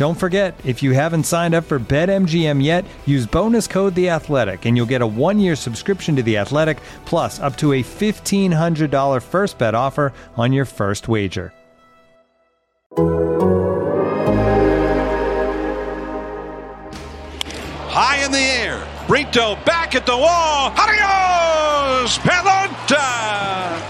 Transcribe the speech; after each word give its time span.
Don't 0.00 0.14
forget, 0.14 0.58
if 0.64 0.82
you 0.82 0.92
haven't 0.92 1.24
signed 1.24 1.54
up 1.54 1.64
for 1.64 1.78
BetMGM 1.78 2.64
yet, 2.64 2.86
use 3.04 3.26
bonus 3.26 3.66
code 3.66 3.94
The 3.94 4.08
Athletic, 4.08 4.64
and 4.64 4.74
you'll 4.74 4.86
get 4.86 5.02
a 5.02 5.06
one-year 5.06 5.54
subscription 5.54 6.16
to 6.16 6.22
The 6.22 6.38
Athletic, 6.38 6.78
plus 7.04 7.38
up 7.38 7.54
to 7.58 7.74
a 7.74 7.82
fifteen 7.82 8.50
hundred 8.50 8.90
dollar 8.90 9.20
first 9.20 9.58
bet 9.58 9.74
offer 9.74 10.14
on 10.38 10.54
your 10.54 10.64
first 10.64 11.06
wager. 11.06 11.52
High 17.90 18.24
in 18.24 18.32
the 18.32 18.38
air, 18.38 18.88
Brito 19.06 19.56
back 19.66 19.94
at 19.94 20.06
the 20.06 20.16
wall. 20.16 20.72
Adios, 20.78 22.16
Pelota! 22.20 23.89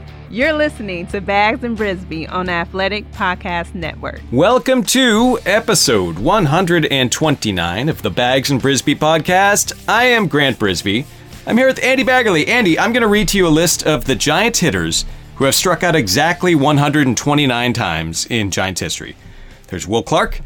You're 0.31 0.53
listening 0.53 1.07
to 1.07 1.19
Bags 1.19 1.61
and 1.65 1.75
Brisbee 1.75 2.25
on 2.25 2.47
Athletic 2.47 3.03
Podcast 3.11 3.75
Network. 3.75 4.21
Welcome 4.31 4.81
to 4.83 5.37
episode 5.45 6.17
129 6.17 7.89
of 7.89 8.01
the 8.01 8.09
Bags 8.09 8.49
and 8.49 8.61
Brisbee 8.61 8.95
podcast. 8.95 9.73
I 9.89 10.05
am 10.05 10.29
Grant 10.29 10.57
Brisbee. 10.57 11.03
I'm 11.45 11.57
here 11.57 11.67
with 11.67 11.83
Andy 11.83 12.05
Baggerly. 12.05 12.47
Andy, 12.47 12.79
I'm 12.79 12.93
going 12.93 13.01
to 13.01 13.09
read 13.09 13.27
to 13.27 13.37
you 13.37 13.45
a 13.45 13.49
list 13.49 13.85
of 13.85 14.05
the 14.05 14.15
Giants 14.15 14.59
hitters 14.59 15.03
who 15.35 15.43
have 15.43 15.53
struck 15.53 15.83
out 15.83 15.97
exactly 15.97 16.55
129 16.55 17.73
times 17.73 18.25
in 18.27 18.51
Giants 18.51 18.79
history. 18.79 19.17
There's 19.67 19.85
Will 19.85 20.01
Clark, 20.01 20.39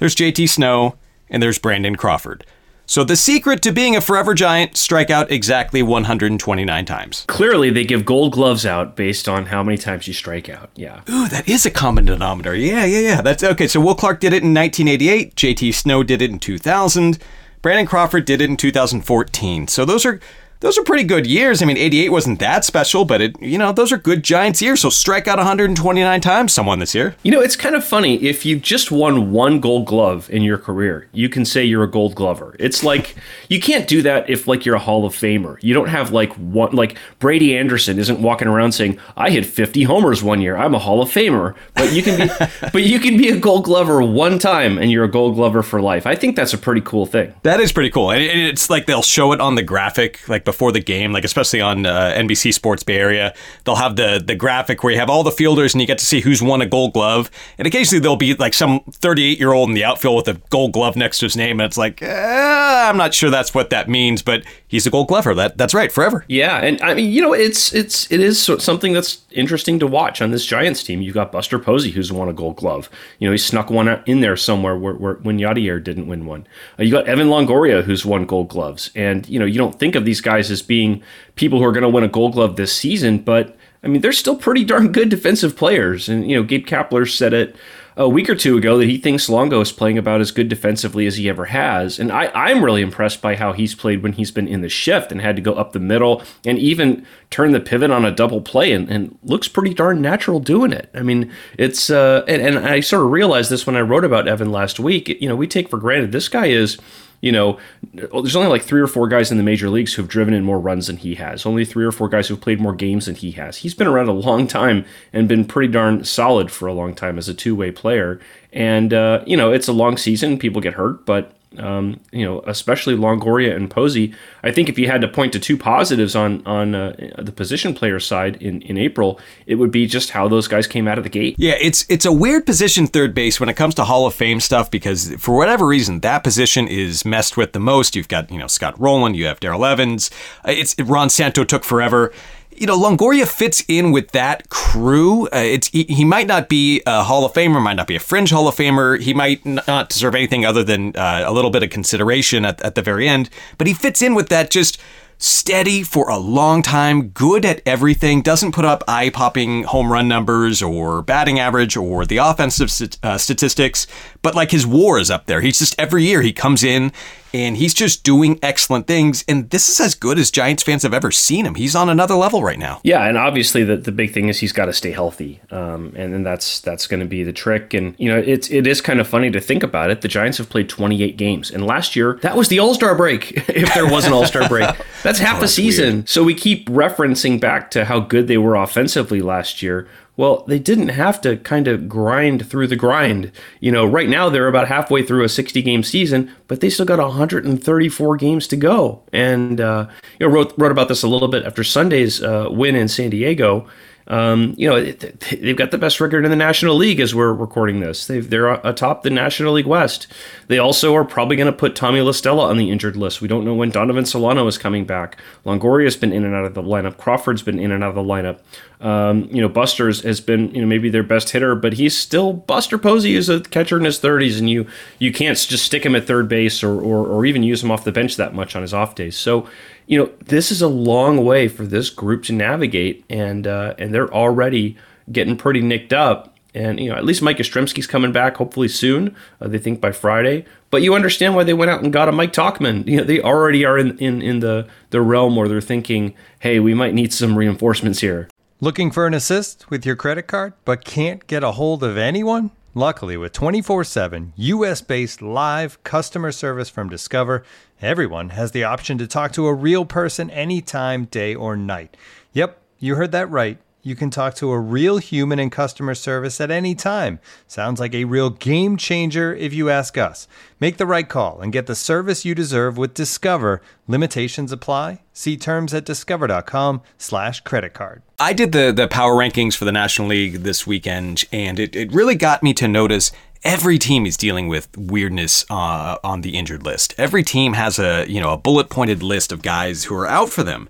there's 0.00 0.14
JT 0.14 0.50
Snow, 0.50 0.96
and 1.30 1.42
there's 1.42 1.58
Brandon 1.58 1.96
Crawford. 1.96 2.44
So 2.90 3.04
the 3.04 3.14
secret 3.14 3.62
to 3.62 3.70
being 3.70 3.94
a 3.94 4.00
forever 4.00 4.34
giant, 4.34 4.76
strike 4.76 5.10
out 5.10 5.30
exactly 5.30 5.80
129 5.80 6.84
times. 6.84 7.24
Clearly, 7.28 7.70
they 7.70 7.84
give 7.84 8.04
gold 8.04 8.32
gloves 8.32 8.66
out 8.66 8.96
based 8.96 9.28
on 9.28 9.46
how 9.46 9.62
many 9.62 9.78
times 9.78 10.08
you 10.08 10.12
strike 10.12 10.48
out. 10.48 10.70
Yeah. 10.74 11.02
Ooh, 11.08 11.28
that 11.28 11.48
is 11.48 11.64
a 11.64 11.70
common 11.70 12.06
denominator. 12.06 12.56
Yeah, 12.56 12.84
yeah, 12.84 12.98
yeah. 12.98 13.22
That's 13.22 13.44
okay. 13.44 13.68
So 13.68 13.80
Will 13.80 13.94
Clark 13.94 14.18
did 14.18 14.32
it 14.32 14.42
in 14.42 14.52
1988. 14.52 15.36
JT 15.36 15.72
Snow 15.72 16.02
did 16.02 16.20
it 16.20 16.32
in 16.32 16.40
2000. 16.40 17.20
Brandon 17.62 17.86
Crawford 17.86 18.24
did 18.24 18.40
it 18.40 18.50
in 18.50 18.56
2014. 18.56 19.68
So 19.68 19.84
those 19.84 20.04
are 20.04 20.18
those 20.60 20.76
are 20.76 20.84
pretty 20.84 21.04
good 21.04 21.26
years. 21.26 21.62
I 21.62 21.66
mean, 21.66 21.78
88 21.78 22.10
wasn't 22.10 22.38
that 22.40 22.64
special, 22.64 23.06
but 23.06 23.20
it, 23.22 23.40
you 23.40 23.56
know, 23.56 23.72
those 23.72 23.92
are 23.92 23.98
good 23.98 24.22
Giants 24.22 24.60
years. 24.60 24.80
So 24.80 24.90
strike 24.90 25.26
out 25.26 25.38
129 25.38 26.20
times 26.20 26.52
someone 26.52 26.78
this 26.78 26.94
year. 26.94 27.16
You 27.22 27.32
know, 27.32 27.40
it's 27.40 27.56
kind 27.56 27.74
of 27.74 27.82
funny. 27.82 28.16
If 28.22 28.44
you've 28.44 28.60
just 28.60 28.90
won 28.90 29.32
one 29.32 29.60
gold 29.60 29.86
glove 29.86 30.28
in 30.30 30.42
your 30.42 30.58
career, 30.58 31.08
you 31.12 31.30
can 31.30 31.46
say 31.46 31.64
you're 31.64 31.82
a 31.82 31.90
gold 31.90 32.14
glover. 32.14 32.54
It's 32.58 32.84
like, 32.84 33.16
you 33.48 33.58
can't 33.58 33.88
do 33.88 34.02
that 34.02 34.28
if, 34.28 34.46
like, 34.46 34.66
you're 34.66 34.74
a 34.74 34.80
Hall 34.80 35.06
of 35.06 35.14
Famer. 35.14 35.56
You 35.62 35.72
don't 35.72 35.88
have, 35.88 36.12
like, 36.12 36.32
one, 36.34 36.72
like, 36.72 36.96
Brady 37.18 37.56
Anderson 37.56 37.98
isn't 37.98 38.20
walking 38.20 38.46
around 38.46 38.72
saying, 38.72 38.98
I 39.16 39.30
hit 39.30 39.46
50 39.46 39.84
homers 39.84 40.22
one 40.22 40.42
year. 40.42 40.56
I'm 40.56 40.74
a 40.74 40.78
Hall 40.78 41.00
of 41.00 41.08
Famer. 41.08 41.54
But 41.74 41.92
you 41.92 42.02
can 42.02 42.28
be, 42.28 42.34
but 42.72 42.82
you 42.82 43.00
can 43.00 43.16
be 43.16 43.30
a 43.30 43.36
gold 43.38 43.64
glover 43.64 44.02
one 44.02 44.38
time 44.38 44.76
and 44.76 44.90
you're 44.90 45.04
a 45.04 45.10
gold 45.10 45.36
glover 45.36 45.62
for 45.62 45.80
life. 45.80 46.06
I 46.06 46.14
think 46.16 46.36
that's 46.36 46.52
a 46.52 46.58
pretty 46.58 46.82
cool 46.82 47.06
thing. 47.06 47.34
That 47.44 47.60
is 47.60 47.72
pretty 47.72 47.90
cool. 47.90 48.10
And 48.10 48.22
it's 48.22 48.68
like 48.68 48.84
they'll 48.84 49.02
show 49.02 49.32
it 49.32 49.40
on 49.40 49.54
the 49.54 49.62
graphic, 49.62 50.28
like, 50.28 50.44
before 50.50 50.72
the 50.72 50.80
game, 50.80 51.12
like 51.12 51.24
especially 51.24 51.60
on 51.60 51.86
uh, 51.86 52.12
NBC 52.16 52.52
Sports 52.52 52.82
Bay 52.82 52.96
Area, 52.96 53.32
they'll 53.64 53.76
have 53.76 53.94
the 53.94 54.20
the 54.24 54.34
graphic 54.34 54.82
where 54.82 54.92
you 54.92 54.98
have 54.98 55.08
all 55.08 55.22
the 55.22 55.30
fielders 55.30 55.74
and 55.74 55.80
you 55.80 55.86
get 55.86 55.98
to 55.98 56.04
see 56.04 56.20
who's 56.20 56.42
won 56.42 56.60
a 56.60 56.66
Gold 56.66 56.92
Glove. 56.92 57.30
And 57.56 57.68
occasionally 57.68 58.00
there'll 58.00 58.16
be 58.16 58.34
like 58.34 58.52
some 58.52 58.80
38 58.90 59.38
year 59.38 59.52
old 59.52 59.68
in 59.68 59.76
the 59.76 59.84
outfield 59.84 60.16
with 60.16 60.36
a 60.36 60.40
Gold 60.50 60.72
Glove 60.72 60.96
next 60.96 61.20
to 61.20 61.26
his 61.26 61.36
name, 61.36 61.60
and 61.60 61.66
it's 61.66 61.78
like, 61.78 62.02
eh, 62.02 62.88
I'm 62.88 62.96
not 62.96 63.14
sure 63.14 63.30
that's 63.30 63.54
what 63.54 63.70
that 63.70 63.88
means, 63.88 64.22
but 64.22 64.42
he's 64.66 64.86
a 64.86 64.90
Gold 64.90 65.06
Glover. 65.06 65.34
That 65.34 65.56
that's 65.56 65.72
right, 65.74 65.92
forever. 65.92 66.24
Yeah, 66.28 66.56
and 66.58 66.80
I 66.82 66.94
mean, 66.94 67.12
you 67.12 67.22
know, 67.22 67.32
it's 67.32 67.72
it's 67.72 68.10
it 68.10 68.20
is 68.20 68.42
something 68.42 68.92
that's 68.92 69.22
interesting 69.30 69.78
to 69.78 69.86
watch 69.86 70.20
on 70.20 70.32
this 70.32 70.44
Giants 70.44 70.82
team. 70.82 71.00
You've 71.00 71.14
got 71.14 71.30
Buster 71.30 71.58
Posey 71.58 71.92
who's 71.92 72.12
won 72.12 72.28
a 72.28 72.32
Gold 72.32 72.56
Glove. 72.56 72.90
You 73.18 73.28
know, 73.28 73.32
he 73.32 73.38
snuck 73.38 73.70
one 73.70 74.02
in 74.06 74.20
there 74.20 74.36
somewhere 74.36 74.76
where, 74.76 74.94
where 74.94 75.14
when 75.14 75.38
Yadier 75.38 75.82
didn't 75.82 76.08
win 76.08 76.26
one. 76.26 76.46
Uh, 76.78 76.82
you 76.82 76.90
got 76.90 77.06
Evan 77.06 77.28
Longoria 77.28 77.84
who's 77.84 78.04
won 78.04 78.24
Gold 78.24 78.48
Gloves, 78.48 78.90
and 78.94 79.28
you 79.28 79.38
know, 79.38 79.44
you 79.44 79.58
don't 79.58 79.78
think 79.78 79.94
of 79.94 80.04
these 80.04 80.20
guys 80.20 80.39
as 80.48 80.62
being 80.62 81.02
people 81.34 81.58
who 81.58 81.64
are 81.64 81.72
going 81.72 81.82
to 81.82 81.88
win 81.88 82.04
a 82.04 82.08
Gold 82.08 82.34
Glove 82.34 82.54
this 82.54 82.72
season, 82.72 83.18
but 83.18 83.56
I 83.82 83.88
mean, 83.88 84.00
they're 84.00 84.12
still 84.12 84.36
pretty 84.36 84.64
darn 84.64 84.92
good 84.92 85.08
defensive 85.08 85.56
players. 85.56 86.08
And 86.08 86.30
you 86.30 86.36
know, 86.36 86.44
Gabe 86.44 86.66
Kapler 86.66 87.10
said 87.10 87.32
it 87.32 87.56
a 87.96 88.08
week 88.08 88.30
or 88.30 88.34
two 88.34 88.56
ago 88.56 88.78
that 88.78 88.88
he 88.88 88.98
thinks 88.98 89.28
Longo 89.28 89.60
is 89.60 89.72
playing 89.72 89.98
about 89.98 90.20
as 90.20 90.30
good 90.30 90.48
defensively 90.48 91.06
as 91.06 91.16
he 91.16 91.28
ever 91.28 91.46
has. 91.46 91.98
And 91.98 92.12
I, 92.12 92.30
I'm 92.34 92.64
really 92.64 92.82
impressed 92.82 93.20
by 93.20 93.36
how 93.36 93.52
he's 93.52 93.74
played 93.74 94.02
when 94.02 94.12
he's 94.12 94.30
been 94.30 94.48
in 94.48 94.60
the 94.60 94.68
shift 94.68 95.10
and 95.10 95.20
had 95.20 95.36
to 95.36 95.42
go 95.42 95.54
up 95.54 95.72
the 95.72 95.80
middle 95.80 96.22
and 96.46 96.58
even 96.58 97.04
turn 97.30 97.52
the 97.52 97.60
pivot 97.60 97.90
on 97.90 98.04
a 98.04 98.10
double 98.10 98.40
play 98.40 98.72
and, 98.72 98.88
and 98.88 99.18
looks 99.22 99.48
pretty 99.48 99.74
darn 99.74 100.00
natural 100.00 100.40
doing 100.40 100.72
it. 100.72 100.88
I 100.94 101.02
mean, 101.02 101.30
it's, 101.58 101.90
uh, 101.90 102.24
and, 102.28 102.40
and 102.40 102.58
I 102.66 102.80
sort 102.80 103.04
of 103.04 103.10
realized 103.10 103.50
this 103.50 103.66
when 103.66 103.76
I 103.76 103.80
wrote 103.80 104.04
about 104.04 104.28
Evan 104.28 104.52
last 104.52 104.78
week. 104.78 105.08
You 105.08 105.28
know, 105.28 105.36
we 105.36 105.46
take 105.46 105.68
for 105.68 105.78
granted 105.78 106.12
this 106.12 106.28
guy 106.28 106.46
is 106.46 106.78
you 107.20 107.32
know, 107.32 107.58
there's 107.92 108.36
only 108.36 108.48
like 108.48 108.62
three 108.62 108.80
or 108.80 108.86
four 108.86 109.06
guys 109.06 109.30
in 109.30 109.36
the 109.36 109.42
major 109.42 109.68
leagues 109.68 109.94
who've 109.94 110.08
driven 110.08 110.32
in 110.32 110.44
more 110.44 110.58
runs 110.58 110.86
than 110.86 110.96
he 110.96 111.16
has. 111.16 111.44
Only 111.44 111.64
three 111.64 111.84
or 111.84 111.92
four 111.92 112.08
guys 112.08 112.28
who've 112.28 112.40
played 112.40 112.60
more 112.60 112.74
games 112.74 113.06
than 113.06 113.14
he 113.14 113.32
has. 113.32 113.58
He's 113.58 113.74
been 113.74 113.86
around 113.86 114.08
a 114.08 114.12
long 114.12 114.46
time 114.46 114.86
and 115.12 115.28
been 115.28 115.44
pretty 115.44 115.70
darn 115.72 116.04
solid 116.04 116.50
for 116.50 116.66
a 116.66 116.72
long 116.72 116.94
time 116.94 117.18
as 117.18 117.28
a 117.28 117.34
two 117.34 117.54
way 117.54 117.70
player. 117.70 118.20
And, 118.52 118.94
uh, 118.94 119.22
you 119.26 119.36
know, 119.36 119.52
it's 119.52 119.68
a 119.68 119.72
long 119.72 119.96
season. 119.96 120.38
People 120.38 120.60
get 120.60 120.74
hurt, 120.74 121.04
but 121.04 121.32
um, 121.58 122.00
you 122.12 122.24
know, 122.24 122.42
especially 122.46 122.94
Longoria 122.94 123.54
and 123.54 123.70
Posey. 123.70 124.14
I 124.42 124.52
think 124.52 124.68
if 124.68 124.78
you 124.78 124.86
had 124.86 125.00
to 125.00 125.08
point 125.08 125.32
to 125.32 125.40
two 125.40 125.56
positives 125.56 126.14
on 126.14 126.46
on 126.46 126.74
uh, 126.74 126.94
the 127.18 127.32
position 127.32 127.74
player 127.74 127.98
side 127.98 128.40
in, 128.40 128.62
in 128.62 128.78
April, 128.78 129.20
it 129.46 129.56
would 129.56 129.70
be 129.70 129.86
just 129.86 130.10
how 130.10 130.28
those 130.28 130.46
guys 130.46 130.66
came 130.66 130.86
out 130.86 130.98
of 130.98 131.04
the 131.04 131.10
gate. 131.10 131.34
Yeah, 131.38 131.56
it's 131.60 131.84
it's 131.88 132.04
a 132.04 132.12
weird 132.12 132.46
position 132.46 132.86
third 132.86 133.14
base 133.14 133.40
when 133.40 133.48
it 133.48 133.54
comes 133.54 133.74
to 133.76 133.84
Hall 133.84 134.06
of 134.06 134.14
Fame 134.14 134.40
stuff 134.40 134.70
because 134.70 135.14
for 135.16 135.36
whatever 135.36 135.66
reason 135.66 136.00
that 136.00 136.22
position 136.22 136.68
is 136.68 137.04
messed 137.04 137.36
with 137.36 137.52
the 137.52 137.60
most. 137.60 137.96
You've 137.96 138.08
got 138.08 138.30
you 138.30 138.38
know 138.38 138.46
Scott 138.46 138.78
Rolen, 138.80 139.14
you 139.14 139.26
have 139.26 139.40
Darrell 139.40 139.64
Evans. 139.64 140.10
Uh, 140.46 140.52
it's 140.52 140.78
Ron 140.80 141.10
Santo 141.10 141.44
took 141.44 141.64
forever 141.64 142.12
you 142.60 142.66
know, 142.66 142.78
Longoria 142.78 143.26
fits 143.26 143.64
in 143.68 143.90
with 143.90 144.10
that 144.10 144.50
crew. 144.50 145.24
Uh, 145.28 145.38
it's 145.38 145.68
he, 145.68 145.84
he, 145.84 146.04
might 146.04 146.26
not 146.26 146.50
be 146.50 146.82
a 146.86 147.02
Hall 147.02 147.24
of 147.24 147.32
Famer, 147.32 147.60
might 147.60 147.74
not 147.74 147.86
be 147.86 147.96
a 147.96 148.00
fringe 148.00 148.30
Hall 148.30 148.46
of 148.46 148.54
Famer. 148.54 149.00
He 149.00 149.14
might 149.14 149.44
not 149.46 149.88
deserve 149.88 150.14
anything 150.14 150.44
other 150.44 150.62
than 150.62 150.94
uh, 150.94 151.24
a 151.26 151.32
little 151.32 151.50
bit 151.50 151.62
of 151.62 151.70
consideration 151.70 152.44
at, 152.44 152.60
at 152.60 152.74
the 152.74 152.82
very 152.82 153.08
end, 153.08 153.30
but 153.56 153.66
he 153.66 153.72
fits 153.72 154.02
in 154.02 154.14
with 154.14 154.28
that 154.28 154.50
just 154.50 154.78
steady 155.16 155.82
for 155.82 156.10
a 156.10 156.18
long 156.18 156.62
time, 156.62 157.08
good 157.08 157.46
at 157.46 157.62
everything, 157.64 158.20
doesn't 158.20 158.52
put 158.52 158.64
up 158.66 158.82
eye 158.86 159.08
popping 159.08 159.64
home 159.64 159.90
run 159.90 160.08
numbers 160.08 160.62
or 160.62 161.02
batting 161.02 161.38
average 161.38 161.76
or 161.76 162.04
the 162.04 162.18
offensive 162.18 162.70
st- 162.70 162.98
uh, 163.02 163.16
statistics, 163.16 163.86
but 164.20 164.34
like 164.34 164.50
his 164.50 164.66
war 164.66 164.98
is 164.98 165.10
up 165.10 165.26
there. 165.26 165.40
He's 165.40 165.58
just 165.58 165.78
every 165.78 166.04
year 166.04 166.20
he 166.22 166.32
comes 166.32 166.62
in 166.62 166.92
and 167.32 167.56
he's 167.56 167.74
just 167.74 168.02
doing 168.04 168.38
excellent 168.42 168.86
things. 168.86 169.24
And 169.28 169.48
this 169.50 169.68
is 169.68 169.80
as 169.80 169.94
good 169.94 170.18
as 170.18 170.30
Giants 170.30 170.62
fans 170.62 170.82
have 170.82 170.94
ever 170.94 171.10
seen 171.10 171.46
him. 171.46 171.54
He's 171.54 171.74
on 171.74 171.88
another 171.88 172.14
level 172.14 172.42
right 172.42 172.58
now. 172.58 172.80
Yeah, 172.82 173.06
and 173.06 173.16
obviously 173.16 173.64
the, 173.64 173.76
the 173.76 173.92
big 173.92 174.12
thing 174.12 174.28
is 174.28 174.40
he's 174.40 174.52
got 174.52 174.66
to 174.66 174.72
stay 174.72 174.90
healthy, 174.90 175.40
um, 175.50 175.92
and 175.96 176.12
then 176.12 176.22
that's 176.22 176.60
that's 176.60 176.86
going 176.86 177.00
to 177.00 177.06
be 177.06 177.22
the 177.22 177.32
trick. 177.32 177.74
And 177.74 177.94
you 177.98 178.08
know, 178.08 178.18
it's 178.18 178.50
it 178.50 178.66
is 178.66 178.80
kind 178.80 179.00
of 179.00 179.08
funny 179.08 179.30
to 179.30 179.40
think 179.40 179.62
about 179.62 179.90
it. 179.90 180.00
The 180.00 180.08
Giants 180.08 180.38
have 180.38 180.48
played 180.48 180.68
28 180.68 181.16
games, 181.16 181.50
and 181.50 181.66
last 181.66 181.96
year 181.96 182.18
that 182.22 182.36
was 182.36 182.48
the 182.48 182.58
All 182.58 182.74
Star 182.74 182.94
break. 182.94 183.32
if 183.48 183.72
there 183.74 183.90
was 183.90 184.06
an 184.06 184.12
All 184.12 184.26
Star 184.26 184.48
break, 184.48 184.68
that's 185.02 185.18
half 185.18 185.36
oh, 185.36 185.40
that's 185.40 185.52
a 185.52 185.54
season. 185.54 185.94
Weird. 185.96 186.08
So 186.08 186.24
we 186.24 186.34
keep 186.34 186.68
referencing 186.68 187.40
back 187.40 187.70
to 187.72 187.84
how 187.84 188.00
good 188.00 188.26
they 188.26 188.38
were 188.38 188.56
offensively 188.56 189.20
last 189.20 189.62
year. 189.62 189.88
Well, 190.20 190.44
they 190.46 190.58
didn't 190.58 190.88
have 190.88 191.18
to 191.22 191.38
kind 191.38 191.66
of 191.66 191.88
grind 191.88 192.46
through 192.46 192.66
the 192.66 192.76
grind. 192.76 193.32
You 193.58 193.72
know, 193.72 193.86
right 193.86 194.06
now 194.06 194.28
they're 194.28 194.48
about 194.48 194.68
halfway 194.68 195.02
through 195.02 195.24
a 195.24 195.30
60 195.30 195.62
game 195.62 195.82
season, 195.82 196.30
but 196.46 196.60
they 196.60 196.68
still 196.68 196.84
got 196.84 196.98
134 196.98 198.16
games 198.18 198.46
to 198.48 198.56
go. 198.56 199.02
And, 199.14 199.62
uh, 199.62 199.88
you 200.18 200.26
know, 200.26 200.30
wrote, 200.34 200.52
wrote 200.58 200.72
about 200.72 200.88
this 200.88 201.02
a 201.02 201.08
little 201.08 201.28
bit 201.28 201.46
after 201.46 201.64
Sunday's 201.64 202.22
uh, 202.22 202.48
win 202.50 202.76
in 202.76 202.86
San 202.86 203.08
Diego. 203.08 203.66
Um, 204.10 204.54
you 204.58 204.68
know, 204.68 204.82
they've 204.82 205.56
got 205.56 205.70
the 205.70 205.78
best 205.78 206.00
record 206.00 206.24
in 206.24 206.32
the 206.32 206.36
National 206.36 206.74
League 206.74 206.98
as 206.98 207.14
we're 207.14 207.32
recording 207.32 207.78
this. 207.78 208.08
they 208.08 208.36
are 208.36 208.60
atop 208.66 209.04
the 209.04 209.10
National 209.10 209.52
League 209.52 209.66
West. 209.68 210.08
They 210.48 210.58
also 210.58 210.96
are 210.96 211.04
probably 211.04 211.36
going 211.36 211.46
to 211.46 211.56
put 211.56 211.76
Tommy 211.76 212.00
La 212.00 212.10
Stella 212.10 212.48
on 212.48 212.56
the 212.56 212.72
injured 212.72 212.96
list. 212.96 213.20
We 213.20 213.28
don't 213.28 213.44
know 213.44 213.54
when 213.54 213.70
Donovan 213.70 214.04
Solano 214.04 214.48
is 214.48 214.58
coming 214.58 214.84
back. 214.84 215.16
Longoria's 215.46 215.96
been 215.96 216.12
in 216.12 216.24
and 216.24 216.34
out 216.34 216.44
of 216.44 216.54
the 216.54 216.62
lineup. 216.62 216.96
Crawford's 216.96 217.42
been 217.42 217.60
in 217.60 217.70
and 217.70 217.84
out 217.84 217.90
of 217.90 217.94
the 217.94 218.02
lineup. 218.02 218.40
Um, 218.80 219.28
you 219.30 219.40
know, 219.40 219.48
Buster's 219.48 220.00
has 220.02 220.20
been, 220.20 220.52
you 220.54 220.60
know, 220.60 220.66
maybe 220.66 220.88
their 220.88 221.02
best 221.04 221.30
hitter, 221.30 221.54
but 221.54 221.74
he's 221.74 221.96
still 221.96 222.32
Buster 222.32 222.78
Posey 222.78 223.14
is 223.14 223.28
a 223.28 223.40
catcher 223.40 223.76
in 223.76 223.84
his 223.84 224.00
30s, 224.00 224.38
and 224.38 224.50
you 224.50 224.66
you 224.98 225.12
can't 225.12 225.38
just 225.38 225.66
stick 225.66 225.84
him 225.84 225.94
at 225.94 226.06
third 226.06 226.28
base 226.28 226.64
or, 226.64 226.80
or, 226.80 227.06
or 227.06 227.26
even 227.26 227.42
use 227.42 227.62
him 227.62 227.70
off 227.70 227.84
the 227.84 227.92
bench 227.92 228.16
that 228.16 228.34
much 228.34 228.56
on 228.56 228.62
his 228.62 228.74
off 228.74 228.94
days. 228.94 229.16
So 229.16 229.46
you 229.90 229.98
know, 229.98 230.08
this 230.24 230.52
is 230.52 230.62
a 230.62 230.68
long 230.68 231.24
way 231.24 231.48
for 231.48 231.66
this 231.66 231.90
group 231.90 232.22
to 232.22 232.32
navigate, 232.32 233.04
and 233.10 233.44
uh, 233.44 233.74
and 233.76 233.92
they're 233.92 234.12
already 234.14 234.76
getting 235.10 235.36
pretty 235.36 235.60
nicked 235.60 235.92
up. 235.92 236.36
And 236.54 236.78
you 236.78 236.90
know, 236.90 236.94
at 236.94 237.04
least 237.04 237.22
Mike 237.22 237.38
Yastrzemski's 237.38 237.88
coming 237.88 238.12
back 238.12 238.36
hopefully 238.36 238.68
soon. 238.68 239.16
Uh, 239.40 239.48
they 239.48 239.58
think 239.58 239.80
by 239.80 239.90
Friday. 239.90 240.44
But 240.70 240.82
you 240.82 240.94
understand 240.94 241.34
why 241.34 241.42
they 241.42 241.54
went 241.54 241.72
out 241.72 241.82
and 241.82 241.92
got 241.92 242.08
a 242.08 242.12
Mike 242.12 242.32
Tauchman. 242.32 242.86
You 242.86 242.98
know, 242.98 243.04
they 243.04 243.20
already 243.20 243.64
are 243.64 243.76
in, 243.76 243.98
in, 243.98 244.22
in 244.22 244.38
the, 244.38 244.68
the 244.90 245.00
realm 245.00 245.34
where 245.34 245.48
they're 245.48 245.60
thinking, 245.60 246.14
hey, 246.38 246.60
we 246.60 246.72
might 246.72 246.94
need 246.94 247.12
some 247.12 247.36
reinforcements 247.36 247.98
here. 247.98 248.28
Looking 248.60 248.92
for 248.92 249.08
an 249.08 249.14
assist 249.14 249.70
with 249.70 249.84
your 249.84 249.96
credit 249.96 250.28
card, 250.28 250.52
but 250.64 250.84
can't 250.84 251.26
get 251.26 251.42
a 251.42 251.52
hold 251.52 251.82
of 251.82 251.96
anyone? 251.96 252.52
Luckily, 252.74 253.16
with 253.16 253.32
24 253.32 253.82
7 253.82 254.32
US 254.36 254.80
based 254.80 255.20
live 255.20 255.82
customer 255.82 256.30
service 256.30 256.70
from 256.70 256.88
Discover, 256.88 257.42
everyone 257.82 258.28
has 258.30 258.52
the 258.52 258.62
option 258.62 258.96
to 258.98 259.08
talk 259.08 259.32
to 259.32 259.48
a 259.48 259.54
real 259.54 259.84
person 259.84 260.30
anytime, 260.30 261.06
day 261.06 261.34
or 261.34 261.56
night. 261.56 261.96
Yep, 262.32 262.62
you 262.78 262.94
heard 262.94 263.10
that 263.10 263.28
right. 263.28 263.58
You 263.82 263.96
can 263.96 264.10
talk 264.10 264.34
to 264.34 264.50
a 264.50 264.60
real 264.60 264.98
human 264.98 265.38
in 265.38 265.48
customer 265.48 265.94
service 265.94 266.40
at 266.40 266.50
any 266.50 266.74
time. 266.74 267.18
Sounds 267.46 267.80
like 267.80 267.94
a 267.94 268.04
real 268.04 268.28
game 268.28 268.76
changer 268.76 269.34
if 269.34 269.54
you 269.54 269.70
ask 269.70 269.96
us. 269.96 270.28
Make 270.58 270.76
the 270.76 270.86
right 270.86 271.08
call 271.08 271.40
and 271.40 271.50
get 271.50 271.66
the 271.66 271.74
service 271.74 272.24
you 272.24 272.34
deserve 272.34 272.76
with 272.76 272.92
Discover. 272.92 273.62
Limitations 273.88 274.52
apply. 274.52 275.00
See 275.14 275.38
terms 275.38 275.72
at 275.72 275.86
discover.com 275.86 276.82
slash 276.98 277.40
credit 277.40 277.72
card. 277.72 278.02
I 278.18 278.34
did 278.34 278.52
the, 278.52 278.70
the 278.70 278.86
power 278.86 279.14
rankings 279.14 279.56
for 279.56 279.64
the 279.64 279.72
National 279.72 280.08
League 280.08 280.42
this 280.42 280.66
weekend, 280.66 281.24
and 281.32 281.58
it, 281.58 281.74
it 281.74 281.90
really 281.90 282.16
got 282.16 282.42
me 282.42 282.52
to 282.54 282.68
notice 282.68 283.12
every 283.42 283.78
team 283.78 284.04
is 284.04 284.18
dealing 284.18 284.48
with 284.48 284.68
weirdness 284.76 285.46
uh, 285.48 285.96
on 286.04 286.20
the 286.20 286.36
injured 286.36 286.62
list. 286.62 286.94
Every 286.98 287.22
team 287.22 287.54
has 287.54 287.78
a, 287.78 288.04
you 288.06 288.20
know, 288.20 288.34
a 288.34 288.36
bullet 288.36 288.68
pointed 288.68 289.02
list 289.02 289.32
of 289.32 289.40
guys 289.40 289.84
who 289.84 289.94
are 289.96 290.06
out 290.06 290.28
for 290.28 290.42
them. 290.42 290.68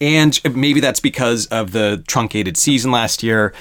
And 0.00 0.40
maybe 0.56 0.80
that's 0.80 1.00
because 1.00 1.46
of 1.46 1.72
the 1.72 2.02
truncated 2.06 2.56
season 2.56 2.90
last 2.90 3.22
year. 3.22 3.52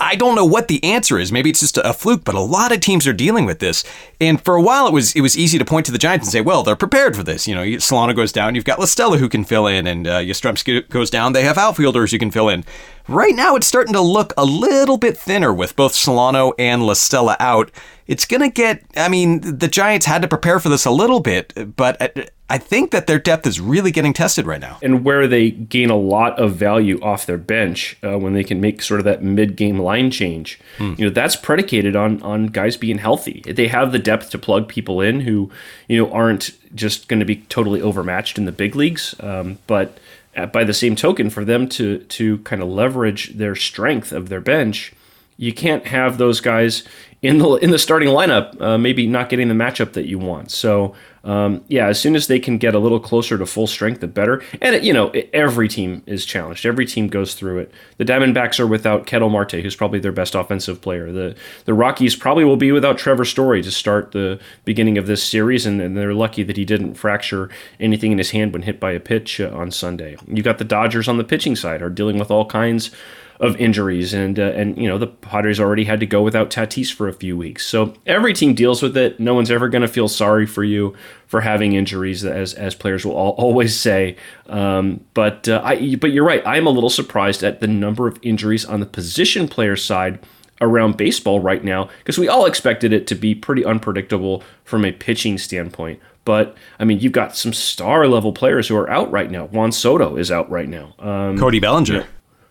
I 0.00 0.16
don't 0.16 0.34
know 0.34 0.44
what 0.44 0.68
the 0.68 0.82
answer 0.82 1.18
is. 1.18 1.30
Maybe 1.30 1.50
it's 1.50 1.60
just 1.60 1.78
a 1.78 1.92
fluke, 1.92 2.24
but 2.24 2.34
a 2.34 2.40
lot 2.40 2.72
of 2.72 2.80
teams 2.80 3.06
are 3.06 3.12
dealing 3.12 3.44
with 3.44 3.58
this. 3.58 3.84
And 4.20 4.42
for 4.42 4.56
a 4.56 4.62
while, 4.62 4.86
it 4.86 4.92
was 4.92 5.14
it 5.14 5.20
was 5.20 5.36
easy 5.36 5.58
to 5.58 5.64
point 5.64 5.86
to 5.86 5.92
the 5.92 5.98
Giants 5.98 6.26
and 6.26 6.32
say, 6.32 6.40
"Well, 6.40 6.62
they're 6.62 6.76
prepared 6.76 7.14
for 7.14 7.22
this." 7.22 7.46
You 7.46 7.54
know, 7.54 7.78
Solano 7.78 8.12
goes 8.12 8.32
down, 8.32 8.54
you've 8.54 8.64
got 8.64 8.78
La 8.78 8.86
Stella 8.86 9.18
who 9.18 9.28
can 9.28 9.44
fill 9.44 9.66
in, 9.66 9.86
and 9.86 10.06
uh, 10.06 10.20
Yastrzemski 10.20 10.88
goes 10.88 11.10
down, 11.10 11.34
they 11.34 11.44
have 11.44 11.58
outfielders 11.58 12.10
who 12.10 12.18
can 12.18 12.30
fill 12.30 12.48
in. 12.48 12.64
Right 13.08 13.36
now, 13.36 13.54
it's 13.54 13.68
starting 13.68 13.92
to 13.92 14.00
look 14.00 14.32
a 14.36 14.44
little 14.44 14.96
bit 14.96 15.16
thinner 15.16 15.52
with 15.52 15.76
both 15.76 15.94
Solano 15.94 16.52
and 16.58 16.84
La 16.84 16.94
Stella 16.94 17.36
out. 17.38 17.70
It's 18.08 18.24
going 18.24 18.40
to 18.40 18.48
get, 18.48 18.82
I 18.96 19.08
mean, 19.08 19.58
the 19.58 19.68
Giants 19.68 20.06
had 20.06 20.22
to 20.22 20.28
prepare 20.28 20.58
for 20.58 20.68
this 20.68 20.84
a 20.84 20.90
little 20.90 21.20
bit, 21.20 21.76
but 21.76 22.32
I 22.48 22.58
think 22.58 22.90
that 22.90 23.06
their 23.06 23.18
depth 23.18 23.46
is 23.46 23.60
really 23.60 23.92
getting 23.92 24.12
tested 24.12 24.46
right 24.46 24.60
now. 24.60 24.78
And 24.82 25.04
where 25.04 25.28
they 25.28 25.50
gain 25.50 25.90
a 25.90 25.96
lot 25.96 26.38
of 26.38 26.54
value 26.56 27.00
off 27.00 27.26
their 27.26 27.38
bench 27.38 27.96
uh, 28.02 28.18
when 28.18 28.34
they 28.34 28.44
can 28.44 28.60
make 28.60 28.82
sort 28.82 29.00
of 29.00 29.04
that 29.04 29.22
mid-game 29.22 29.78
line 29.78 30.10
change, 30.10 30.60
hmm. 30.78 30.94
you 30.98 31.06
know, 31.06 31.10
that's 31.10 31.36
predicated 31.36 31.94
on 31.94 32.22
on 32.22 32.46
guys 32.46 32.76
being 32.76 32.98
healthy. 32.98 33.42
They 33.46 33.68
have 33.68 33.92
the 33.92 33.98
depth 33.98 34.30
to 34.30 34.38
plug 34.38 34.68
people 34.68 35.00
in 35.00 35.20
who, 35.20 35.50
you 35.88 35.98
know, 35.98 36.12
aren't 36.12 36.50
just 36.74 37.08
going 37.08 37.20
to 37.20 37.26
be 37.26 37.36
totally 37.36 37.80
overmatched 37.80 38.38
in 38.38 38.44
the 38.44 38.52
big 38.52 38.76
leagues, 38.76 39.14
um, 39.20 39.58
but 39.66 39.98
by 40.44 40.64
the 40.64 40.74
same 40.74 40.94
token, 40.96 41.30
for 41.30 41.44
them 41.44 41.68
to 41.70 41.98
to 41.98 42.38
kind 42.38 42.60
of 42.60 42.68
leverage 42.68 43.34
their 43.36 43.54
strength 43.54 44.12
of 44.12 44.28
their 44.28 44.40
bench, 44.40 44.92
you 45.38 45.52
can't 45.52 45.86
have 45.86 46.18
those 46.18 46.40
guys 46.40 46.82
in 47.22 47.38
the 47.38 47.54
in 47.54 47.70
the 47.70 47.78
starting 47.78 48.08
lineup, 48.08 48.60
uh, 48.60 48.76
maybe 48.76 49.06
not 49.06 49.28
getting 49.28 49.48
the 49.48 49.54
matchup 49.54 49.92
that 49.94 50.06
you 50.06 50.18
want. 50.18 50.50
So 50.50 50.94
um, 51.26 51.64
yeah, 51.66 51.88
as 51.88 52.00
soon 52.00 52.14
as 52.14 52.28
they 52.28 52.38
can 52.38 52.56
get 52.56 52.76
a 52.76 52.78
little 52.78 53.00
closer 53.00 53.36
to 53.36 53.44
full 53.46 53.66
strength, 53.66 54.00
the 54.00 54.06
better. 54.06 54.44
And 54.60 54.76
it, 54.76 54.84
you 54.84 54.92
know, 54.92 55.08
it, 55.08 55.28
every 55.32 55.66
team 55.66 56.04
is 56.06 56.24
challenged. 56.24 56.64
Every 56.64 56.86
team 56.86 57.08
goes 57.08 57.34
through 57.34 57.58
it. 57.58 57.72
The 57.98 58.04
Diamondbacks 58.04 58.60
are 58.60 58.66
without 58.66 59.06
Ketel 59.06 59.28
Marte, 59.28 59.54
who's 59.54 59.74
probably 59.74 59.98
their 59.98 60.12
best 60.12 60.36
offensive 60.36 60.80
player. 60.80 61.10
The 61.10 61.34
the 61.64 61.74
Rockies 61.74 62.14
probably 62.14 62.44
will 62.44 62.56
be 62.56 62.70
without 62.70 62.96
Trevor 62.96 63.24
Story 63.24 63.60
to 63.62 63.72
start 63.72 64.12
the 64.12 64.38
beginning 64.64 64.98
of 64.98 65.08
this 65.08 65.22
series, 65.22 65.66
and, 65.66 65.80
and 65.80 65.96
they're 65.96 66.14
lucky 66.14 66.44
that 66.44 66.56
he 66.56 66.64
didn't 66.64 66.94
fracture 66.94 67.50
anything 67.80 68.12
in 68.12 68.18
his 68.18 68.30
hand 68.30 68.52
when 68.52 68.62
hit 68.62 68.78
by 68.78 68.92
a 68.92 69.00
pitch 69.00 69.40
uh, 69.40 69.50
on 69.52 69.72
Sunday. 69.72 70.16
You've 70.28 70.44
got 70.44 70.58
the 70.58 70.64
Dodgers 70.64 71.08
on 71.08 71.18
the 71.18 71.24
pitching 71.24 71.56
side 71.56 71.82
are 71.82 71.90
dealing 71.90 72.20
with 72.20 72.30
all 72.30 72.46
kinds 72.46 72.92
of 73.38 73.56
injuries, 73.56 74.14
and 74.14 74.38
uh, 74.38 74.52
and 74.54 74.76
you 74.78 74.88
know 74.88 74.98
the 74.98 75.06
Padres 75.06 75.60
already 75.60 75.84
had 75.84 76.00
to 76.00 76.06
go 76.06 76.22
without 76.22 76.50
Tatis 76.50 76.92
for 76.92 77.08
a 77.08 77.12
few 77.12 77.36
weeks. 77.36 77.66
So 77.66 77.94
every 78.06 78.32
team 78.32 78.54
deals 78.54 78.82
with 78.82 78.96
it. 78.96 79.20
No 79.20 79.34
one's 79.34 79.50
ever 79.50 79.68
going 79.68 79.82
to 79.82 79.88
feel 79.88 80.08
sorry 80.08 80.46
for 80.46 80.64
you 80.64 80.94
for 81.26 81.40
having 81.42 81.74
injuries, 81.74 82.24
as 82.24 82.54
as 82.54 82.74
players 82.74 83.04
will 83.04 83.14
all, 83.14 83.32
always 83.32 83.78
say. 83.78 84.16
Um, 84.48 85.04
but 85.14 85.48
uh, 85.48 85.60
I 85.64 85.96
but 85.96 86.12
you're 86.12 86.24
right. 86.24 86.42
I'm 86.46 86.66
a 86.66 86.70
little 86.70 86.90
surprised 86.90 87.42
at 87.42 87.60
the 87.60 87.66
number 87.66 88.06
of 88.06 88.18
injuries 88.22 88.64
on 88.64 88.80
the 88.80 88.86
position 88.86 89.48
player 89.48 89.76
side 89.76 90.18
around 90.60 90.96
baseball 90.96 91.40
right 91.40 91.62
now 91.62 91.88
because 91.98 92.18
we 92.18 92.28
all 92.28 92.46
expected 92.46 92.92
it 92.92 93.06
to 93.06 93.14
be 93.14 93.34
pretty 93.34 93.64
unpredictable 93.64 94.42
from 94.64 94.84
a 94.84 94.92
pitching 94.92 95.36
standpoint. 95.36 96.00
But 96.24 96.56
I 96.80 96.84
mean, 96.84 97.00
you've 97.00 97.12
got 97.12 97.36
some 97.36 97.52
star 97.52 98.08
level 98.08 98.32
players 98.32 98.66
who 98.66 98.76
are 98.76 98.90
out 98.90 99.10
right 99.12 99.30
now. 99.30 99.46
Juan 99.46 99.70
Soto 99.72 100.16
is 100.16 100.30
out 100.30 100.50
right 100.50 100.68
now. 100.68 100.94
Um, 100.98 101.38
Cody 101.38 101.60
Bellinger. 101.60 102.00
Know, 102.00 102.06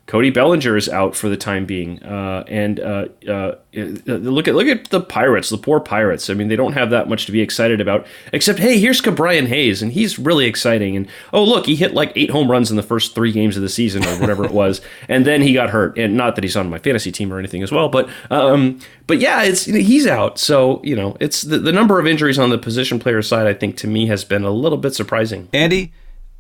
Cody 0.08 0.30
Bellinger 0.30 0.78
is 0.78 0.88
out 0.88 1.16
for 1.16 1.30
the 1.30 1.38
time 1.38 1.66
being, 1.66 2.02
uh, 2.04 2.44
and 2.48 2.80
uh, 2.80 3.08
uh, 3.28 3.56
look 3.74 4.48
at 4.48 4.54
look 4.54 4.68
at 4.68 4.92
the 4.92 5.02
Pirates, 5.02 5.50
the 5.50 5.58
poor 5.58 5.80
Pirates. 5.80 6.30
I 6.30 6.36
mean, 6.36 6.48
they 6.48 6.56
don't 6.56 6.74
have 6.74 6.92
that 6.92 7.10
much 7.10 7.26
to 7.26 7.32
be 7.32 7.42
excited 7.42 7.82
about, 7.82 8.06
except 8.32 8.60
hey, 8.60 8.78
here's 8.78 9.02
Ke'Bryan 9.02 9.48
Hayes, 9.48 9.82
and 9.82 9.92
he's 9.92 10.20
really 10.20 10.46
exciting. 10.46 10.96
And 10.96 11.08
oh, 11.34 11.44
look, 11.44 11.66
he 11.66 11.76
hit 11.76 11.96
like 11.96 12.12
eight 12.16 12.30
home 12.30 12.52
runs 12.52 12.70
in 12.70 12.78
the 12.78 12.84
first 12.84 13.16
three 13.16 13.32
games 13.32 13.58
of 13.58 13.64
the 13.64 13.70
season 13.70 14.06
or 14.06 14.20
whatever 14.20 14.46
it 14.46 14.52
was, 14.52 14.80
and 15.10 15.26
then 15.26 15.42
he 15.42 15.54
got 15.54 15.72
hurt. 15.72 15.98
And 15.98 16.16
not 16.16 16.36
that 16.36 16.44
he's 16.44 16.56
on 16.56 16.70
my 16.70 16.78
fantasy 16.78 17.12
team 17.12 17.34
or 17.34 17.40
anything 17.40 17.64
as 17.64 17.72
well, 17.72 17.90
but 17.90 18.08
um, 18.30 18.80
but 19.08 19.18
yeah, 19.18 19.42
it's 19.42 19.66
he's 19.66 20.06
out. 20.06 20.38
So 20.38 20.82
you 20.84 20.96
know, 20.96 21.18
it's 21.20 21.42
the, 21.42 21.58
the 21.58 21.72
number 21.72 22.00
of 22.00 22.06
injuries 22.06 22.38
on 22.38 22.52
the 22.52 22.60
position 22.60 23.00
player 23.00 23.24
side. 23.24 23.48
I 23.48 23.56
think 23.56 23.76
to 23.78 23.88
me 23.88 24.06
has 24.06 24.24
been 24.24 24.44
a 24.44 24.52
little 24.52 24.78
bit 24.78 24.94
surprising. 24.94 25.50
Andy. 25.52 25.94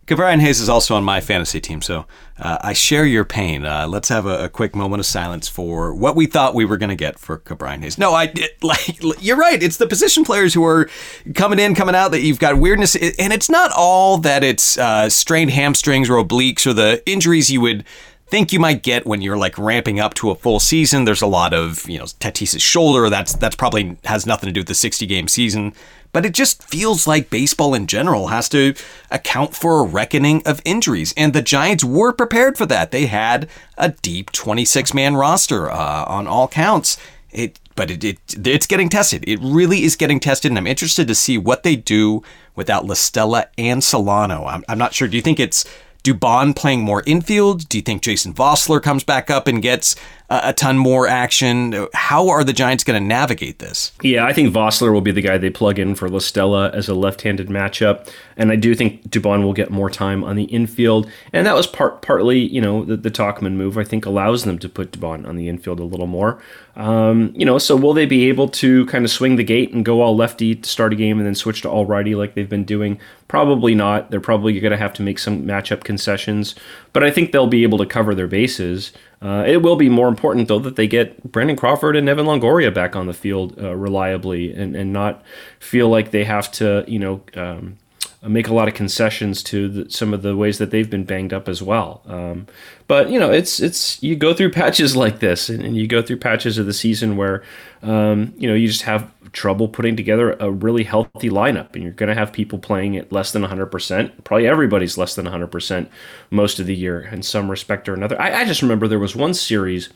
Ke'Bryan 0.07 0.39
Hayes 0.39 0.61
is 0.61 0.69
also 0.69 0.95
on 0.95 1.03
my 1.03 1.19
fantasy 1.19 1.59
team, 1.59 1.81
so 1.81 2.05
uh, 2.37 2.59
I 2.61 2.73
share 2.73 3.05
your 3.05 3.25
pain. 3.25 3.65
Uh, 3.65 3.87
let's 3.87 4.09
have 4.09 4.27
a, 4.27 4.45
a, 4.45 4.49
quick 4.49 4.75
moment 4.75 4.99
of 4.99 5.05
silence 5.07 5.47
for 5.47 5.95
what 5.95 6.15
we 6.15 6.27
thought 6.27 6.53
we 6.53 6.63
were 6.63 6.77
going 6.77 6.89
to 6.89 6.95
get 6.95 7.17
for 7.17 7.39
Ke'Bryan 7.39 7.81
Hayes. 7.81 7.97
No, 7.97 8.13
I 8.13 8.31
like 8.61 9.01
you're 9.23 9.37
right. 9.37 9.61
It's 9.61 9.77
the 9.77 9.87
position 9.87 10.23
players 10.23 10.53
who 10.53 10.63
are 10.63 10.89
coming 11.33 11.57
in, 11.57 11.73
coming 11.73 11.95
out 11.95 12.11
that 12.11 12.21
you've 12.21 12.39
got 12.39 12.59
weirdness, 12.59 12.95
and 12.95 13.33
it's 13.33 13.49
not 13.49 13.71
all 13.75 14.19
that 14.19 14.43
it's 14.43 14.77
uh, 14.77 15.09
strained 15.09 15.51
hamstrings 15.51 16.07
or 16.07 16.23
obliques 16.23 16.67
or 16.67 16.73
the 16.73 17.01
injuries 17.07 17.49
you 17.49 17.61
would 17.61 17.83
think 18.27 18.51
you 18.51 18.59
might 18.59 18.83
get 18.83 19.05
when 19.05 19.21
you're 19.21 19.37
like 19.37 19.57
ramping 19.57 19.99
up 19.99 20.13
to 20.15 20.29
a 20.29 20.35
full 20.35 20.59
season. 20.59 21.05
There's 21.05 21.21
a 21.21 21.27
lot 21.27 21.53
of 21.53 21.89
you 21.89 21.97
know 21.97 22.05
Tatis's 22.05 22.61
shoulder. 22.61 23.09
That's 23.09 23.33
that's 23.33 23.55
probably 23.55 23.97
has 24.03 24.25
nothing 24.25 24.47
to 24.47 24.53
do 24.53 24.59
with 24.59 24.67
the 24.67 24.75
60 24.75 25.05
game 25.07 25.27
season 25.27 25.73
but 26.15 26.25
it 26.25 26.33
just 26.33 26.63
feels 26.63 27.07
like 27.07 27.29
baseball 27.29 27.73
in 27.73 27.87
general 27.87 28.27
has 28.27 28.47
to 28.47 28.73
account 29.11 29.53
for 29.53 29.81
a 29.81 29.85
reckoning 29.85 30.41
of 30.45 30.61
injuries. 30.63 31.13
And 31.17 31.33
the 31.33 31.41
Giants 31.41 31.83
were 31.83 32.13
prepared 32.13 32.57
for 32.57 32.65
that. 32.67 32.91
They 32.91 33.07
had 33.07 33.49
a 33.77 33.89
deep 33.89 34.31
26 34.31 34.93
man 34.93 35.17
roster 35.17 35.69
uh, 35.69 36.05
on 36.05 36.25
all 36.25 36.47
counts. 36.47 36.97
It, 37.31 37.59
but 37.75 37.91
it, 37.91 38.05
it, 38.05 38.47
it's 38.47 38.65
getting 38.65 38.87
tested. 38.87 39.25
It 39.27 39.41
really 39.41 39.83
is 39.83 39.97
getting 39.97 40.21
tested, 40.21 40.53
and 40.53 40.57
I'm 40.57 40.67
interested 40.67 41.05
to 41.09 41.15
see 41.15 41.37
what 41.37 41.63
they 41.63 41.75
do 41.75 42.23
without 42.55 42.85
La 42.85 42.93
Stella 42.93 43.47
and 43.57 43.83
Solano. 43.83 44.45
I'm, 44.45 44.63
I'm 44.69 44.77
not 44.77 44.93
sure. 44.93 45.09
Do 45.09 45.17
you 45.17 45.21
think 45.21 45.41
it's 45.41 45.65
Dubon 46.05 46.55
playing 46.55 46.79
more 46.79 47.03
infield? 47.05 47.67
Do 47.67 47.77
you 47.77 47.81
think 47.81 48.01
Jason 48.01 48.33
Vosler 48.33 48.81
comes 48.81 49.03
back 49.03 49.29
up 49.29 49.49
and 49.49 49.61
gets 49.61 49.97
a, 50.29 50.53
ton 50.53 50.77
more 50.77 51.07
action? 51.07 51.87
How 51.93 52.29
are 52.29 52.43
the 52.43 52.53
Giants 52.53 52.83
going 52.83 53.01
to 53.01 53.05
navigate 53.05 53.59
this? 53.59 53.91
Yeah, 54.01 54.25
I 54.25 54.33
think 54.33 54.53
Vosler 54.53 54.91
will 54.91 55.01
be 55.01 55.11
the 55.11 55.21
guy 55.21 55.37
they 55.37 55.49
plug 55.49 55.79
in 55.79 55.95
for 55.95 56.09
La 56.09 56.19
Stella 56.19 56.71
as 56.71 56.89
a 56.89 56.93
left-handed 56.93 57.47
matchup, 57.47 58.09
and 58.37 58.51
I 58.51 58.55
do 58.55 58.75
think 58.75 59.09
Dubon 59.09 59.43
will 59.43 59.53
get 59.53 59.69
more 59.69 59.89
time 59.89 60.23
on 60.23 60.35
the 60.35 60.45
infield, 60.45 61.09
and 61.33 61.45
that 61.45 61.55
was 61.55 61.67
part 61.67 62.01
partly, 62.01 62.39
you 62.39 62.61
know, 62.61 62.83
the, 62.83 62.97
the 62.97 63.11
Tauchman 63.11 63.53
move. 63.53 63.77
I 63.77 63.83
think 63.83 64.05
allows 64.05 64.43
them 64.43 64.57
to 64.59 64.69
put 64.69 64.91
Dubon 64.91 65.27
on 65.27 65.35
the 65.35 65.49
infield 65.49 65.79
a 65.79 65.83
little 65.83 66.07
more. 66.07 66.39
Um, 66.75 67.31
you 67.35 67.45
know, 67.45 67.57
so 67.57 67.75
will 67.75 67.93
they 67.93 68.05
be 68.05 68.27
able 68.27 68.49
to 68.49 68.85
kind 68.87 69.05
of 69.05 69.11
swing 69.11 69.37
the 69.37 69.43
gate 69.43 69.71
and 69.71 69.85
go 69.85 70.01
all 70.01 70.15
lefty 70.15 70.55
to 70.55 70.69
start 70.69 70.91
a 70.91 70.95
game 70.95 71.17
and 71.19 71.25
then 71.25 71.35
switch 71.35 71.61
to 71.61 71.69
all 71.69 71.85
righty 71.85 72.15
like 72.15 72.33
they've 72.33 72.49
been 72.49 72.65
doing? 72.65 72.99
Probably 73.27 73.73
not. 73.73 74.11
They're 74.11 74.19
probably 74.19 74.59
going 74.59 74.71
to 74.71 74.77
have 74.77 74.93
to 74.95 75.01
make 75.01 75.19
some 75.19 75.43
matchup 75.43 75.83
concessions, 75.83 76.55
but 76.91 77.03
I 77.03 77.11
think 77.11 77.31
they'll 77.31 77.47
be 77.47 77.63
able 77.63 77.77
to 77.77 77.85
cover 77.85 78.13
their 78.13 78.27
bases. 78.27 78.91
Uh, 79.21 79.43
it 79.47 79.61
will 79.61 79.75
be 79.75 79.89
more 79.89 80.07
important, 80.07 80.47
though, 80.47 80.59
that 80.59 80.75
they 80.75 80.87
get 80.87 81.31
Brandon 81.31 81.55
Crawford 81.55 81.95
and 81.95 82.07
Evan 82.07 82.25
Longoria 82.25 82.73
back 82.73 82.95
on 82.95 83.07
the 83.07 83.13
field 83.13 83.57
uh, 83.59 83.75
reliably 83.75 84.53
and, 84.53 84.75
and 84.75 84.91
not 84.93 85.23
feel 85.59 85.89
like 85.89 86.11
they 86.11 86.25
have 86.25 86.51
to, 86.53 86.83
you 86.87 86.99
know, 86.99 87.21
um, 87.35 87.77
make 88.27 88.47
a 88.47 88.53
lot 88.53 88.67
of 88.67 88.73
concessions 88.73 89.43
to 89.43 89.67
the, 89.67 89.89
some 89.89 90.13
of 90.13 90.21
the 90.21 90.35
ways 90.35 90.57
that 90.57 90.71
they've 90.71 90.89
been 90.89 91.03
banged 91.03 91.33
up 91.33 91.47
as 91.47 91.61
well. 91.61 92.01
Um, 92.05 92.47
but 92.87 93.09
you 93.09 93.19
know, 93.19 93.31
it's 93.31 93.59
it's 93.59 94.01
you 94.01 94.15
go 94.15 94.33
through 94.33 94.51
patches 94.51 94.95
like 94.95 95.19
this, 95.19 95.49
and, 95.49 95.63
and 95.63 95.75
you 95.75 95.87
go 95.87 96.01
through 96.01 96.17
patches 96.17 96.57
of 96.57 96.65
the 96.65 96.73
season 96.73 97.17
where 97.17 97.43
um, 97.81 98.33
you 98.37 98.47
know 98.47 98.55
you 98.55 98.67
just 98.67 98.83
have 98.83 99.11
trouble 99.31 99.67
putting 99.67 99.95
together 99.95 100.33
a 100.39 100.49
really 100.49 100.83
healthy 100.83 101.29
lineup, 101.29 101.73
and 101.73 101.83
you're 101.83 101.93
going 101.93 102.09
to 102.09 102.15
have 102.15 102.31
people 102.31 102.57
playing 102.57 102.97
at 102.97 103.11
less 103.11 103.31
than 103.31 103.41
100 103.41 103.67
percent. 103.67 104.23
Probably 104.23 104.47
everybody's 104.47 104.97
less 104.97 105.15
than 105.15 105.25
100 105.25 105.47
percent 105.47 105.89
most 106.29 106.59
of 106.59 106.65
the 106.65 106.75
year 106.75 107.01
in 107.01 107.23
some 107.23 107.49
respect 107.49 107.87
or 107.87 107.93
another. 107.93 108.19
I, 108.21 108.41
I 108.41 108.45
just 108.45 108.61
remember 108.61 108.87
there 108.87 108.99
was 108.99 109.15
one 109.15 109.33
series. 109.33 109.89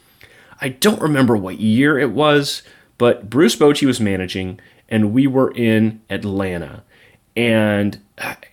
I 0.62 0.70
don't 0.70 1.02
remember 1.02 1.38
what 1.38 1.60
year 1.60 1.98
it 1.98 2.12
was, 2.12 2.64
but 2.98 3.30
Bruce 3.30 3.56
Bochy 3.56 3.88
was 3.88 4.02
managing, 4.02 4.60
and 4.90 5.14
we 5.14 5.26
were 5.26 5.52
in 5.52 6.02
Atlanta 6.10 6.84
and 7.40 7.98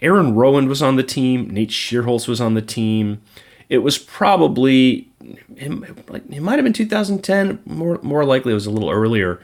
Aaron 0.00 0.34
Rowand 0.34 0.68
was 0.68 0.82
on 0.82 0.96
the 0.96 1.02
team. 1.02 1.50
Nate 1.50 1.70
Schierholtz 1.70 2.28
was 2.28 2.40
on 2.40 2.54
the 2.54 2.62
team. 2.62 3.20
It 3.68 3.78
was 3.78 3.98
probably 3.98 5.08
it 5.56 6.40
might 6.42 6.56
have 6.56 6.64
been 6.64 6.72
2010. 6.72 7.60
More 7.66 7.98
more 8.02 8.24
likely, 8.24 8.52
it 8.52 8.54
was 8.54 8.66
a 8.66 8.70
little 8.70 8.90
earlier. 8.90 9.40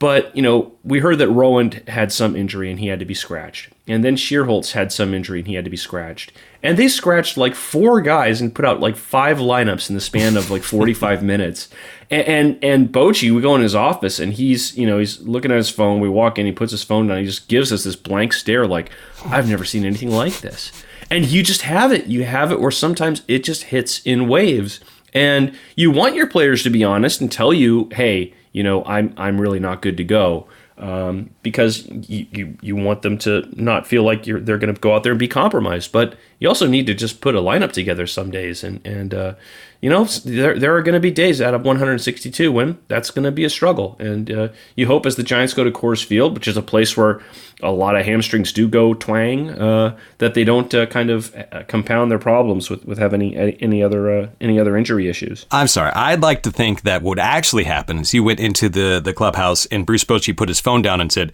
But 0.00 0.34
you 0.34 0.40
know, 0.40 0.72
we 0.82 1.00
heard 1.00 1.18
that 1.18 1.28
Rowand 1.28 1.86
had 1.86 2.10
some 2.10 2.34
injury 2.34 2.70
and 2.70 2.80
he 2.80 2.86
had 2.86 2.98
to 3.00 3.04
be 3.04 3.12
scratched, 3.14 3.70
and 3.86 4.02
then 4.02 4.16
Schierholtz 4.16 4.72
had 4.72 4.90
some 4.92 5.12
injury 5.12 5.40
and 5.40 5.46
he 5.46 5.54
had 5.54 5.64
to 5.64 5.70
be 5.70 5.76
scratched, 5.76 6.32
and 6.62 6.78
they 6.78 6.88
scratched 6.88 7.36
like 7.36 7.54
four 7.54 8.00
guys 8.00 8.40
and 8.40 8.54
put 8.54 8.64
out 8.64 8.80
like 8.80 8.96
five 8.96 9.36
lineups 9.36 9.90
in 9.90 9.94
the 9.94 10.00
span 10.00 10.38
of 10.38 10.50
like 10.50 10.62
45 10.62 11.22
minutes. 11.32 11.68
And 12.08 12.26
and, 12.26 12.64
and 12.64 12.88
Bochy, 12.88 13.32
we 13.32 13.42
go 13.42 13.54
in 13.54 13.60
his 13.60 13.74
office 13.74 14.18
and 14.18 14.32
he's 14.32 14.76
you 14.76 14.86
know 14.86 14.98
he's 14.98 15.20
looking 15.20 15.50
at 15.50 15.58
his 15.58 15.70
phone. 15.70 16.00
We 16.00 16.08
walk 16.08 16.38
in, 16.38 16.46
he 16.46 16.52
puts 16.52 16.72
his 16.72 16.82
phone 16.82 17.06
down, 17.06 17.18
he 17.18 17.26
just 17.26 17.46
gives 17.48 17.70
us 17.70 17.84
this 17.84 17.94
blank 17.94 18.32
stare, 18.32 18.66
like 18.66 18.90
I've 19.26 19.48
never 19.48 19.64
seen 19.64 19.84
anything 19.84 20.10
like 20.10 20.40
this. 20.40 20.72
And 21.10 21.26
you 21.26 21.42
just 21.42 21.62
have 21.62 21.92
it. 21.92 22.06
You 22.06 22.24
have 22.24 22.52
it 22.52 22.60
where 22.60 22.70
sometimes 22.70 23.22
it 23.26 23.44
just 23.44 23.64
hits 23.64 24.00
in 24.04 24.28
waves, 24.28 24.80
and 25.12 25.56
you 25.76 25.90
want 25.90 26.14
your 26.14 26.26
players 26.26 26.62
to 26.62 26.70
be 26.70 26.84
honest 26.84 27.20
and 27.20 27.30
tell 27.30 27.52
you, 27.52 27.88
hey 27.92 28.32
you 28.52 28.62
know, 28.62 28.84
I'm 28.84 29.14
I'm 29.16 29.40
really 29.40 29.60
not 29.60 29.82
good 29.82 29.96
to 29.98 30.04
go. 30.04 30.48
Um, 30.78 31.28
because 31.42 31.86
you, 31.88 32.26
you, 32.32 32.58
you 32.62 32.74
want 32.74 33.02
them 33.02 33.18
to 33.18 33.46
not 33.52 33.86
feel 33.86 34.02
like 34.02 34.26
you're 34.26 34.40
they're 34.40 34.56
going 34.56 34.74
to 34.74 34.80
go 34.80 34.94
out 34.94 35.02
there 35.02 35.12
and 35.12 35.18
be 35.18 35.28
compromised. 35.28 35.92
But 35.92 36.14
you 36.38 36.48
also 36.48 36.66
need 36.66 36.86
to 36.86 36.94
just 36.94 37.20
put 37.20 37.34
a 37.34 37.40
lineup 37.40 37.72
together 37.72 38.06
some 38.06 38.30
days, 38.30 38.64
and 38.64 38.80
and 38.86 39.12
uh, 39.12 39.34
you 39.80 39.88
know, 39.88 40.04
there, 40.04 40.58
there 40.58 40.76
are 40.76 40.82
going 40.82 40.94
to 40.94 41.00
be 41.00 41.10
days 41.10 41.40
out 41.40 41.54
of 41.54 41.64
162 41.64 42.52
when 42.52 42.78
that's 42.88 43.10
going 43.10 43.24
to 43.24 43.32
be 43.32 43.44
a 43.44 43.50
struggle. 43.50 43.96
And 43.98 44.30
uh, 44.30 44.48
you 44.76 44.86
hope 44.86 45.06
as 45.06 45.16
the 45.16 45.22
Giants 45.22 45.54
go 45.54 45.64
to 45.64 45.70
Coors 45.70 46.04
Field, 46.04 46.34
which 46.34 46.46
is 46.46 46.56
a 46.56 46.62
place 46.62 46.96
where 46.96 47.22
a 47.62 47.70
lot 47.70 47.96
of 47.96 48.04
hamstrings 48.04 48.52
do 48.52 48.68
go 48.68 48.92
twang, 48.92 49.50
uh, 49.50 49.96
that 50.18 50.34
they 50.34 50.44
don't 50.44 50.72
uh, 50.74 50.84
kind 50.86 51.08
of 51.08 51.34
uh, 51.34 51.62
compound 51.66 52.10
their 52.10 52.18
problems 52.18 52.68
with, 52.68 52.84
with 52.84 52.98
having 52.98 53.34
any, 53.34 53.56
any 53.62 53.82
other 53.82 54.10
uh, 54.10 54.28
any 54.40 54.60
other 54.60 54.76
injury 54.76 55.08
issues. 55.08 55.46
I'm 55.50 55.68
sorry. 55.68 55.92
I'd 55.92 56.20
like 56.20 56.42
to 56.42 56.50
think 56.50 56.82
that 56.82 57.02
what 57.02 57.18
actually 57.18 57.64
happened 57.64 58.00
is 58.00 58.10
he 58.10 58.20
went 58.20 58.40
into 58.40 58.68
the, 58.68 59.00
the 59.02 59.14
clubhouse 59.14 59.64
and 59.66 59.86
Bruce 59.86 60.04
Bochy 60.04 60.36
put 60.36 60.48
his 60.48 60.60
phone 60.60 60.82
down 60.82 61.00
and 61.00 61.10
said, 61.10 61.32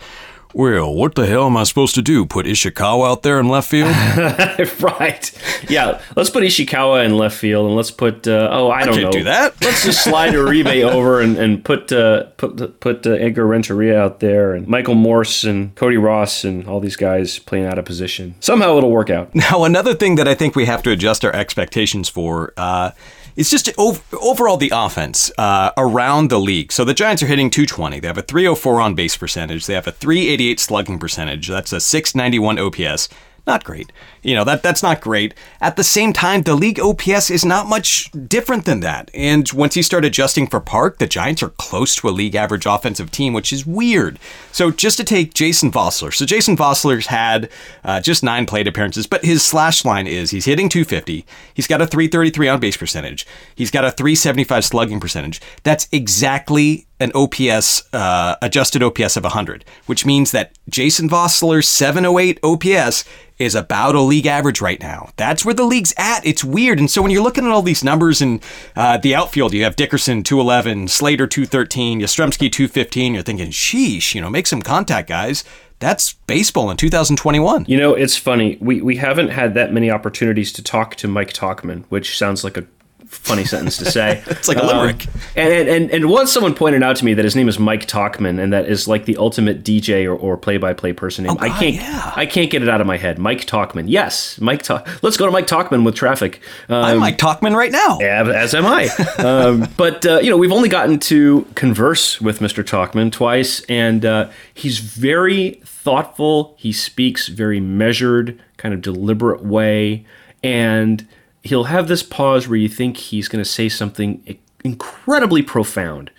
well, 0.57 0.95
what 0.95 1.15
the 1.15 1.27
hell 1.27 1.45
am 1.45 1.57
I 1.59 1.65
supposed 1.65 1.95
to 1.97 2.03
do? 2.03 2.25
Put 2.25 2.47
Ishikawa 2.47 3.11
out 3.11 3.23
there 3.23 3.39
in 3.39 3.47
left 3.47 3.69
field? 3.69 3.91
right. 4.81 5.31
Yeah. 5.69 6.01
Let's 6.17 6.31
put 6.31 6.45
Ishikawa 6.45 7.05
in 7.05 7.19
left 7.19 7.37
field, 7.37 7.67
and 7.67 7.77
let's 7.77 7.91
put. 7.91 8.27
Uh, 8.27 8.49
oh, 8.51 8.69
I, 8.69 8.79
I 8.79 8.85
don't 8.87 8.95
can't 8.95 9.05
know. 9.05 9.11
do 9.13 9.25
that. 9.25 9.61
Let's 9.61 9.85
just 9.85 10.03
slide 10.03 10.33
Uribe 10.33 10.83
over 10.91 11.21
and, 11.21 11.37
and 11.37 11.63
put 11.63 11.93
uh, 11.93 12.25
put 12.39 12.81
put 12.81 13.07
uh, 13.07 13.11
Edgar 13.11 13.47
Renteria 13.47 14.01
out 14.01 14.21
there, 14.21 14.55
and 14.55 14.67
Michael 14.67 14.95
Morse 14.95 15.45
and 15.45 15.75
Cody 15.75 15.99
Ross 15.99 16.43
and 16.43 16.67
all 16.67 16.81
these 16.81 16.97
guys 16.97 17.39
playing 17.39 17.67
out 17.67 17.79
of 17.79 17.85
position. 17.85 18.35
Somehow 18.41 18.79
it'll 18.79 18.91
work 18.91 19.11
out. 19.11 19.35
Now, 19.35 19.65
another 19.65 19.93
thing 19.93 20.15
that 20.15 20.27
I 20.27 20.35
think 20.35 20.57
we 20.57 20.65
have 20.65 20.83
to 20.85 20.91
adjust 20.91 21.23
our 21.23 21.35
expectations 21.35 22.09
for. 22.09 22.55
Uh, 22.57 22.93
it's 23.37 23.51
just 23.51 23.71
ov- 23.79 24.03
overall 24.21 24.57
the 24.57 24.73
offense 24.75 25.31
uh, 25.39 25.71
around 25.77 26.31
the 26.31 26.41
league. 26.41 26.73
So 26.73 26.85
the 26.85 26.95
Giants 26.95 27.23
are 27.23 27.27
hitting 27.27 27.51
220. 27.51 28.01
They 28.01 28.07
have 28.07 28.19
a 28.19 28.23
304 28.23 28.81
on 28.81 28.95
base 28.95 29.17
percentage. 29.17 29.67
They 29.67 29.75
have 29.75 29.87
a 29.87 29.93
388 29.93 30.59
slugging 30.59 30.99
percentage. 30.99 31.49
That's 31.49 31.73
a 31.73 31.81
691 31.81 32.59
OPS. 32.59 33.09
Not 33.47 33.63
great. 33.63 33.93
You 34.27 34.35
know, 34.35 34.43
that 34.43 34.61
that's 34.65 34.83
not 34.83 35.01
great. 35.01 35.35
At 35.61 35.77
the 35.77 35.85
same 35.85 36.13
time, 36.13 36.43
the 36.43 36.57
league 36.57 36.81
OPS 36.81 37.31
is 37.31 37.45
not 37.45 37.69
much 37.69 38.11
different 38.27 38.65
than 38.65 38.81
that. 38.81 39.09
And 39.15 39.49
once 39.53 39.77
you 39.77 39.85
start 39.85 40.05
adjusting 40.05 40.49
for 40.49 40.59
Park, 40.59 40.99
the 40.99 41.07
Giants 41.07 41.45
are 41.45 41.51
close 41.51 41.95
to 41.95 42.09
a 42.09 42.11
league 42.11 42.35
average 42.35 42.67
offensive 42.67 43.13
team, 43.13 43.33
which 43.35 43.53
is 43.53 43.65
weird. 43.65 44.19
So 44.51 44.73
just 44.73 44.97
to 44.97 45.05
take 45.05 45.33
Jason 45.33 45.71
Vosler. 45.71 46.13
So 46.13 46.27
Jason 46.27 46.57
Vosler's 46.57 47.07
had 47.07 47.49
uh, 47.85 48.01
just 48.01 48.25
nine 48.25 48.47
plate 48.47 48.67
appearances, 48.67 49.07
but 49.07 49.25
his 49.25 49.45
slash 49.45 49.85
line 49.85 50.09
is 50.09 50.33
he's 50.33 50.47
hitting 50.47 50.69
250. 50.69 51.25
He's 51.55 51.69
got 51.69 51.81
a 51.81 51.87
333 51.87 52.49
on 52.49 52.59
base 52.59 52.77
percentage. 52.77 53.29
He's 53.55 53.71
got 53.71 53.85
a 53.85 53.93
375 53.93 54.65
slugging 54.65 54.99
percentage. 54.99 55.41
That's 55.63 55.87
exactly 55.93 56.89
an 56.99 57.13
OPS, 57.15 57.83
uh, 57.93 58.37
adjusted 58.41 58.83
OPS 58.83 59.17
of 59.17 59.25
100, 59.25 59.65
which 59.85 60.07
means 60.07 60.33
that 60.33 60.53
Jason 60.69 61.09
Vosler's 61.09 61.69
708 61.69 62.41
OPS 62.43 63.05
is 63.39 63.55
about 63.55 63.95
a 63.95 64.01
league 64.01 64.16
average 64.25 64.61
right 64.61 64.81
now. 64.81 65.11
That's 65.17 65.45
where 65.45 65.55
the 65.55 65.65
league's 65.65 65.93
at. 65.99 66.25
It's 66.25 66.45
weird. 66.45 66.79
And 66.79 66.91
so 66.91 67.03
when 67.03 67.11
you're 67.11 67.23
looking 67.23 67.45
at 67.45 67.51
all 67.51 67.63
these 67.63 67.85
numbers 67.85 68.23
in 68.23 68.41
uh, 68.75 68.97
the 68.99 69.15
outfield, 69.15 69.53
you 69.53 69.65
have 69.65 69.77
Dickerson 69.77 70.23
211, 70.23 70.89
Slater 70.89 71.27
213, 71.27 72.01
Yastrzemski 72.01 72.51
215. 72.51 73.15
You're 73.15 73.23
thinking, 73.23 73.51
sheesh, 73.51 74.15
you 74.15 74.21
know, 74.21 74.31
make 74.31 74.47
some 74.47 74.63
contact, 74.63 75.09
guys. 75.09 75.45
That's 75.79 76.15
baseball 76.27 76.71
in 76.71 76.77
2021. 76.77 77.67
You 77.69 77.77
know, 77.77 77.95
it's 77.95 78.17
funny. 78.17 78.57
We 78.61 78.81
we 78.81 78.97
haven't 78.97 79.29
had 79.29 79.53
that 79.55 79.73
many 79.73 79.91
opportunities 79.91 80.53
to 80.55 80.63
talk 80.63 80.95
to 80.97 81.09
Mike 81.09 81.35
Talkman, 81.35 81.85
which 81.91 82.17
sounds 82.17 82.45
like 82.45 82.57
a 82.57 82.65
funny 83.07 83.45
sentence 83.45 83.77
to 83.79 83.85
say. 83.85 84.23
it's 84.27 84.49
like 84.49 84.59
a 84.59 84.65
limerick. 84.65 85.07
Um, 85.07 85.13
and, 85.37 85.69
and 85.69 85.91
and 85.91 86.11
once 86.11 86.33
someone 86.33 86.55
pointed 86.55 86.83
out 86.83 86.97
to 86.97 87.05
me 87.05 87.15
that 87.15 87.25
his 87.25 87.37
name 87.37 87.49
is 87.49 87.59
Mike 87.59 87.87
Talkman, 87.87 88.41
and 88.41 88.53
that 88.53 88.67
is 88.67 88.89
like 88.89 89.05
the 89.05 89.17
ultimate 89.17 89.65
DJ 89.65 90.07
or, 90.07 90.15
or 90.15 90.37
play-by-play 90.37 90.93
person 90.93 91.25
name. 91.25 91.37
Oh, 91.39 91.43
I 91.43 91.49
can't 91.49 91.75
yeah. 91.75 92.13
I 92.17 92.27
can't 92.27 92.51
get 92.51 92.63
it 92.63 92.69
out 92.69 92.81
of 92.81 92.87
my 92.87 92.97
head. 92.97 93.19
Mike 93.19 93.47
Talkman. 93.47 93.85
Yes, 93.87 94.41
Mike. 94.41 94.63
Talk. 94.63 94.89
Let's 95.03 95.17
go 95.17 95.27
to 95.27 95.33
Mike 95.33 95.47
Talkman 95.47 95.85
with 95.85 95.95
traffic. 95.95 96.41
Um, 96.69 96.85
I'm 96.85 96.99
Mike 96.99 97.19
Talkman 97.19 97.55
right 97.55 97.73
now. 97.73 97.99
as, 97.99 98.29
as 98.29 98.55
am 98.55 98.67
I. 98.67 98.89
um, 99.19 99.69
but 99.77 100.05
uh, 100.07 100.19
you 100.21 100.31
know, 100.31 100.37
we've 100.37 100.53
only 100.53 100.69
gotten 100.69 100.99
to 101.01 101.47
converse 101.55 102.21
with 102.21 102.41
Mr. 102.41 102.65
Talkman 102.65 103.13
twice, 103.13 103.61
and 103.65 104.05
uh, 104.05 104.31
he's 104.55 104.79
very 104.79 105.61
thoughtful. 105.65 106.55
He 106.59 106.73
speaks 106.73 107.29
very 107.29 107.61
measured, 107.61 108.41
kind 108.57 108.75
of 108.75 108.81
deliberate 108.83 109.45
way, 109.45 110.05
and 110.43 111.07
he'll 111.47 111.65
have 111.65 111.89
this 111.89 112.03
pause 112.03 112.49
where 112.49 112.59
you 112.59 112.69
think 112.69 112.97
he's 112.97 113.29
going 113.29 113.43
to 113.43 113.49
say 113.49 113.69
something 113.69 114.39
incredibly 114.65 115.43
profound, 115.43 116.11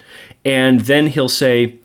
and 0.43 0.81
then 0.81 1.07
he'll 1.07 1.29
say, 1.29 1.77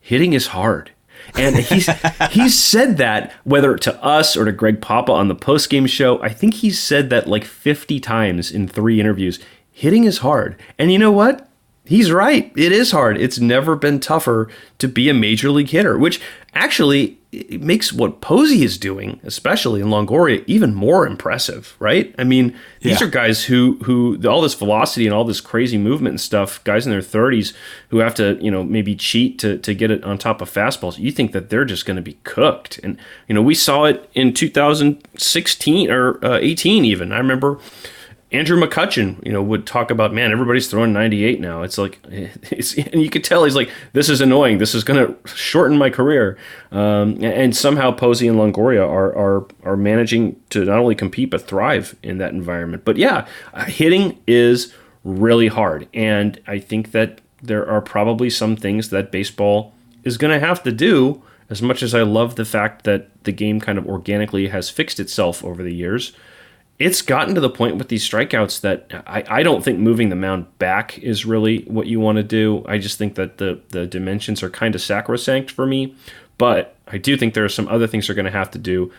"Hitting 0.00 0.32
is 0.32 0.48
hard." 0.48 0.90
And 1.34 1.56
he's 1.56 1.88
he's 2.30 2.58
said 2.58 2.96
that 2.98 3.32
whether 3.44 3.76
to 3.76 4.02
us 4.02 4.36
or 4.36 4.44
to 4.44 4.52
Greg 4.52 4.80
Papa 4.80 5.12
on 5.12 5.28
the 5.28 5.34
post 5.34 5.70
game 5.70 5.86
show. 5.86 6.20
I 6.22 6.30
think 6.30 6.54
he's 6.54 6.82
said 6.82 7.10
that 7.10 7.26
like 7.26 7.44
50 7.44 8.00
times 8.00 8.50
in 8.50 8.68
three 8.68 9.00
interviews. 9.00 9.38
Hitting 9.70 10.04
is 10.04 10.18
hard. 10.18 10.56
And 10.78 10.90
you 10.90 10.98
know 10.98 11.12
what? 11.12 11.45
He's 11.86 12.10
right. 12.10 12.52
It 12.56 12.72
is 12.72 12.90
hard. 12.90 13.16
It's 13.18 13.38
never 13.38 13.76
been 13.76 14.00
tougher 14.00 14.48
to 14.78 14.88
be 14.88 15.08
a 15.08 15.14
major 15.14 15.50
league 15.50 15.70
hitter, 15.70 15.96
which 15.98 16.20
actually 16.54 17.18
makes 17.50 17.92
what 17.92 18.20
Posey 18.20 18.64
is 18.64 18.78
doing, 18.78 19.20
especially 19.22 19.80
in 19.80 19.88
Longoria, 19.88 20.42
even 20.46 20.74
more 20.74 21.06
impressive, 21.06 21.76
right? 21.78 22.14
I 22.18 22.24
mean, 22.24 22.56
these 22.80 23.00
yeah. 23.00 23.06
are 23.06 23.10
guys 23.10 23.44
who 23.44 23.78
who 23.84 24.18
all 24.26 24.40
this 24.40 24.54
velocity 24.54 25.06
and 25.06 25.14
all 25.14 25.24
this 25.24 25.40
crazy 25.40 25.76
movement 25.76 26.14
and 26.14 26.20
stuff, 26.20 26.62
guys 26.64 26.86
in 26.86 26.92
their 26.92 27.00
30s 27.00 27.54
who 27.88 27.98
have 27.98 28.14
to, 28.14 28.38
you 28.40 28.50
know, 28.50 28.64
maybe 28.64 28.94
cheat 28.94 29.38
to 29.40 29.58
to 29.58 29.74
get 29.74 29.90
it 29.90 30.02
on 30.04 30.18
top 30.18 30.40
of 30.40 30.50
fastballs. 30.50 30.98
You 30.98 31.12
think 31.12 31.32
that 31.32 31.50
they're 31.50 31.64
just 31.64 31.84
going 31.84 31.96
to 31.96 32.02
be 32.02 32.18
cooked. 32.24 32.78
And 32.82 32.98
you 33.28 33.34
know, 33.34 33.42
we 33.42 33.54
saw 33.54 33.84
it 33.84 34.08
in 34.14 34.32
2016 34.32 35.90
or 35.90 36.24
uh, 36.24 36.38
18 36.40 36.84
even. 36.84 37.12
I 37.12 37.18
remember 37.18 37.58
Andrew 38.32 38.60
McCutchen, 38.60 39.24
you 39.24 39.32
know, 39.32 39.42
would 39.42 39.66
talk 39.66 39.90
about, 39.90 40.12
man, 40.12 40.32
everybody's 40.32 40.68
throwing 40.68 40.92
98 40.92 41.40
now. 41.40 41.62
It's 41.62 41.78
like, 41.78 42.00
it's, 42.10 42.76
and 42.76 43.00
you 43.00 43.08
could 43.08 43.22
tell 43.22 43.44
he's 43.44 43.54
like, 43.54 43.70
this 43.92 44.08
is 44.08 44.20
annoying. 44.20 44.58
This 44.58 44.74
is 44.74 44.82
going 44.82 45.06
to 45.06 45.28
shorten 45.28 45.78
my 45.78 45.90
career. 45.90 46.36
Um, 46.72 47.22
and 47.22 47.56
somehow 47.56 47.92
Posey 47.92 48.26
and 48.26 48.36
Longoria 48.36 48.86
are, 48.86 49.16
are, 49.16 49.46
are 49.62 49.76
managing 49.76 50.40
to 50.50 50.64
not 50.64 50.78
only 50.78 50.96
compete, 50.96 51.30
but 51.30 51.46
thrive 51.46 51.94
in 52.02 52.18
that 52.18 52.32
environment. 52.32 52.84
But 52.84 52.96
yeah, 52.96 53.26
uh, 53.54 53.64
hitting 53.66 54.18
is 54.26 54.74
really 55.04 55.46
hard. 55.46 55.88
And 55.94 56.40
I 56.48 56.58
think 56.58 56.90
that 56.90 57.20
there 57.40 57.68
are 57.68 57.80
probably 57.80 58.28
some 58.28 58.56
things 58.56 58.90
that 58.90 59.12
baseball 59.12 59.72
is 60.02 60.18
going 60.18 60.38
to 60.38 60.44
have 60.44 60.64
to 60.64 60.72
do. 60.72 61.22
As 61.48 61.62
much 61.62 61.80
as 61.80 61.94
I 61.94 62.02
love 62.02 62.34
the 62.34 62.44
fact 62.44 62.82
that 62.84 63.22
the 63.22 63.30
game 63.30 63.60
kind 63.60 63.78
of 63.78 63.86
organically 63.86 64.48
has 64.48 64.68
fixed 64.68 64.98
itself 64.98 65.44
over 65.44 65.62
the 65.62 65.72
years, 65.72 66.12
it's 66.78 67.00
gotten 67.02 67.34
to 67.34 67.40
the 67.40 67.50
point 67.50 67.76
with 67.76 67.88
these 67.88 68.08
strikeouts 68.08 68.60
that 68.60 69.04
I, 69.06 69.24
I 69.28 69.42
don't 69.42 69.64
think 69.64 69.78
moving 69.78 70.10
the 70.10 70.16
mound 70.16 70.58
back 70.58 70.98
is 70.98 71.24
really 71.24 71.62
what 71.62 71.86
you 71.86 72.00
want 72.00 72.16
to 72.16 72.22
do. 72.22 72.64
I 72.68 72.78
just 72.78 72.98
think 72.98 73.14
that 73.14 73.38
the, 73.38 73.60
the 73.70 73.86
dimensions 73.86 74.42
are 74.42 74.50
kind 74.50 74.74
of 74.74 74.82
sacrosanct 74.82 75.50
for 75.50 75.66
me. 75.66 75.94
But 76.38 76.76
I 76.86 76.98
do 76.98 77.16
think 77.16 77.34
there 77.34 77.44
are 77.44 77.48
some 77.48 77.68
other 77.68 77.86
things 77.86 78.06
they're 78.06 78.16
going 78.16 78.26
to 78.26 78.30
have 78.30 78.50
to 78.52 78.58
do 78.58 78.92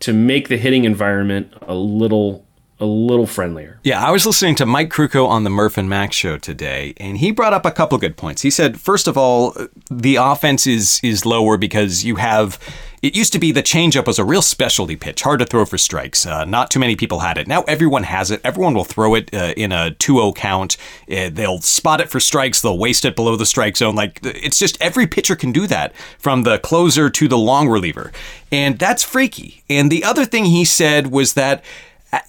to 0.00 0.12
make 0.12 0.48
the 0.48 0.56
hitting 0.56 0.84
environment 0.84 1.52
a 1.62 1.74
little 1.74 2.44
a 2.80 2.86
little 2.86 3.26
friendlier. 3.26 3.78
Yeah, 3.84 4.04
I 4.04 4.10
was 4.10 4.26
listening 4.26 4.56
to 4.56 4.66
Mike 4.66 4.90
Krukow 4.90 5.28
on 5.28 5.44
the 5.44 5.50
Murph 5.50 5.78
and 5.78 5.88
Max 5.88 6.16
show 6.16 6.38
today, 6.38 6.92
and 6.96 7.18
he 7.18 7.30
brought 7.30 7.52
up 7.52 7.64
a 7.64 7.70
couple 7.70 7.96
good 7.98 8.16
points. 8.16 8.42
He 8.42 8.50
said, 8.50 8.80
first 8.80 9.06
of 9.06 9.16
all, 9.16 9.56
the 9.90 10.16
offense 10.16 10.66
is 10.66 11.00
is 11.02 11.24
lower 11.26 11.56
because 11.56 12.04
you 12.04 12.16
have. 12.16 12.58
It 13.04 13.14
used 13.14 13.34
to 13.34 13.38
be 13.38 13.52
the 13.52 13.62
changeup 13.62 14.06
was 14.06 14.18
a 14.18 14.24
real 14.24 14.40
specialty 14.40 14.96
pitch, 14.96 15.20
hard 15.20 15.40
to 15.40 15.44
throw 15.44 15.66
for 15.66 15.76
strikes. 15.76 16.24
Uh, 16.24 16.46
not 16.46 16.70
too 16.70 16.80
many 16.80 16.96
people 16.96 17.18
had 17.18 17.36
it. 17.36 17.46
Now 17.46 17.60
everyone 17.64 18.04
has 18.04 18.30
it. 18.30 18.40
Everyone 18.42 18.72
will 18.72 18.84
throw 18.84 19.14
it 19.14 19.28
uh, 19.34 19.52
in 19.58 19.72
a 19.72 19.94
2-0 19.98 20.34
count. 20.34 20.78
Uh, 21.06 21.28
they'll 21.30 21.60
spot 21.60 22.00
it 22.00 22.08
for 22.08 22.18
strikes. 22.18 22.62
They'll 22.62 22.78
waste 22.78 23.04
it 23.04 23.14
below 23.14 23.36
the 23.36 23.44
strike 23.44 23.76
zone. 23.76 23.94
Like 23.94 24.20
it's 24.22 24.58
just 24.58 24.80
every 24.80 25.06
pitcher 25.06 25.36
can 25.36 25.52
do 25.52 25.66
that, 25.66 25.94
from 26.18 26.44
the 26.44 26.58
closer 26.60 27.10
to 27.10 27.28
the 27.28 27.36
long 27.36 27.68
reliever, 27.68 28.10
and 28.50 28.78
that's 28.78 29.02
freaky. 29.02 29.62
And 29.68 29.92
the 29.92 30.02
other 30.02 30.24
thing 30.24 30.46
he 30.46 30.64
said 30.64 31.08
was 31.08 31.34
that 31.34 31.62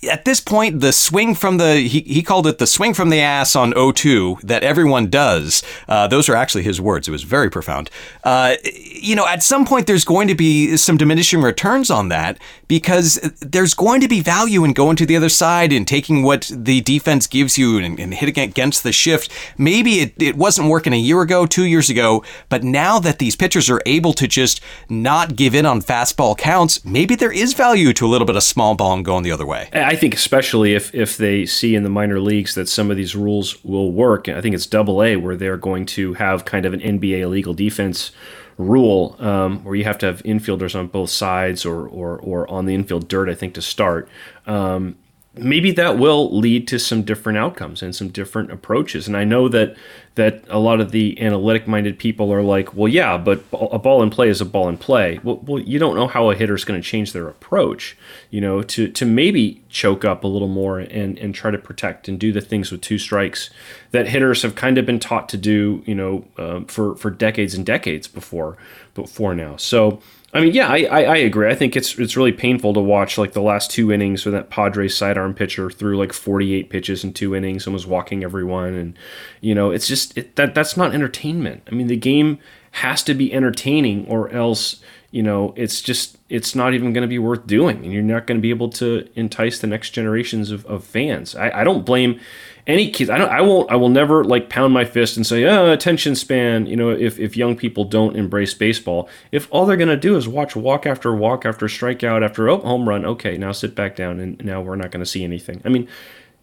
at 0.09 0.25
this 0.25 0.39
point, 0.39 0.79
the 0.81 0.91
swing 0.91 1.35
from 1.35 1.57
the, 1.57 1.75
he, 1.75 2.01
he 2.01 2.23
called 2.23 2.47
it 2.47 2.57
the 2.57 2.67
swing 2.67 2.93
from 2.93 3.09
the 3.09 3.19
ass 3.19 3.55
on 3.55 3.73
0-2 3.73 4.41
that 4.41 4.63
everyone 4.63 5.09
does. 5.09 5.63
Uh, 5.87 6.07
those 6.07 6.29
are 6.29 6.35
actually 6.35 6.63
his 6.63 6.79
words. 6.79 7.07
It 7.07 7.11
was 7.11 7.23
very 7.23 7.49
profound. 7.49 7.89
Uh, 8.23 8.55
you 8.63 9.15
know, 9.15 9.27
at 9.27 9.43
some 9.43 9.65
point, 9.65 9.87
there's 9.87 10.05
going 10.05 10.27
to 10.27 10.35
be 10.35 10.77
some 10.77 10.97
diminishing 10.97 11.41
returns 11.41 11.89
on 11.89 12.09
that 12.09 12.39
because 12.67 13.15
there's 13.41 13.73
going 13.73 14.01
to 14.01 14.07
be 14.07 14.21
value 14.21 14.63
in 14.63 14.73
going 14.73 14.95
to 14.95 15.05
the 15.05 15.15
other 15.15 15.29
side 15.29 15.71
and 15.71 15.87
taking 15.87 16.23
what 16.23 16.49
the 16.53 16.81
defense 16.81 17.27
gives 17.27 17.57
you 17.57 17.77
and, 17.77 17.99
and 17.99 18.13
hitting 18.13 18.43
against 18.43 18.83
the 18.83 18.91
shift. 18.91 19.31
Maybe 19.57 19.99
it, 19.99 20.13
it 20.17 20.35
wasn't 20.35 20.69
working 20.69 20.93
a 20.93 20.97
year 20.97 21.21
ago, 21.21 21.45
two 21.45 21.65
years 21.65 21.89
ago, 21.89 22.23
but 22.49 22.63
now 22.63 22.99
that 22.99 23.19
these 23.19 23.35
pitchers 23.35 23.69
are 23.69 23.81
able 23.85 24.13
to 24.13 24.27
just 24.27 24.61
not 24.89 25.35
give 25.35 25.53
in 25.53 25.65
on 25.65 25.81
fastball 25.81 26.37
counts, 26.37 26.83
maybe 26.85 27.15
there 27.15 27.31
is 27.31 27.53
value 27.53 27.93
to 27.93 28.05
a 28.05 28.09
little 28.09 28.27
bit 28.27 28.35
of 28.35 28.43
small 28.43 28.75
ball 28.75 28.93
and 28.93 29.05
going 29.05 29.23
the 29.23 29.31
other 29.31 29.45
way. 29.45 29.69
I 29.75 29.95
think 29.95 30.15
especially 30.15 30.73
if 30.73 30.93
if 30.95 31.17
they 31.17 31.45
see 31.45 31.75
in 31.75 31.83
the 31.83 31.89
minor 31.89 32.19
leagues 32.19 32.55
that 32.55 32.69
some 32.69 32.89
of 32.89 32.97
these 32.97 33.15
rules 33.15 33.63
will 33.63 33.91
work. 33.91 34.29
I 34.29 34.39
think 34.39 34.55
it's 34.55 34.65
Double 34.65 35.03
A 35.03 35.17
where 35.17 35.35
they're 35.35 35.57
going 35.57 35.85
to 35.87 36.13
have 36.13 36.45
kind 36.45 36.65
of 36.65 36.73
an 36.73 36.79
NBA 36.79 37.29
legal 37.29 37.53
defense 37.53 38.11
rule 38.57 39.17
um, 39.19 39.63
where 39.65 39.75
you 39.75 39.83
have 39.83 39.97
to 39.97 40.05
have 40.05 40.23
infielders 40.23 40.79
on 40.79 40.87
both 40.87 41.09
sides 41.09 41.65
or 41.65 41.87
or, 41.87 42.17
or 42.17 42.49
on 42.49 42.65
the 42.65 42.73
infield 42.73 43.07
dirt. 43.07 43.27
I 43.27 43.35
think 43.35 43.53
to 43.55 43.61
start. 43.61 44.07
Um, 44.47 44.95
maybe 45.37 45.71
that 45.71 45.97
will 45.97 46.35
lead 46.37 46.67
to 46.69 46.79
some 46.79 47.03
different 47.03 47.37
outcomes 47.37 47.81
and 47.81 47.95
some 47.95 48.09
different 48.09 48.51
approaches. 48.51 49.07
And 49.07 49.17
I 49.17 49.23
know 49.23 49.47
that 49.49 49.75
that 50.15 50.43
a 50.47 50.59
lot 50.59 50.79
of 50.79 50.91
the 50.91 51.19
analytic 51.21 51.67
minded 51.67 51.99
people 51.99 52.31
are 52.33 52.41
like, 52.41 52.73
well, 52.73 52.87
yeah, 52.87 53.17
but 53.17 53.43
a 53.51 53.77
ball 53.77 54.01
in 54.01 54.09
play 54.09 54.29
is 54.29 54.39
a 54.39 54.45
ball 54.45 54.69
in 54.69 54.77
play. 54.77 55.19
Well, 55.23 55.41
well 55.45 55.61
you 55.61 55.77
don't 55.77 55.95
know 55.95 56.07
how 56.07 56.29
a 56.31 56.35
hitter 56.35 56.55
is 56.55 56.63
going 56.63 56.81
to 56.81 56.87
change 56.87 57.11
their 57.11 57.27
approach, 57.27 57.97
you 58.29 58.39
know, 58.39 58.61
to, 58.63 58.87
to 58.87 59.05
maybe 59.05 59.61
choke 59.67 60.05
up 60.05 60.23
a 60.23 60.27
little 60.27 60.47
more 60.47 60.79
and, 60.79 61.17
and 61.19 61.35
try 61.35 61.51
to 61.51 61.57
protect 61.57 62.07
and 62.07 62.17
do 62.17 62.31
the 62.31 62.39
things 62.39 62.71
with 62.71 62.79
two 62.79 62.97
strikes 62.97 63.49
that 63.91 64.07
hitters 64.07 64.41
have 64.41 64.55
kind 64.55 64.77
of 64.77 64.85
been 64.85 65.01
taught 65.01 65.27
to 65.29 65.37
do, 65.37 65.83
you 65.85 65.95
know, 65.95 66.25
um, 66.37 66.65
for, 66.65 66.95
for 66.95 67.11
decades 67.11 67.53
and 67.53 67.65
decades 67.65 68.07
before, 68.07 68.57
before 68.93 69.35
now. 69.35 69.57
So, 69.57 70.01
I 70.35 70.41
mean, 70.41 70.53
yeah, 70.53 70.67
I, 70.67 70.83
I, 70.83 71.01
I, 71.03 71.15
agree. 71.15 71.49
I 71.49 71.55
think 71.55 71.77
it's 71.77 71.97
it's 71.97 72.17
really 72.17 72.33
painful 72.33 72.73
to 72.73 72.81
watch 72.81 73.17
like 73.17 73.31
the 73.31 73.41
last 73.41 73.71
two 73.71 73.89
innings 73.89 74.25
where 74.25 74.33
that 74.33 74.49
Padres 74.49 74.93
sidearm 74.93 75.33
pitcher 75.33 75.69
threw 75.71 75.97
like 75.97 76.11
48 76.11 76.69
pitches 76.69 77.05
in 77.05 77.13
two 77.13 77.33
innings 77.33 77.65
and 77.65 77.73
was 77.73 77.87
walking 77.87 78.21
everyone, 78.21 78.73
and 78.73 78.99
you 79.39 79.55
know, 79.55 79.71
it's 79.71 79.87
just 79.87 80.17
it, 80.17 80.35
that 80.35 80.53
that's 80.53 80.75
not 80.75 80.93
entertainment. 80.93 81.63
I 81.71 81.73
mean, 81.73 81.87
the 81.87 81.95
game 81.95 82.39
has 82.71 83.01
to 83.03 83.13
be 83.13 83.33
entertaining, 83.33 84.05
or 84.07 84.29
else 84.29 84.81
you 85.09 85.23
know, 85.23 85.53
it's 85.55 85.81
just 85.81 86.17
it's 86.27 86.53
not 86.53 86.73
even 86.73 86.91
going 86.91 87.03
to 87.03 87.07
be 87.07 87.19
worth 87.19 87.47
doing, 87.47 87.85
and 87.85 87.93
you're 87.93 88.03
not 88.03 88.27
going 88.27 88.37
to 88.37 88.41
be 88.41 88.49
able 88.49 88.67
to 88.71 89.07
entice 89.15 89.59
the 89.59 89.67
next 89.67 89.91
generations 89.91 90.51
of, 90.51 90.65
of 90.65 90.83
fans. 90.83 91.33
I, 91.33 91.61
I 91.61 91.63
don't 91.63 91.85
blame 91.85 92.19
any 92.67 92.89
kids 92.89 93.09
i 93.09 93.17
don't 93.17 93.29
i 93.29 93.41
won't 93.41 93.69
i 93.71 93.75
will 93.75 93.89
never 93.89 94.23
like 94.23 94.49
pound 94.49 94.73
my 94.73 94.83
fist 94.83 95.17
and 95.17 95.25
say 95.25 95.43
oh 95.45 95.71
attention 95.71 96.15
span 96.15 96.65
you 96.65 96.75
know 96.75 96.89
if, 96.89 97.19
if 97.19 97.37
young 97.37 97.55
people 97.55 97.85
don't 97.85 98.15
embrace 98.15 98.53
baseball. 98.53 99.09
If 99.31 99.47
all 99.51 99.65
they're 99.65 99.77
going 99.77 99.89
to 99.89 99.97
do 99.97 100.17
is 100.17 100.27
watch 100.27 100.55
walk 100.55 100.85
after 100.85 101.13
walk 101.15 101.45
after 101.45 101.67
strikeout 101.67 102.23
after 102.23 102.49
oh 102.49 102.57
home 102.57 102.87
run 102.87 103.05
okay 103.05 103.37
now 103.37 103.51
sit 103.51 103.75
back 103.75 103.95
down 103.95 104.19
and 104.19 104.43
now 104.43 104.61
we're 104.61 104.75
not 104.75 104.91
going 104.91 105.03
to 105.03 105.09
see 105.09 105.23
anything. 105.23 105.61
I 105.65 105.69
mean 105.69 105.87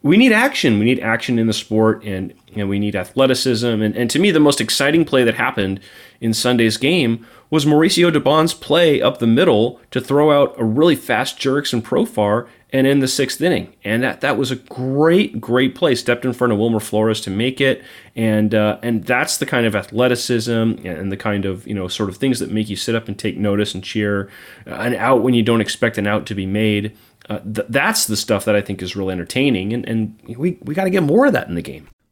we 0.05 0.17
need 0.17 0.33
action. 0.33 0.81
We 0.81 0.85
need 0.85 0.99
action 0.99 1.39
in 1.39 1.47
the 1.47 1.53
sport 1.53 2.03
and 2.05 2.35
and 2.55 2.69
we 2.69 2.79
need 2.79 2.97
athleticism. 2.97 3.67
And, 3.67 3.97
and 3.97 4.11
to 4.11 4.19
me 4.19 4.31
the 4.31 4.41
most 4.41 4.61
exciting 4.61 5.05
play 5.05 5.25
that 5.25 5.35
happened 5.35 5.81
in 6.21 6.35
sunday's 6.35 6.77
game 6.77 7.27
was 7.53 7.67
Mauricio 7.67 8.11
Dubon's 8.11 8.55
play 8.55 9.03
up 9.03 9.19
the 9.19 9.27
middle 9.27 9.79
to 9.91 10.01
throw 10.01 10.33
out 10.33 10.59
a 10.59 10.65
really 10.65 10.97
fast 10.97 11.39
Jurickson 11.39 11.83
Profar 11.83 12.49
and 12.71 12.87
in 12.87 13.01
the 13.01 13.07
sixth 13.07 13.43
inning. 13.43 13.77
And 13.85 14.03
that, 14.03 14.23
that 14.23 14.39
was 14.39 14.51
a 14.51 14.57
great, 14.57 15.39
great 15.39 15.75
play. 15.75 15.95
Stepped 15.95 16.25
in 16.25 16.33
front 16.33 16.55
of 16.55 16.59
Wilmer 16.59 16.81
Flores 16.81 17.21
to 17.21 17.31
make 17.31 17.61
it. 17.61 17.85
And 18.17 18.55
uh, 18.55 18.79
and 18.83 19.05
that's 19.05 19.37
the 19.37 19.45
kind 19.45 19.67
of 19.67 19.77
athleticism 19.77 20.51
and 20.83 21.13
the 21.13 21.17
kind 21.19 21.45
of, 21.45 21.67
you 21.67 21.75
know, 21.75 21.89
sort 21.89 22.09
of 22.09 22.17
things 22.17 22.39
that 22.39 22.51
make 22.51 22.71
you 22.71 22.77
sit 22.77 22.95
up 22.95 23.07
and 23.07 23.19
take 23.19 23.37
notice 23.37 23.75
and 23.75 23.85
cheer. 23.85 24.31
An 24.65 24.95
out 24.95 25.23
when 25.23 25.35
you 25.35 25.43
don't 25.43 25.61
expect 25.61 25.99
an 25.99 26.07
out 26.07 26.25
to 26.27 26.35
be 26.35 26.47
made. 26.47 26.97
Uh, 27.29 27.41
th- 27.41 27.67
that's 27.69 28.07
the 28.07 28.17
stuff 28.17 28.47
that 28.47 28.57
I 28.57 28.63
think 28.63 28.81
is 28.81 28.97
really 28.97 29.13
entertaining. 29.13 29.75
And, 29.75 29.87
and 29.87 30.19
we, 30.39 30.57
we 30.63 30.75
got 30.75 30.85
to 30.85 30.91
get 30.91 31.03
more 31.03 31.27
of 31.27 31.35
that 31.35 31.49
in 31.49 31.55
the 31.55 31.61
game. 31.61 31.87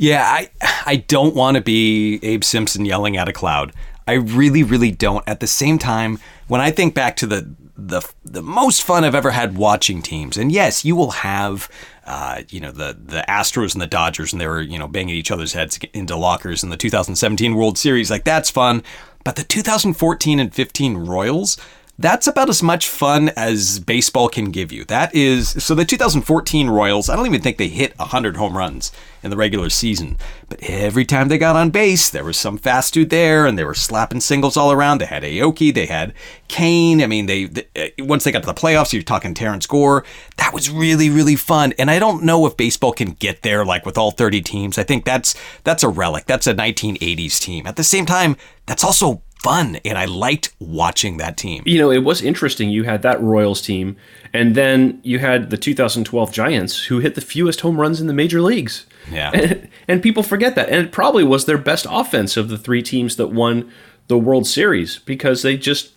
Yeah, 0.00 0.24
I 0.24 0.48
I 0.86 0.96
don't 0.96 1.34
want 1.34 1.56
to 1.56 1.60
be 1.60 2.20
Abe 2.22 2.42
Simpson 2.42 2.86
yelling 2.86 3.18
at 3.18 3.28
a 3.28 3.34
cloud. 3.34 3.74
I 4.08 4.14
really, 4.14 4.62
really 4.62 4.90
don't. 4.90 5.22
At 5.28 5.40
the 5.40 5.46
same 5.46 5.78
time, 5.78 6.18
when 6.48 6.62
I 6.62 6.70
think 6.70 6.94
back 6.94 7.16
to 7.16 7.26
the 7.26 7.54
the 7.76 8.00
the 8.24 8.40
most 8.40 8.82
fun 8.82 9.04
I've 9.04 9.14
ever 9.14 9.32
had 9.32 9.58
watching 9.58 10.00
teams, 10.00 10.38
and 10.38 10.50
yes, 10.50 10.86
you 10.86 10.96
will 10.96 11.10
have, 11.10 11.68
uh, 12.06 12.44
you 12.48 12.60
know, 12.60 12.70
the 12.70 12.96
the 12.98 13.22
Astros 13.28 13.74
and 13.74 13.82
the 13.82 13.86
Dodgers, 13.86 14.32
and 14.32 14.40
they 14.40 14.46
were 14.46 14.62
you 14.62 14.78
know 14.78 14.88
banging 14.88 15.16
each 15.16 15.30
other's 15.30 15.52
heads 15.52 15.78
into 15.92 16.16
lockers 16.16 16.64
in 16.64 16.70
the 16.70 16.78
2017 16.78 17.54
World 17.54 17.76
Series. 17.76 18.10
Like 18.10 18.24
that's 18.24 18.48
fun, 18.48 18.82
but 19.22 19.36
the 19.36 19.44
2014 19.44 20.40
and 20.40 20.54
15 20.54 20.96
Royals, 20.96 21.58
that's 22.00 22.26
about 22.26 22.48
as 22.48 22.62
much 22.62 22.88
fun 22.88 23.28
as 23.36 23.78
baseball 23.78 24.30
can 24.30 24.50
give 24.50 24.72
you. 24.72 24.86
That 24.86 25.14
is 25.14 25.50
so 25.62 25.74
the 25.74 25.84
2014 25.84 26.70
Royals, 26.70 27.10
I 27.10 27.16
don't 27.16 27.26
even 27.26 27.42
think 27.42 27.58
they 27.58 27.68
hit 27.68 27.96
100 27.98 28.38
home 28.38 28.56
runs 28.56 28.90
in 29.22 29.30
the 29.30 29.36
regular 29.36 29.68
season, 29.68 30.16
but 30.48 30.58
every 30.62 31.04
time 31.04 31.28
they 31.28 31.36
got 31.36 31.56
on 31.56 31.68
base, 31.68 32.08
there 32.08 32.24
was 32.24 32.38
some 32.38 32.56
fast 32.56 32.94
dude 32.94 33.10
there 33.10 33.44
and 33.44 33.58
they 33.58 33.64
were 33.64 33.74
slapping 33.74 34.20
singles 34.20 34.56
all 34.56 34.72
around. 34.72 34.98
They 34.98 35.06
had 35.06 35.24
Aoki, 35.24 35.74
they 35.74 35.84
had 35.84 36.14
Cain. 36.48 37.02
I 37.02 37.06
mean, 37.06 37.26
they, 37.26 37.44
they 37.44 37.66
uh, 37.76 38.04
once 38.06 38.24
they 38.24 38.32
got 38.32 38.44
to 38.44 38.46
the 38.46 38.54
playoffs, 38.54 38.94
you're 38.94 39.02
talking 39.02 39.34
Terrence 39.34 39.66
Gore. 39.66 40.02
That 40.38 40.54
was 40.54 40.70
really 40.70 41.10
really 41.10 41.36
fun. 41.36 41.74
And 41.78 41.90
I 41.90 41.98
don't 41.98 42.24
know 42.24 42.46
if 42.46 42.56
baseball 42.56 42.92
can 42.92 43.10
get 43.12 43.42
there 43.42 43.62
like 43.62 43.84
with 43.84 43.98
all 43.98 44.10
30 44.10 44.40
teams. 44.40 44.78
I 44.78 44.84
think 44.84 45.04
that's 45.04 45.34
that's 45.64 45.82
a 45.82 45.88
relic. 45.88 46.24
That's 46.24 46.46
a 46.46 46.54
1980s 46.54 47.38
team. 47.40 47.66
At 47.66 47.76
the 47.76 47.84
same 47.84 48.06
time, 48.06 48.38
that's 48.64 48.84
also 48.84 49.22
fun 49.42 49.76
and 49.84 49.96
I 49.96 50.04
liked 50.04 50.54
watching 50.58 51.16
that 51.16 51.36
team. 51.36 51.62
You 51.66 51.78
know, 51.78 51.90
it 51.90 52.04
was 52.04 52.22
interesting. 52.22 52.70
You 52.70 52.84
had 52.84 53.02
that 53.02 53.20
Royals 53.22 53.62
team, 53.62 53.96
and 54.32 54.54
then 54.54 55.00
you 55.02 55.18
had 55.18 55.50
the 55.50 55.56
2012 55.56 56.32
Giants, 56.32 56.84
who 56.84 56.98
hit 56.98 57.14
the 57.14 57.20
fewest 57.20 57.62
home 57.62 57.80
runs 57.80 58.00
in 58.00 58.06
the 58.06 58.12
major 58.12 58.42
leagues. 58.42 58.86
Yeah. 59.10 59.30
And, 59.32 59.68
and 59.88 60.02
people 60.02 60.22
forget 60.22 60.54
that. 60.54 60.68
And 60.68 60.86
it 60.86 60.92
probably 60.92 61.24
was 61.24 61.46
their 61.46 61.58
best 61.58 61.86
offense 61.90 62.36
of 62.36 62.48
the 62.48 62.58
three 62.58 62.82
teams 62.82 63.16
that 63.16 63.28
won 63.28 63.70
the 64.08 64.18
World 64.18 64.46
Series 64.46 64.98
because 64.98 65.42
they 65.42 65.56
just 65.56 65.92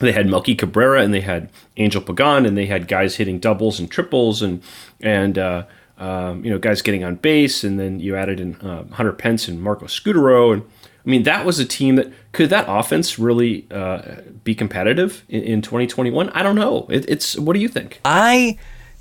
they 0.00 0.12
had 0.12 0.26
Melky 0.26 0.54
Cabrera 0.54 1.02
and 1.02 1.14
they 1.14 1.20
had 1.20 1.48
Angel 1.76 2.02
Pagan 2.02 2.44
and 2.44 2.56
they 2.56 2.66
had 2.66 2.88
guys 2.88 3.16
hitting 3.16 3.38
doubles 3.38 3.78
and 3.78 3.90
triples 3.90 4.42
and 4.42 4.62
and 5.00 5.38
uh, 5.38 5.64
um, 5.98 6.44
you 6.44 6.50
know 6.50 6.58
guys 6.58 6.82
getting 6.82 7.04
on 7.04 7.16
base 7.16 7.62
and 7.62 7.78
then 7.78 8.00
you 8.00 8.16
added 8.16 8.40
in 8.40 8.56
uh, 8.56 8.84
Hunter 8.92 9.12
Pence 9.12 9.46
and 9.46 9.62
Marco 9.62 9.86
Scutaro 9.86 10.54
and 10.54 10.62
I 11.04 11.10
mean, 11.10 11.24
that 11.24 11.44
was 11.44 11.58
a 11.58 11.64
team 11.64 11.96
that 11.96 12.12
could 12.32 12.50
that 12.50 12.66
offense 12.68 13.18
really 13.18 13.66
uh, 13.70 14.20
be 14.44 14.54
competitive 14.54 15.24
in, 15.28 15.42
in, 15.42 15.62
2021? 15.62 16.30
I 16.30 16.42
don't 16.42 16.54
know. 16.54 16.86
It, 16.90 17.08
it's 17.08 17.36
what 17.36 17.54
do 17.54 17.60
you 17.60 17.68
think? 17.68 18.00
I 18.04 18.58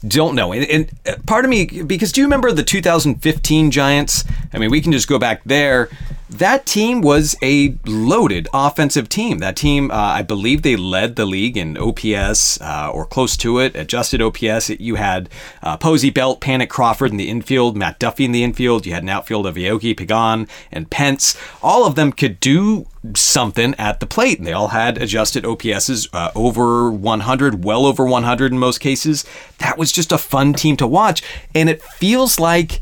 don't 0.07 0.35
know. 0.35 0.51
And, 0.51 0.65
and, 0.65 0.91
uh, 1.07 1.21
part 1.27 1.45
of 1.45 1.49
me, 1.51 1.83
because 1.83 2.11
do 2.11 2.21
you 2.21 2.25
remember 2.25 2.51
the 2.51 2.63
2015 2.63 3.69
Giants? 3.69 4.23
I 4.51 4.57
mean, 4.57 4.71
we 4.71 4.81
can 4.81 4.91
just 4.91 5.07
go 5.07 5.19
back 5.19 5.43
there. 5.45 5.89
That 6.31 6.65
team 6.65 7.01
was 7.01 7.35
a 7.43 7.77
loaded 7.85 8.47
offensive 8.53 9.09
team. 9.09 9.39
That 9.39 9.57
team, 9.57 9.91
uh, 9.91 9.95
I 9.95 10.21
believe 10.21 10.61
they 10.61 10.77
led 10.77 11.17
the 11.17 11.25
league 11.25 11.57
in 11.57 11.77
OPS 11.77 12.61
uh, 12.61 12.89
or 12.91 13.05
close 13.05 13.35
to 13.37 13.59
it, 13.59 13.75
adjusted 13.75 14.21
OPS. 14.21 14.69
You 14.69 14.95
had 14.95 15.27
uh, 15.61 15.75
Posey 15.75 16.09
Belt, 16.09 16.39
Panik, 16.39 16.69
Crawford 16.69 17.11
in 17.11 17.17
the 17.17 17.27
infield, 17.27 17.75
Matt 17.75 17.99
Duffy 17.99 18.23
in 18.23 18.31
the 18.31 18.45
infield. 18.45 18.85
You 18.85 18.93
had 18.93 19.03
an 19.03 19.09
outfield 19.09 19.45
of 19.45 19.55
Aoki, 19.55 19.95
Pagan, 19.95 20.47
and 20.71 20.89
Pence. 20.89 21.37
All 21.61 21.85
of 21.85 21.95
them 21.95 22.13
could 22.13 22.39
do 22.39 22.87
something 23.13 23.75
at 23.77 23.99
the 23.99 24.05
plate, 24.05 24.37
and 24.37 24.47
they 24.47 24.53
all 24.53 24.69
had 24.69 25.01
adjusted 25.01 25.43
OPSs 25.43 26.07
uh, 26.13 26.31
over 26.33 26.89
100, 26.89 27.65
well 27.65 27.85
over 27.85 28.05
100 28.05 28.53
in 28.53 28.57
most 28.57 28.77
cases. 28.77 29.25
That 29.57 29.77
was 29.77 29.91
just 29.91 30.13
a 30.13 30.17
fun 30.17 30.53
team 30.53 30.77
to 30.77 30.87
watch, 30.87 31.21
and 31.53 31.69
it 31.69 31.83
feels 31.83 32.39
like 32.39 32.79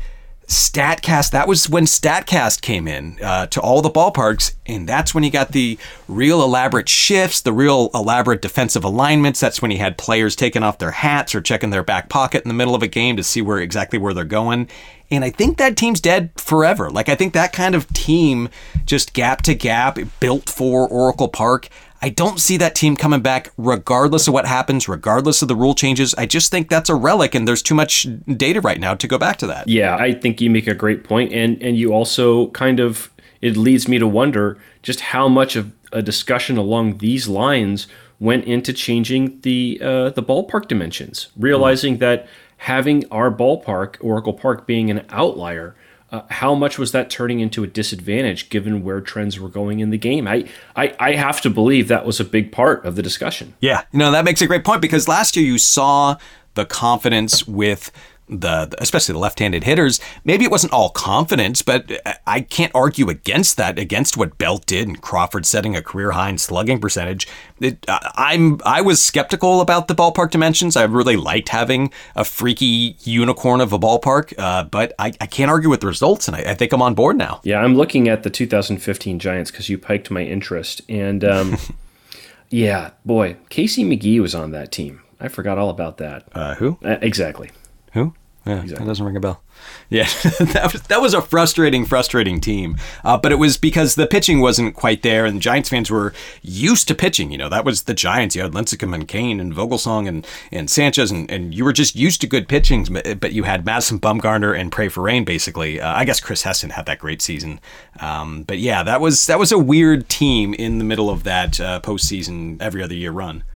StatCast, 0.50 1.30
that 1.30 1.46
was 1.46 1.70
when 1.70 1.84
StatCast 1.84 2.60
came 2.60 2.88
in 2.88 3.22
uh, 3.22 3.46
to 3.46 3.60
all 3.60 3.82
the 3.82 3.88
ballparks, 3.88 4.56
and 4.66 4.88
that's 4.88 5.14
when 5.14 5.22
you 5.22 5.30
got 5.30 5.52
the 5.52 5.78
real 6.08 6.42
elaborate 6.42 6.88
shifts, 6.88 7.40
the 7.40 7.52
real 7.52 7.88
elaborate 7.94 8.42
defensive 8.42 8.82
alignments. 8.82 9.38
That's 9.38 9.62
when 9.62 9.70
you 9.70 9.78
had 9.78 9.96
players 9.96 10.34
taking 10.34 10.64
off 10.64 10.78
their 10.78 10.90
hats 10.90 11.36
or 11.36 11.40
checking 11.40 11.70
their 11.70 11.84
back 11.84 12.08
pocket 12.08 12.42
in 12.42 12.48
the 12.48 12.54
middle 12.54 12.74
of 12.74 12.82
a 12.82 12.88
game 12.88 13.16
to 13.16 13.22
see 13.22 13.40
where 13.40 13.58
exactly 13.58 13.96
where 13.96 14.12
they're 14.12 14.24
going. 14.24 14.68
And 15.08 15.24
I 15.24 15.30
think 15.30 15.56
that 15.58 15.76
team's 15.76 16.00
dead 16.00 16.30
forever. 16.36 16.90
Like 16.90 17.08
I 17.08 17.14
think 17.14 17.32
that 17.34 17.52
kind 17.52 17.76
of 17.76 17.86
team, 17.92 18.48
just 18.86 19.12
gap 19.12 19.42
to 19.42 19.54
gap, 19.54 20.00
built 20.18 20.50
for 20.50 20.88
Oracle 20.88 21.28
Park. 21.28 21.68
I 22.02 22.08
don't 22.08 22.40
see 22.40 22.56
that 22.56 22.74
team 22.74 22.96
coming 22.96 23.20
back 23.20 23.52
regardless 23.58 24.26
of 24.26 24.34
what 24.34 24.46
happens, 24.46 24.88
regardless 24.88 25.42
of 25.42 25.48
the 25.48 25.56
rule 25.56 25.74
changes. 25.74 26.14
I 26.14 26.26
just 26.26 26.50
think 26.50 26.68
that's 26.68 26.88
a 26.88 26.94
relic 26.94 27.34
and 27.34 27.46
there's 27.46 27.62
too 27.62 27.74
much 27.74 28.06
data 28.36 28.60
right 28.60 28.80
now 28.80 28.94
to 28.94 29.06
go 29.06 29.18
back 29.18 29.36
to 29.38 29.46
that. 29.48 29.68
Yeah, 29.68 29.96
I 29.96 30.12
think 30.12 30.40
you 30.40 30.48
make 30.48 30.66
a 30.66 30.74
great 30.74 31.04
point 31.04 31.32
and 31.32 31.60
and 31.62 31.76
you 31.76 31.92
also 31.92 32.48
kind 32.48 32.80
of 32.80 33.10
it 33.40 33.56
leads 33.56 33.88
me 33.88 33.98
to 33.98 34.06
wonder 34.06 34.58
just 34.82 35.00
how 35.00 35.28
much 35.28 35.56
of 35.56 35.72
a 35.92 36.02
discussion 36.02 36.56
along 36.56 36.98
these 36.98 37.28
lines 37.28 37.86
went 38.18 38.44
into 38.44 38.72
changing 38.72 39.40
the 39.40 39.80
uh, 39.82 40.10
the 40.10 40.22
ballpark 40.22 40.68
dimensions, 40.68 41.28
realizing 41.36 41.96
mm. 41.96 42.00
that 42.00 42.28
having 42.58 43.04
our 43.10 43.30
ballpark, 43.30 43.96
Oracle 44.00 44.34
Park, 44.34 44.66
being 44.66 44.90
an 44.90 45.04
outlier 45.08 45.74
uh, 46.12 46.22
how 46.28 46.54
much 46.54 46.78
was 46.78 46.92
that 46.92 47.08
turning 47.08 47.40
into 47.40 47.62
a 47.62 47.66
disadvantage 47.66 48.50
given 48.50 48.82
where 48.82 49.00
trends 49.00 49.38
were 49.38 49.48
going 49.48 49.80
in 49.80 49.90
the 49.90 49.98
game? 49.98 50.26
I, 50.26 50.48
I, 50.74 50.94
I 50.98 51.12
have 51.14 51.40
to 51.42 51.50
believe 51.50 51.88
that 51.88 52.04
was 52.04 52.18
a 52.18 52.24
big 52.24 52.50
part 52.50 52.84
of 52.84 52.96
the 52.96 53.02
discussion. 53.02 53.54
Yeah, 53.60 53.84
you 53.92 53.98
know, 53.98 54.10
that 54.10 54.24
makes 54.24 54.42
a 54.42 54.46
great 54.46 54.64
point 54.64 54.82
because 54.82 55.06
last 55.06 55.36
year 55.36 55.46
you 55.46 55.58
saw 55.58 56.16
the 56.54 56.66
confidence 56.66 57.46
with 57.46 57.92
the 58.30 58.74
especially 58.78 59.12
the 59.12 59.18
left-handed 59.18 59.64
hitters. 59.64 60.00
Maybe 60.24 60.44
it 60.44 60.50
wasn't 60.50 60.72
all 60.72 60.90
confidence, 60.90 61.62
but 61.62 61.90
I 62.26 62.40
can't 62.40 62.72
argue 62.74 63.08
against 63.08 63.56
that. 63.56 63.78
Against 63.78 64.16
what 64.16 64.38
Belt 64.38 64.66
did 64.66 64.88
and 64.88 65.00
Crawford 65.00 65.46
setting 65.46 65.76
a 65.76 65.82
career 65.82 66.12
high 66.12 66.30
in 66.30 66.38
slugging 66.38 66.80
percentage. 66.80 67.26
It, 67.60 67.84
I'm 67.88 68.60
I 68.64 68.80
was 68.80 69.02
skeptical 69.02 69.60
about 69.60 69.88
the 69.88 69.94
ballpark 69.94 70.30
dimensions. 70.30 70.76
I 70.76 70.84
really 70.84 71.16
liked 71.16 71.50
having 71.50 71.92
a 72.14 72.24
freaky 72.24 72.96
unicorn 73.02 73.60
of 73.60 73.72
a 73.72 73.78
ballpark, 73.78 74.32
uh, 74.38 74.64
but 74.64 74.92
I, 74.98 75.12
I, 75.20 75.26
can't 75.26 75.50
argue 75.50 75.68
with 75.68 75.80
the 75.80 75.86
results, 75.86 76.28
and 76.28 76.36
I, 76.36 76.40
I, 76.40 76.54
think 76.54 76.72
I'm 76.72 76.82
on 76.82 76.94
board 76.94 77.16
now. 77.16 77.40
Yeah, 77.44 77.60
I'm 77.60 77.76
looking 77.76 78.08
at 78.08 78.22
the 78.22 78.30
2015 78.30 79.18
Giants 79.18 79.50
because 79.50 79.68
you 79.68 79.78
piked 79.78 80.10
my 80.10 80.22
interest, 80.22 80.82
and 80.88 81.24
um, 81.24 81.56
yeah, 82.50 82.90
boy, 83.04 83.36
Casey 83.48 83.84
McGehee 83.84 84.20
was 84.20 84.34
on 84.34 84.52
that 84.52 84.72
team. 84.72 85.02
I 85.20 85.28
forgot 85.28 85.58
all 85.58 85.70
about 85.70 85.98
that. 85.98 86.24
Uh, 86.32 86.54
who? 86.54 86.78
Uh, 86.82 86.96
exactly. 87.02 87.50
Who? 87.92 88.14
Yeah, 88.46 88.62
exactly. 88.62 88.84
that 88.84 88.88
doesn't 88.88 89.04
ring 89.04 89.16
a 89.16 89.20
bell. 89.20 89.42
Yeah, 89.90 90.04
that 90.40 90.70
was 90.72 90.82
that 90.82 91.02
was 91.02 91.12
a 91.12 91.20
frustrating, 91.20 91.84
frustrating 91.84 92.40
team. 92.40 92.78
Uh, 93.04 93.18
but 93.18 93.32
it 93.32 93.34
was 93.34 93.58
because 93.58 93.96
the 93.96 94.06
pitching 94.06 94.40
wasn't 94.40 94.74
quite 94.74 95.02
there, 95.02 95.26
and 95.26 95.36
the 95.36 95.40
Giants 95.40 95.68
fans 95.68 95.90
were 95.90 96.14
used 96.40 96.88
to 96.88 96.94
pitching. 96.94 97.30
You 97.30 97.38
know, 97.38 97.48
that 97.50 97.64
was 97.64 97.82
the 97.82 97.92
Giants. 97.92 98.34
You 98.34 98.42
had 98.42 98.52
Lincecum 98.52 98.94
and 98.94 99.06
Cain 99.06 99.40
and 99.40 99.52
Vogelsong 99.52 100.08
and, 100.08 100.26
and 100.50 100.70
Sanchez, 100.70 101.10
and, 101.10 101.30
and 101.30 101.54
you 101.54 101.64
were 101.64 101.72
just 101.72 101.94
used 101.94 102.22
to 102.22 102.26
good 102.26 102.48
pitching. 102.48 102.86
But 103.20 103.32
you 103.32 103.42
had 103.42 103.66
Madison 103.66 104.00
Bumgarner 104.00 104.58
and 104.58 104.72
Pray 104.72 104.88
for 104.88 105.02
Rain, 105.02 105.24
basically. 105.24 105.80
Uh, 105.80 105.92
I 105.92 106.04
guess 106.06 106.20
Chris 106.20 106.42
Heston 106.42 106.70
had 106.70 106.86
that 106.86 106.98
great 106.98 107.20
season. 107.20 107.60
Um, 108.00 108.44
but 108.44 108.58
yeah, 108.58 108.82
that 108.82 109.00
was 109.02 109.26
that 109.26 109.38
was 109.38 109.52
a 109.52 109.58
weird 109.58 110.08
team 110.08 110.54
in 110.54 110.78
the 110.78 110.84
middle 110.84 111.10
of 111.10 111.24
that 111.24 111.60
uh, 111.60 111.80
postseason 111.80 112.60
every 112.62 112.82
other 112.82 112.94
year 112.94 113.12
run. 113.12 113.44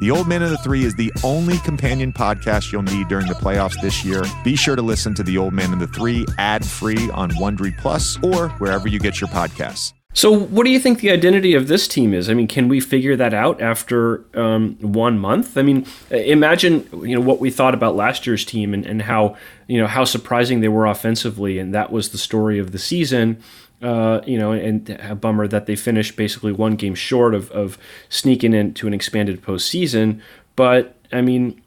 The 0.00 0.12
Old 0.12 0.28
Man 0.28 0.42
and 0.44 0.52
the 0.52 0.58
Three 0.58 0.84
is 0.84 0.94
the 0.94 1.12
only 1.24 1.58
companion 1.58 2.12
podcast 2.12 2.70
you'll 2.70 2.82
need 2.82 3.08
during 3.08 3.26
the 3.26 3.34
playoffs 3.34 3.80
this 3.80 4.04
year. 4.04 4.22
Be 4.44 4.54
sure 4.54 4.76
to 4.76 4.82
listen 4.82 5.12
to 5.14 5.24
The 5.24 5.36
Old 5.36 5.52
Man 5.52 5.72
and 5.72 5.82
the 5.82 5.88
Three 5.88 6.24
ad 6.38 6.64
free 6.64 7.10
on 7.10 7.32
Wondery 7.32 7.76
Plus 7.78 8.16
or 8.22 8.50
wherever 8.60 8.86
you 8.86 9.00
get 9.00 9.20
your 9.20 9.28
podcasts. 9.30 9.92
So, 10.14 10.30
what 10.30 10.64
do 10.64 10.70
you 10.70 10.78
think 10.78 11.00
the 11.00 11.10
identity 11.10 11.54
of 11.54 11.66
this 11.66 11.88
team 11.88 12.14
is? 12.14 12.30
I 12.30 12.34
mean, 12.34 12.46
can 12.46 12.68
we 12.68 12.78
figure 12.78 13.16
that 13.16 13.34
out 13.34 13.60
after 13.60 14.24
um, 14.38 14.76
one 14.80 15.18
month? 15.18 15.58
I 15.58 15.62
mean, 15.62 15.84
imagine 16.10 16.88
you 17.02 17.16
know 17.16 17.20
what 17.20 17.40
we 17.40 17.50
thought 17.50 17.74
about 17.74 17.96
last 17.96 18.24
year's 18.24 18.44
team 18.44 18.74
and, 18.74 18.86
and 18.86 19.02
how 19.02 19.36
you 19.66 19.80
know 19.80 19.88
how 19.88 20.04
surprising 20.04 20.60
they 20.60 20.68
were 20.68 20.86
offensively, 20.86 21.58
and 21.58 21.74
that 21.74 21.90
was 21.90 22.10
the 22.10 22.18
story 22.18 22.60
of 22.60 22.70
the 22.70 22.78
season. 22.78 23.42
Uh, 23.80 24.20
you 24.26 24.36
know, 24.36 24.50
and 24.50 24.90
a 24.90 25.14
bummer 25.14 25.46
that 25.46 25.66
they 25.66 25.76
finished 25.76 26.16
basically 26.16 26.50
one 26.50 26.74
game 26.74 26.96
short 26.96 27.32
of, 27.32 27.48
of 27.52 27.78
sneaking 28.08 28.52
into 28.52 28.88
an 28.88 28.92
expanded 28.92 29.40
postseason. 29.40 30.20
But 30.56 30.96
I 31.12 31.20
mean, 31.20 31.62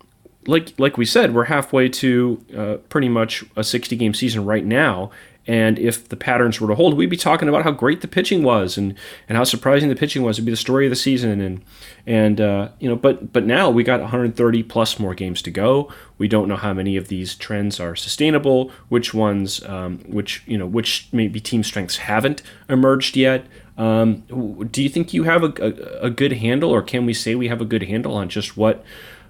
like 0.48 0.74
like 0.78 0.98
we 0.98 1.06
said, 1.06 1.34
we're 1.34 1.46
halfway 1.46 1.88
to 1.90 2.46
uh, 2.58 2.76
pretty 2.90 3.10
much 3.10 3.46
a 3.56 3.64
60 3.64 3.96
game 3.96 4.14
season 4.14 4.46
right 4.46 4.66
now, 4.66 5.12
And 5.48 5.80
if 5.80 6.08
the 6.08 6.16
patterns 6.16 6.62
were 6.62 6.68
to 6.68 6.76
hold, 6.76 6.96
we'd 6.96 7.10
be 7.10 7.18
talking 7.18 7.50
about 7.50 7.64
how 7.64 7.72
great 7.72 8.02
the 8.02 8.08
pitching 8.08 8.44
was 8.44 8.78
and, 8.78 8.96
and 9.28 9.38
how 9.38 9.44
surprising 9.44 9.90
the 9.90 9.96
pitching 9.96 10.22
was. 10.22 10.38
It'd 10.38 10.46
be 10.46 10.52
the 10.52 10.58
story 10.58 10.86
of 10.86 10.92
the 10.92 10.96
season. 10.96 11.42
And 11.42 11.62
and 12.06 12.40
uh, 12.40 12.70
you 12.80 12.88
know, 12.88 12.96
but 12.96 13.34
but 13.34 13.46
now 13.46 13.70
we 13.70 13.84
got 13.84 14.02
130 14.02 14.64
plus 14.64 15.00
more 15.00 15.16
games 15.16 15.42
to 15.42 15.52
go. 15.52 15.92
We 16.20 16.28
don't 16.28 16.48
know 16.48 16.58
how 16.58 16.74
many 16.74 16.96
of 16.96 17.08
these 17.08 17.36
trends 17.36 17.80
are 17.80 17.96
sustainable. 17.96 18.72
Which 18.90 19.14
ones, 19.14 19.64
um, 19.66 20.00
which 20.08 20.44
you 20.46 20.58
know, 20.58 20.68
which 20.68 21.08
maybe 21.12 21.40
team 21.40 21.64
strengths 21.64 21.98
haven't 21.98 22.44
emerged 22.70 23.18
yet. 23.18 23.46
Um, 23.78 24.68
do 24.70 24.84
you 24.84 24.90
think 24.90 25.14
you 25.14 25.24
have 25.24 25.44
a, 25.44 25.54
a, 25.60 26.06
a 26.06 26.10
good 26.12 26.34
handle, 26.34 26.70
or 26.70 26.84
can 26.84 27.06
we 27.08 27.16
say 27.16 27.34
we 27.34 27.48
have 27.48 27.62
a 27.62 27.66
good 27.66 27.84
handle 27.84 28.14
on 28.14 28.30
just 28.30 28.56
what 28.56 28.84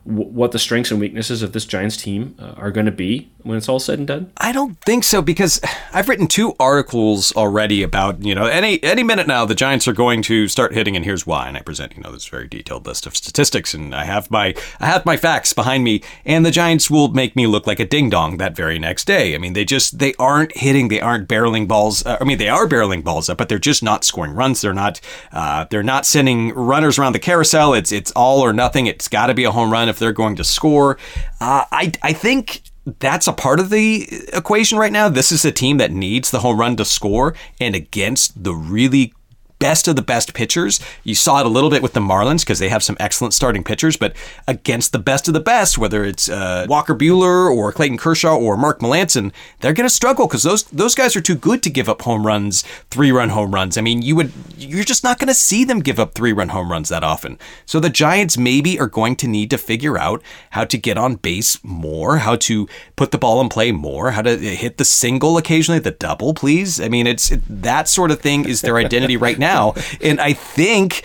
what 0.03 0.51
the 0.51 0.57
strengths 0.57 0.89
and 0.89 0.99
weaknesses 0.99 1.43
of 1.43 1.53
this 1.53 1.63
Giants 1.63 1.95
team 1.95 2.35
uh, 2.39 2.53
are 2.57 2.71
going 2.71 2.87
to 2.87 2.91
be 2.91 3.31
when 3.43 3.57
it's 3.57 3.69
all 3.69 3.79
said 3.79 3.99
and 3.99 4.07
done? 4.07 4.31
I 4.37 4.51
don't 4.51 4.79
think 4.81 5.03
so 5.03 5.21
because 5.21 5.61
I've 5.93 6.09
written 6.09 6.27
two 6.27 6.53
articles 6.59 7.31
already 7.35 7.83
about 7.83 8.23
you 8.23 8.35
know 8.35 8.45
any 8.45 8.81
any 8.83 9.03
minute 9.03 9.27
now 9.27 9.45
the 9.45 9.55
Giants 9.55 9.87
are 9.87 9.93
going 9.93 10.21
to 10.23 10.47
start 10.47 10.73
hitting 10.73 10.95
and 10.95 11.05
here's 11.05 11.25
why 11.27 11.47
and 11.47 11.57
I 11.57 11.61
present 11.61 11.95
you 11.95 12.03
know 12.03 12.11
this 12.11 12.27
very 12.27 12.47
detailed 12.47 12.85
list 12.85 13.05
of 13.05 13.15
statistics 13.15 13.73
and 13.73 13.93
I 13.93 14.05
have 14.05 14.31
my 14.31 14.53
I 14.79 14.87
have 14.87 15.05
my 15.05 15.17
facts 15.17 15.53
behind 15.53 15.83
me 15.83 16.01
and 16.25 16.45
the 16.45 16.51
Giants 16.51 16.89
will 16.89 17.09
make 17.09 17.35
me 17.35 17.47
look 17.47 17.67
like 17.67 17.79
a 17.79 17.85
ding 17.85 18.09
dong 18.09 18.37
that 18.37 18.55
very 18.55 18.79
next 18.79 19.05
day. 19.05 19.35
I 19.35 19.37
mean 19.37 19.53
they 19.53 19.65
just 19.65 19.99
they 19.99 20.13
aren't 20.19 20.55
hitting 20.57 20.87
they 20.87 21.01
aren't 21.01 21.27
barreling 21.27 21.67
balls. 21.67 22.05
Uh, 22.05 22.17
I 22.19 22.23
mean 22.23 22.37
they 22.37 22.49
are 22.49 22.67
barreling 22.67 23.03
balls 23.03 23.29
up 23.29 23.37
but 23.37 23.49
they're 23.49 23.59
just 23.59 23.83
not 23.83 24.03
scoring 24.03 24.33
runs. 24.33 24.61
They're 24.61 24.73
not 24.73 25.01
uh, 25.31 25.65
they're 25.69 25.83
not 25.83 26.05
sending 26.05 26.53
runners 26.53 26.99
around 26.99 27.13
the 27.13 27.19
carousel. 27.19 27.73
It's 27.73 27.91
it's 27.91 28.11
all 28.11 28.41
or 28.41 28.53
nothing. 28.53 28.87
It's 28.87 29.07
got 29.07 29.27
to 29.27 29.33
be 29.33 29.43
a 29.43 29.51
home 29.51 29.71
run 29.71 29.89
if 29.89 29.99
they're 29.99 30.11
going 30.11 30.35
to 30.37 30.43
score. 30.43 30.97
Uh, 31.39 31.65
I 31.71 31.91
I 32.01 32.13
think 32.13 32.61
that's 32.99 33.27
a 33.27 33.33
part 33.33 33.59
of 33.59 33.69
the 33.69 34.07
equation 34.33 34.77
right 34.77 34.91
now. 34.91 35.07
This 35.09 35.31
is 35.31 35.45
a 35.45 35.51
team 35.51 35.77
that 35.77 35.91
needs 35.91 36.31
the 36.31 36.39
home 36.39 36.59
run 36.59 36.75
to 36.77 36.85
score, 36.85 37.35
and 37.59 37.75
against 37.75 38.43
the 38.43 38.53
really 38.53 39.13
best 39.61 39.87
of 39.87 39.95
the 39.95 40.01
best 40.01 40.33
pitchers. 40.33 40.79
You 41.03 41.13
saw 41.13 41.39
it 41.39 41.45
a 41.45 41.49
little 41.49 41.69
bit 41.69 41.83
with 41.83 41.93
the 41.93 41.99
Marlins 41.99 42.41
because 42.41 42.57
they 42.57 42.69
have 42.69 42.83
some 42.83 42.97
excellent 42.99 43.33
starting 43.33 43.63
pitchers, 43.63 43.95
but 43.95 44.15
against 44.47 44.91
the 44.91 44.99
best 44.99 45.27
of 45.27 45.35
the 45.35 45.39
best, 45.39 45.77
whether 45.77 46.03
it's 46.03 46.27
uh, 46.27 46.65
Walker 46.67 46.95
Buehler 46.95 47.49
or 47.55 47.71
Clayton 47.71 47.99
Kershaw 47.99 48.35
or 48.35 48.57
Mark 48.57 48.79
Melancon, 48.79 49.31
they're 49.59 49.73
going 49.73 49.87
to 49.87 49.93
struggle 49.93 50.27
because 50.27 50.43
those 50.43 50.63
those 50.63 50.95
guys 50.95 51.15
are 51.15 51.21
too 51.21 51.35
good 51.35 51.61
to 51.63 51.69
give 51.69 51.87
up 51.87 52.01
home 52.01 52.25
runs, 52.25 52.63
three 52.89 53.11
run 53.11 53.29
home 53.29 53.53
runs. 53.53 53.77
I 53.77 53.81
mean, 53.81 54.01
you 54.01 54.15
would 54.15 54.31
you're 54.57 54.83
just 54.83 55.03
not 55.03 55.19
going 55.19 55.27
to 55.27 55.33
see 55.33 55.63
them 55.63 55.79
give 55.79 55.99
up 55.99 56.15
three 56.15 56.33
run 56.33 56.49
home 56.49 56.71
runs 56.71 56.89
that 56.89 57.03
often. 57.03 57.37
So 57.67 57.79
the 57.79 57.89
Giants 57.91 58.37
maybe 58.37 58.79
are 58.79 58.87
going 58.87 59.15
to 59.17 59.27
need 59.27 59.51
to 59.51 59.59
figure 59.59 59.97
out 59.97 60.23
how 60.51 60.65
to 60.65 60.77
get 60.77 60.97
on 60.97 61.15
base 61.15 61.63
more, 61.63 62.17
how 62.17 62.35
to 62.37 62.67
put 62.95 63.11
the 63.11 63.19
ball 63.19 63.39
in 63.41 63.49
play 63.49 63.71
more, 63.71 64.11
how 64.11 64.23
to 64.23 64.37
hit 64.37 64.77
the 64.77 64.85
single 64.85 65.37
occasionally, 65.37 65.79
the 65.79 65.91
double, 65.91 66.33
please. 66.33 66.81
I 66.81 66.89
mean, 66.89 67.05
it's 67.05 67.31
it, 67.31 67.41
that 67.47 67.87
sort 67.87 68.09
of 68.09 68.21
thing 68.21 68.49
is 68.49 68.61
their 68.61 68.77
identity 68.77 69.17
right 69.17 69.37
now 69.37 69.50
now. 69.51 69.73
And 70.01 70.19
I 70.19 70.33
think 70.33 71.03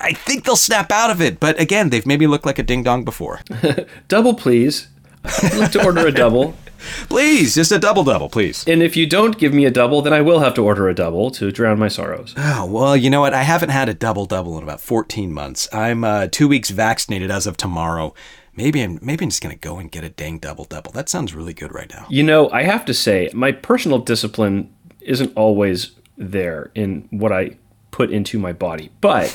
I 0.00 0.12
think 0.12 0.44
they'll 0.44 0.56
snap 0.56 0.90
out 0.90 1.10
of 1.10 1.20
it. 1.20 1.38
But 1.38 1.60
again, 1.60 1.90
they've 1.90 2.06
maybe 2.06 2.26
looked 2.26 2.46
like 2.46 2.58
a 2.58 2.62
ding 2.62 2.82
dong 2.82 3.04
before. 3.04 3.40
double, 4.08 4.34
please. 4.34 4.88
I'd 5.24 5.54
like 5.54 5.72
to 5.72 5.84
order 5.84 6.06
a 6.06 6.12
double. 6.12 6.54
please, 7.08 7.54
just 7.54 7.72
a 7.72 7.78
double 7.78 8.04
double, 8.04 8.28
please. 8.28 8.64
And 8.66 8.82
if 8.82 8.96
you 8.96 9.06
don't 9.06 9.38
give 9.38 9.52
me 9.52 9.64
a 9.64 9.70
double, 9.70 10.02
then 10.02 10.12
I 10.12 10.20
will 10.20 10.40
have 10.40 10.54
to 10.54 10.64
order 10.64 10.88
a 10.88 10.94
double 10.94 11.30
to 11.32 11.50
drown 11.50 11.78
my 11.78 11.88
sorrows. 11.88 12.34
Oh, 12.36 12.66
well, 12.66 12.96
you 12.96 13.10
know 13.10 13.20
what? 13.20 13.34
I 13.34 13.42
haven't 13.42 13.70
had 13.70 13.88
a 13.88 13.94
double 13.94 14.26
double 14.26 14.56
in 14.56 14.62
about 14.62 14.80
14 14.80 15.32
months. 15.32 15.68
I'm 15.72 16.04
uh, 16.04 16.28
two 16.30 16.48
weeks 16.48 16.70
vaccinated 16.70 17.30
as 17.30 17.46
of 17.46 17.56
tomorrow. 17.56 18.14
Maybe 18.54 18.82
I'm 18.82 18.98
maybe 19.02 19.24
I'm 19.24 19.30
just 19.30 19.42
gonna 19.42 19.54
go 19.54 19.76
and 19.76 19.90
get 19.90 20.02
a 20.02 20.08
dang 20.08 20.38
double 20.38 20.64
double. 20.64 20.90
That 20.92 21.10
sounds 21.10 21.34
really 21.34 21.52
good 21.52 21.74
right 21.74 21.90
now. 21.90 22.06
You 22.08 22.22
know, 22.22 22.48
I 22.50 22.62
have 22.62 22.86
to 22.86 22.94
say, 22.94 23.28
my 23.34 23.52
personal 23.52 23.98
discipline 23.98 24.72
isn't 25.02 25.32
always 25.36 25.90
there 26.16 26.70
in 26.74 27.08
what 27.10 27.32
I 27.32 27.56
put 27.90 28.10
into 28.10 28.38
my 28.38 28.52
body. 28.52 28.90
But 29.00 29.34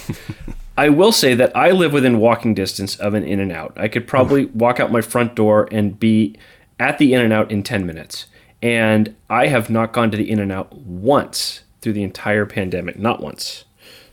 I 0.77 0.89
will 0.89 1.11
say 1.11 1.33
that 1.35 1.55
I 1.55 1.71
live 1.71 1.93
within 1.93 2.19
walking 2.19 2.53
distance 2.53 2.95
of 2.95 3.13
an 3.13 3.23
In 3.23 3.39
and 3.39 3.51
Out. 3.51 3.73
I 3.75 3.87
could 3.87 4.07
probably 4.07 4.45
mm-hmm. 4.45 4.57
walk 4.57 4.79
out 4.79 4.91
my 4.91 5.01
front 5.01 5.35
door 5.35 5.67
and 5.71 5.99
be 5.99 6.35
at 6.79 6.97
the 6.97 7.13
In 7.13 7.21
and 7.21 7.33
Out 7.33 7.51
in 7.51 7.63
10 7.63 7.85
minutes. 7.85 8.25
And 8.61 9.15
I 9.29 9.47
have 9.47 9.69
not 9.69 9.93
gone 9.93 10.11
to 10.11 10.17
the 10.17 10.29
In 10.29 10.39
and 10.39 10.51
Out 10.51 10.73
once 10.75 11.61
through 11.81 11.93
the 11.93 12.03
entire 12.03 12.45
pandemic, 12.45 12.97
not 12.97 13.21
once. 13.21 13.65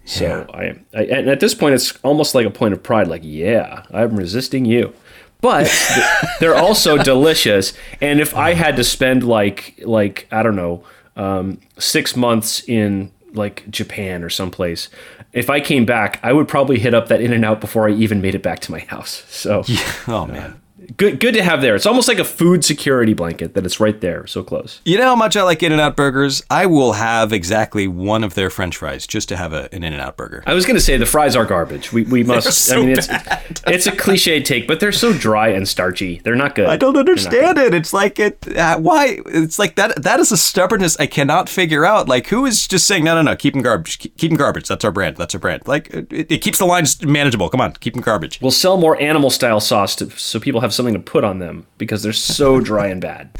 So 0.04 0.24
yeah. 0.24 0.56
I 0.56 0.64
am, 0.64 0.86
I, 0.94 1.02
and 1.04 1.28
at 1.28 1.40
this 1.40 1.54
point, 1.54 1.74
it's 1.74 1.96
almost 1.98 2.34
like 2.34 2.46
a 2.46 2.50
point 2.50 2.72
of 2.72 2.82
pride. 2.82 3.08
Like, 3.08 3.20
yeah, 3.24 3.82
I'm 3.92 4.16
resisting 4.16 4.64
you, 4.64 4.94
but 5.42 5.70
they're 6.40 6.56
also 6.56 6.96
delicious. 7.02 7.74
And 8.00 8.18
if 8.18 8.34
I 8.34 8.54
had 8.54 8.76
to 8.76 8.84
spend 8.84 9.22
like, 9.22 9.78
like 9.84 10.26
I 10.32 10.42
don't 10.42 10.56
know, 10.56 10.82
um, 11.18 11.60
six 11.78 12.16
months 12.16 12.66
in 12.66 13.12
like 13.34 13.68
Japan 13.70 14.22
or 14.24 14.30
someplace, 14.30 14.88
if 15.32 15.50
I 15.50 15.60
came 15.60 15.84
back, 15.84 16.18
I 16.22 16.32
would 16.32 16.48
probably 16.48 16.78
hit 16.78 16.94
up 16.94 17.08
that 17.08 17.20
In 17.20 17.32
and 17.32 17.44
Out 17.44 17.60
before 17.60 17.88
I 17.88 17.92
even 17.92 18.22
made 18.22 18.34
it 18.34 18.42
back 18.42 18.60
to 18.60 18.72
my 18.72 18.80
house. 18.80 19.24
So, 19.28 19.62
yeah. 19.66 19.92
oh 20.06 20.26
man, 20.26 20.60
good 20.96 21.20
good 21.20 21.34
to 21.34 21.42
have 21.42 21.60
there. 21.60 21.74
It's 21.74 21.86
almost 21.86 22.08
like 22.08 22.18
a 22.18 22.24
food 22.24 22.64
security 22.64 23.14
blanket 23.14 23.54
that 23.54 23.64
it's 23.64 23.80
right 23.80 24.00
there, 24.00 24.26
so 24.26 24.42
close. 24.42 24.80
You 24.84 24.98
know 24.98 25.04
how 25.04 25.16
much 25.16 25.36
I 25.36 25.42
like 25.42 25.62
In 25.62 25.72
and 25.72 25.80
Out 25.80 25.96
burgers? 25.96 26.42
I 26.50 26.66
will 26.66 26.94
have 26.94 27.32
exactly 27.32 27.86
one 27.86 28.24
of 28.24 28.34
their 28.34 28.50
French 28.50 28.76
fries 28.76 29.06
just 29.06 29.28
to 29.28 29.36
have 29.36 29.52
a, 29.52 29.72
an 29.74 29.84
In 29.84 29.92
and 29.92 30.02
Out 30.02 30.16
burger. 30.16 30.42
I 30.46 30.54
was 30.54 30.64
going 30.64 30.76
to 30.76 30.80
say 30.80 30.96
the 30.96 31.06
fries 31.06 31.36
are 31.36 31.44
garbage. 31.44 31.92
We 31.92 32.02
we 32.04 32.24
must. 32.24 32.52
So 32.52 32.76
I 32.76 32.80
mean, 32.80 32.90
it's 32.90 33.06
bad. 33.06 33.60
it's 33.66 33.86
a 33.86 33.92
cliche 33.92 34.42
take, 34.42 34.66
but 34.66 34.80
they're 34.80 34.92
so 34.92 35.12
dry 35.12 35.48
and 35.48 35.68
starchy. 35.68 36.20
They're 36.24 36.34
not 36.34 36.54
good. 36.54 36.66
I 36.66 36.76
don't 36.76 36.96
understand 36.96 37.58
it. 37.58 37.74
It's 37.74 37.92
like 37.92 38.18
it. 38.18 38.56
Uh, 38.56 38.78
why? 38.78 39.20
It's 39.26 39.58
like 39.58 39.76
that. 39.76 40.02
That 40.02 40.20
is 40.20 40.32
a 40.32 40.36
stubbornness 40.36 40.96
I 40.98 41.06
cannot 41.06 41.48
figure 41.48 41.84
out. 41.84 42.08
Like 42.08 42.28
who 42.28 42.46
is 42.46 42.66
just 42.66 42.86
saying 42.86 43.04
no, 43.04 43.14
no, 43.14 43.22
no, 43.22 43.36
keep 43.36 43.54
them 43.54 43.62
garbage, 43.62 43.98
keep, 43.98 44.16
keep 44.16 44.30
them 44.30 44.38
garbage. 44.38 44.68
That's 44.68 44.84
our 44.84 44.92
brand. 44.92 45.16
That's 45.16 45.34
our 45.34 45.40
brand. 45.40 45.66
Like 45.66 45.92
it, 45.92 46.30
it 46.30 46.38
keeps 46.38 46.58
the 46.58 46.66
lines 46.66 47.04
manageable. 47.04 47.48
Come 47.48 47.60
on, 47.60 47.72
keep 47.74 47.94
them 47.94 48.02
garbage. 48.02 48.40
We'll 48.40 48.50
sell 48.50 48.76
more 48.76 49.00
animal 49.00 49.30
style 49.30 49.60
sauce 49.60 49.96
to, 49.96 50.10
so 50.10 50.40
people 50.40 50.60
have 50.60 50.72
something 50.78 50.94
to 50.94 51.00
put 51.00 51.24
on 51.24 51.38
them 51.38 51.66
because 51.76 52.02
they're 52.02 52.14
so 52.14 52.58
dry 52.70 52.86
and 52.86 53.02
bad. 53.02 53.30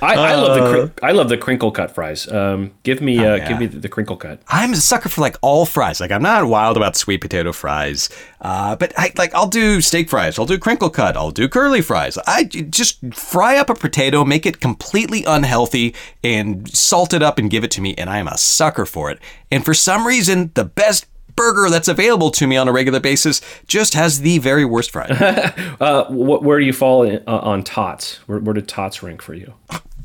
I, 0.00 0.14
I 0.14 0.34
love 0.36 0.56
the 0.56 0.82
uh, 0.82 0.88
I 1.06 1.12
love 1.12 1.28
the 1.28 1.36
crinkle 1.36 1.70
cut 1.70 1.90
fries. 1.90 2.30
Um, 2.30 2.72
give 2.82 3.02
me 3.02 3.20
oh, 3.20 3.34
uh, 3.34 3.36
yeah. 3.36 3.48
give 3.48 3.58
me 3.58 3.66
the, 3.66 3.80
the, 3.80 3.88
crinkle 3.88 4.16
cut. 4.16 4.40
I'm 4.48 4.72
a 4.72 4.76
sucker 4.76 5.10
for 5.10 5.20
like 5.20 5.36
all 5.42 5.66
fries. 5.66 6.00
Like 6.00 6.10
I'm 6.10 6.22
not 6.22 6.46
wild 6.46 6.76
about 6.78 6.96
sweet 6.96 7.20
potato 7.20 7.52
fries, 7.52 8.08
uh, 8.40 8.76
but 8.76 8.92
I 8.96 9.12
like 9.18 9.34
I'll 9.34 9.48
do 9.48 9.82
steak 9.82 10.08
fries. 10.08 10.38
I'll 10.38 10.46
do 10.46 10.58
crinkle 10.58 10.90
cut. 10.90 11.16
I'll 11.16 11.30
do 11.30 11.48
curly 11.48 11.82
fries. 11.82 12.16
I 12.26 12.44
just 12.44 13.14
fry 13.14 13.56
up 13.56 13.68
a 13.68 13.74
potato, 13.74 14.24
make 14.24 14.46
it 14.46 14.60
completely 14.60 15.24
unhealthy, 15.24 15.94
and 16.22 16.68
salt 16.74 17.12
it 17.12 17.22
up 17.22 17.38
and 17.38 17.50
give 17.50 17.64
it 17.64 17.70
to 17.72 17.82
me, 17.82 17.94
and 17.98 18.08
I 18.08 18.18
am 18.18 18.28
a 18.28 18.38
sucker 18.38 18.86
for 18.86 19.10
it. 19.10 19.18
And 19.50 19.64
for 19.64 19.74
some 19.74 20.06
reason, 20.06 20.50
the 20.54 20.64
best 20.64 21.06
burger 21.36 21.70
that's 21.70 21.88
available 21.88 22.30
to 22.32 22.46
me 22.46 22.56
on 22.56 22.68
a 22.68 22.72
regular 22.72 23.00
basis 23.00 23.40
just 23.66 23.94
has 23.94 24.20
the 24.20 24.38
very 24.38 24.64
worst 24.64 24.90
fries. 24.90 25.10
uh, 25.80 26.06
where 26.10 26.58
do 26.58 26.64
you 26.64 26.72
fall 26.72 27.02
in, 27.02 27.22
uh, 27.26 27.38
on 27.38 27.62
tots? 27.62 28.16
Where, 28.26 28.38
where 28.38 28.54
did 28.54 28.68
tots 28.68 29.02
rank 29.02 29.22
for 29.22 29.34
you? 29.34 29.54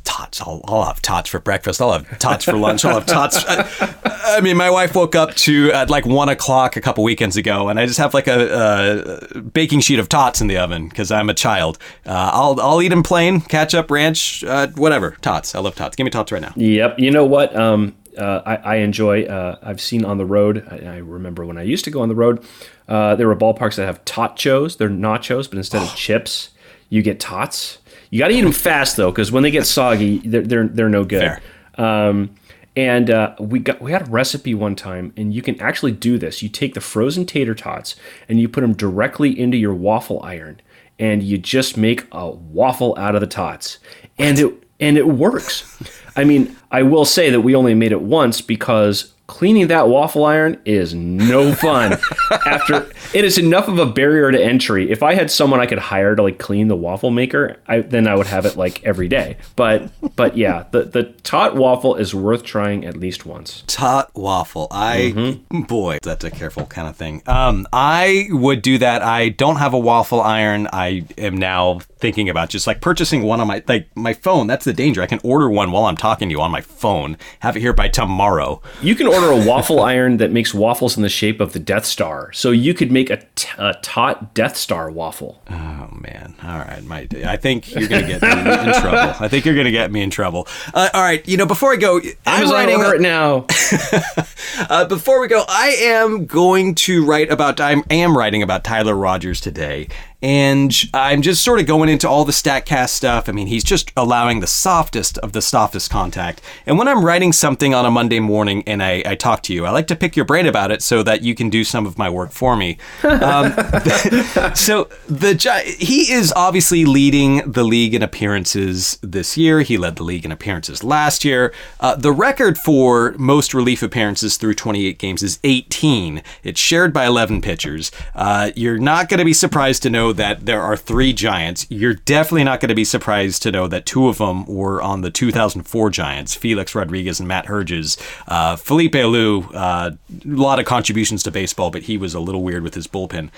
Tots. 0.04 0.42
I'll, 0.42 0.62
I'll 0.66 0.84
have 0.84 1.02
tots 1.02 1.30
for 1.30 1.40
breakfast. 1.40 1.82
I'll 1.82 1.92
have 1.94 2.18
tots 2.20 2.46
for 2.46 2.54
lunch. 2.54 2.84
I'll 2.84 2.96
have 2.96 3.06
tots. 3.06 3.44
I, 3.48 4.38
I, 4.38 4.42
mean, 4.42 4.58
my 4.58 4.70
wife 4.70 4.96
woke 4.96 5.16
up 5.16 5.36
to 5.36 5.72
at 5.72 5.90
like 5.90 6.06
one 6.06 6.30
o'clock 6.30 6.76
a 6.76 6.82
couple 6.82 7.04
weekends 7.04 7.38
ago, 7.38 7.70
and 7.70 7.80
I 7.80 7.86
just 7.86 8.00
have 8.00 8.14
like 8.14 8.28
a, 8.28 9.30
a 9.36 9.42
baking 9.42 9.82
sheet 9.82 10.00
of 10.00 10.10
tots 10.10 10.42
in 10.42 10.48
the 10.48 10.58
oven 10.58 10.90
because 10.90 11.12
I'm 11.12 11.30
a 11.30 11.34
child. 11.36 11.78
Uh, 12.08 12.32
I'll 12.34 12.60
I'll 12.60 12.82
eat 12.82 12.90
them 12.90 13.04
plain, 13.04 13.40
ketchup, 13.40 13.92
ranch, 13.92 14.44
uh, 14.44 14.68
whatever. 14.70 15.12
Tots. 15.22 15.54
I 15.54 15.60
love 15.60 15.76
tots. 15.76 15.96
Give 15.96 16.06
me 16.06 16.12
tots 16.12 16.32
right 16.32 16.42
now. 16.42 16.54
Yep. 16.56 16.98
You 16.98 17.12
know 17.12 17.26
what? 17.26 17.56
Um, 17.56 17.96
uh, 18.18 18.42
I, 18.46 18.56
I, 18.56 18.76
enjoy. 18.78 19.24
Uh, 19.24 19.58
I've 19.62 19.82
seen 19.82 20.06
on 20.06 20.18
the 20.18 20.26
road. 20.26 20.66
I, 20.70 20.96
I, 20.96 20.98
remember 20.98 21.46
when 21.46 21.58
I 21.58 21.64
used 21.64 21.86
to 21.86 21.92
go 21.92 22.02
on 22.02 22.10
the 22.10 22.16
road. 22.16 22.46
Uh, 22.88 23.16
there 23.16 23.28
were 23.28 23.36
ballparks 23.36 23.76
that 23.76 23.86
have 23.86 24.04
totchos. 24.06 24.78
They're 24.78 24.90
nachos, 24.90 25.50
but 25.50 25.58
instead 25.58 25.82
of 25.82 25.96
chips, 25.96 26.50
you 26.90 27.02
get 27.02 27.20
tots. 27.20 27.80
You 28.10 28.20
got 28.20 28.30
to 28.30 28.34
eat 28.34 28.42
them 28.42 28.52
fast 28.52 28.98
though, 28.98 29.12
because 29.12 29.32
when 29.32 29.44
they 29.44 29.52
get 29.52 29.66
soggy, 29.66 30.20
they're 30.20 30.42
they're, 30.42 30.68
they're 30.68 30.90
no 30.90 31.04
good. 31.04 31.40
Um, 31.78 32.36
and 32.76 33.10
uh, 33.10 33.36
we 33.40 33.60
got 33.60 33.82
we 33.82 33.92
had 33.92 34.08
a 34.08 34.12
recipe 34.12 34.54
one 34.54 34.76
time, 34.76 35.14
and 35.18 35.34
you 35.34 35.42
can 35.42 35.60
actually 35.60 35.92
do 35.92 36.18
this. 36.18 36.42
You 36.42 36.50
take 36.50 36.74
the 36.74 36.82
frozen 36.82 37.26
tater 37.26 37.56
tots 37.56 37.96
and 38.28 38.40
you 38.40 38.48
put 38.48 38.62
them 38.62 38.74
directly 38.74 39.38
into 39.38 39.58
your 39.58 39.74
waffle 39.74 40.22
iron, 40.24 40.62
and 40.98 41.22
you 41.22 41.38
just 41.38 41.78
make 41.78 42.06
a 42.12 42.30
waffle 42.30 42.96
out 42.98 43.16
of 43.16 43.22
the 43.22 43.28
tots, 43.28 43.80
and 44.18 44.40
it 44.40 44.64
and 44.80 44.98
it 44.98 45.08
works. 45.08 45.78
I 46.16 46.24
mean, 46.24 46.56
I 46.72 46.84
will 46.84 47.06
say 47.06 47.30
that 47.30 47.42
we 47.42 47.56
only 47.56 47.74
made 47.74 47.92
it 47.92 48.02
once 48.02 48.42
because 48.42 49.14
cleaning 49.30 49.68
that 49.68 49.88
waffle 49.88 50.26
iron 50.26 50.60
is 50.66 50.96
no 50.96 51.54
fun. 51.66 51.98
After 52.46 52.90
it 53.14 53.24
is 53.24 53.38
enough 53.38 53.68
of 53.68 53.78
a 53.78 53.86
barrier 53.86 54.32
to 54.32 54.44
entry. 54.44 54.90
If 54.90 55.04
I 55.04 55.14
had 55.14 55.30
someone 55.30 55.60
I 55.60 55.68
could 55.68 55.78
hire 55.78 56.16
to 56.16 56.24
like 56.24 56.40
clean 56.40 56.68
the 56.68 56.76
waffle 56.76 57.12
maker, 57.12 57.58
I, 57.68 57.82
then 57.82 58.08
I 58.08 58.16
would 58.16 58.28
have 58.28 58.46
it 58.46 58.58
like 58.58 58.84
every 58.84 59.08
day. 59.08 59.38
But 59.56 59.92
but 60.16 60.36
yeah, 60.36 60.66
the 60.72 60.84
the 60.84 61.04
tot 61.24 61.56
waffle 61.56 61.96
is 61.96 62.14
worth 62.14 62.44
trying 62.44 62.86
at 62.86 62.98
least 62.98 63.26
once. 63.26 63.64
Tot 63.68 64.10
waffle. 64.16 64.68
I 64.72 65.40
boy, 65.68 66.00
that's 66.02 66.24
a 66.26 66.32
careful 66.32 66.66
kind 66.66 66.88
of 66.88 66.96
thing. 66.96 67.22
Um, 67.28 67.68
I 67.72 68.28
would 68.32 68.64
do 68.64 68.80
that. 68.80 69.04
I 69.04 69.30
don't 69.30 69.58
have 69.58 69.74
a 69.74 69.80
waffle 69.80 70.22
iron. 70.22 70.68
I 70.74 71.06
am 71.20 71.38
now 71.38 71.80
thinking 72.00 72.30
about 72.30 72.50
just 72.50 72.66
like 72.66 72.82
purchasing 72.82 73.22
one 73.22 73.40
on 73.40 73.48
my 73.48 73.64
like 73.68 73.96
my 73.96 74.14
phone. 74.14 74.48
That's 74.48 74.66
the 74.66 74.74
danger. 74.74 75.04
I 75.04 75.06
can 75.06 75.20
order 75.24 75.50
one 75.50 75.72
while 75.72 75.86
I'm 75.86 75.98
talking 75.98 76.30
to 76.30 76.34
you 76.34 76.42
on 76.42 76.50
my 76.50 76.62
phone. 76.62 77.16
Have 77.42 77.56
it 77.56 77.60
here 77.60 77.74
by 77.74 77.90
tomorrow. 77.90 78.62
You 78.82 78.96
can 78.96 79.06
order 79.06 79.19
a 79.26 79.46
waffle 79.48 79.80
iron 79.80 80.18
that 80.18 80.32
makes 80.32 80.54
waffles 80.54 80.96
in 80.98 81.04
the 81.04 81.10
shape 81.10 81.40
of 81.40 81.54
the 81.54 81.60
Death 81.60 81.86
Star. 81.86 82.32
So 82.34 82.52
you 82.52 82.74
could 82.74 82.92
make 82.92 83.10
a, 83.10 83.18
t- 83.36 83.50
a 83.58 83.74
tot 83.82 84.34
Death 84.34 84.58
Star 84.58 84.90
waffle. 84.90 85.42
Oh 85.50 85.90
man! 85.92 86.36
All 86.44 86.58
right, 86.60 86.84
my 86.84 87.08
I 87.26 87.38
think 87.38 87.74
you're 87.74 87.88
gonna 87.88 88.08
get 88.08 88.22
me 88.22 88.30
in 88.30 88.74
trouble. 88.82 89.16
I 89.24 89.28
think 89.28 89.46
you're 89.46 89.56
gonna 89.56 89.72
get 89.72 89.92
me 89.92 90.02
in 90.02 90.10
trouble. 90.10 90.48
Uh, 90.74 90.90
all 90.94 91.02
right, 91.02 91.26
you 91.28 91.38
know, 91.38 91.46
before 91.46 91.74
I 91.74 91.76
go, 91.76 91.98
I'm 92.26 92.44
Amazon 92.44 92.54
writing. 92.56 92.80
right 92.80 93.02
now. 93.02 93.46
Uh, 94.70 94.84
before 94.86 95.22
we 95.22 95.28
go, 95.28 95.44
I 95.48 95.70
am 95.82 96.26
going 96.26 96.76
to 96.76 97.06
write 97.06 97.32
about. 97.32 97.62
I'm, 97.62 97.84
I 97.90 97.96
am 97.96 98.18
writing 98.18 98.44
about 98.44 98.64
Tyler 98.64 98.94
Rogers 98.96 99.40
today, 99.40 99.88
and 100.22 100.76
I'm 100.94 101.22
just 101.22 101.44
sort 101.44 101.60
of 101.60 101.66
going 101.66 101.88
into 101.88 102.10
all 102.10 102.26
the 102.26 102.34
Statcast 102.34 102.90
stuff. 102.90 103.30
I 103.30 103.32
mean, 103.32 103.48
he's 103.48 103.64
just 103.64 103.92
allowing 103.96 104.42
the 104.42 104.48
softest 104.48 105.18
of 105.20 105.32
the 105.32 105.42
softest 105.42 105.90
contact. 105.90 106.42
And 106.66 106.78
when 106.78 106.90
I'm 106.90 107.06
writing 107.06 107.32
something 107.32 107.74
on 107.74 107.86
a 107.86 107.92
Monday 107.92 108.20
morning 108.20 108.64
and 108.68 108.84
I, 108.84 109.02
I 109.06 109.16
talk 109.16 109.44
to 109.44 109.54
you, 109.54 109.66
I 109.66 109.70
like 109.70 109.88
to 109.88 109.96
pick 109.96 110.18
your 110.18 110.26
brain 110.26 110.46
about 110.46 110.72
it 110.72 110.84
so 110.84 111.04
that 111.04 111.22
you 111.22 111.36
can 111.36 111.50
do 111.50 111.64
some 111.64 111.86
of 111.86 111.98
my 111.98 112.10
work 112.10 112.32
for 112.32 112.58
me. 112.58 112.78
Um, 113.04 113.52
so 114.56 114.90
the 115.08 115.40
he 115.80 116.12
is 116.12 116.34
obviously 116.36 116.84
leading 116.84 117.50
the 117.50 117.64
league 117.64 117.94
in 117.94 118.04
appearances 118.04 119.00
this 119.02 119.38
year. 119.38 119.62
He 119.62 119.78
led 119.78 119.96
the 119.96 120.04
league 120.04 120.26
in 120.26 120.32
appearances 120.32 120.84
last 120.84 121.24
year. 121.24 121.54
Uh, 121.80 121.96
the 121.96 122.12
record 122.12 122.58
for 122.58 123.16
most 123.18 123.54
relief 123.54 123.82
appearances 123.82 124.36
through 124.36 124.56
28 124.56 125.00
games 125.00 125.24
is 125.24 125.40
18. 125.46 126.22
It's 126.44 126.60
shared 126.60 126.92
by 126.92 127.06
11 127.06 127.42
pitchers. 127.42 127.92
Uh, 128.14 128.52
you're 128.56 128.78
not 128.78 129.08
going 129.08 129.20
to 129.20 129.26
be 129.26 129.34
surprised 129.34 129.84
to 129.84 129.90
know 129.90 130.09
that 130.14 130.46
there 130.46 130.62
are 130.62 130.76
three 130.78 131.14
Giants. 131.14 131.66
You're 131.70 131.94
definitely 131.94 132.44
not 132.44 132.60
going 132.60 132.70
to 132.70 132.76
be 132.76 132.84
surprised 132.84 133.44
to 133.44 133.52
know 133.52 133.68
that 133.68 133.86
two 133.86 134.08
of 134.08 134.18
them 134.18 134.46
were 134.46 134.82
on 134.82 135.02
the 135.02 135.12
2004 135.12 135.90
Giants: 135.90 136.36
Felix 136.36 136.76
Rodriguez 136.76 137.20
and 137.20 137.28
Matt 137.28 137.46
Herges. 137.46 137.98
Uh, 138.28 138.56
Felipe 138.56 138.94
Alou, 138.94 139.50
uh, 139.54 139.92
a 139.92 139.96
lot 140.26 140.60
of 140.60 140.66
contributions 140.66 141.24
to 141.24 141.32
baseball, 141.32 141.72
but 141.72 141.84
he 141.84 141.98
was 141.98 142.14
a 142.14 142.20
little 142.20 142.44
weird 142.44 142.64
with 142.64 142.76
his 142.76 142.88
bullpen 142.88 143.30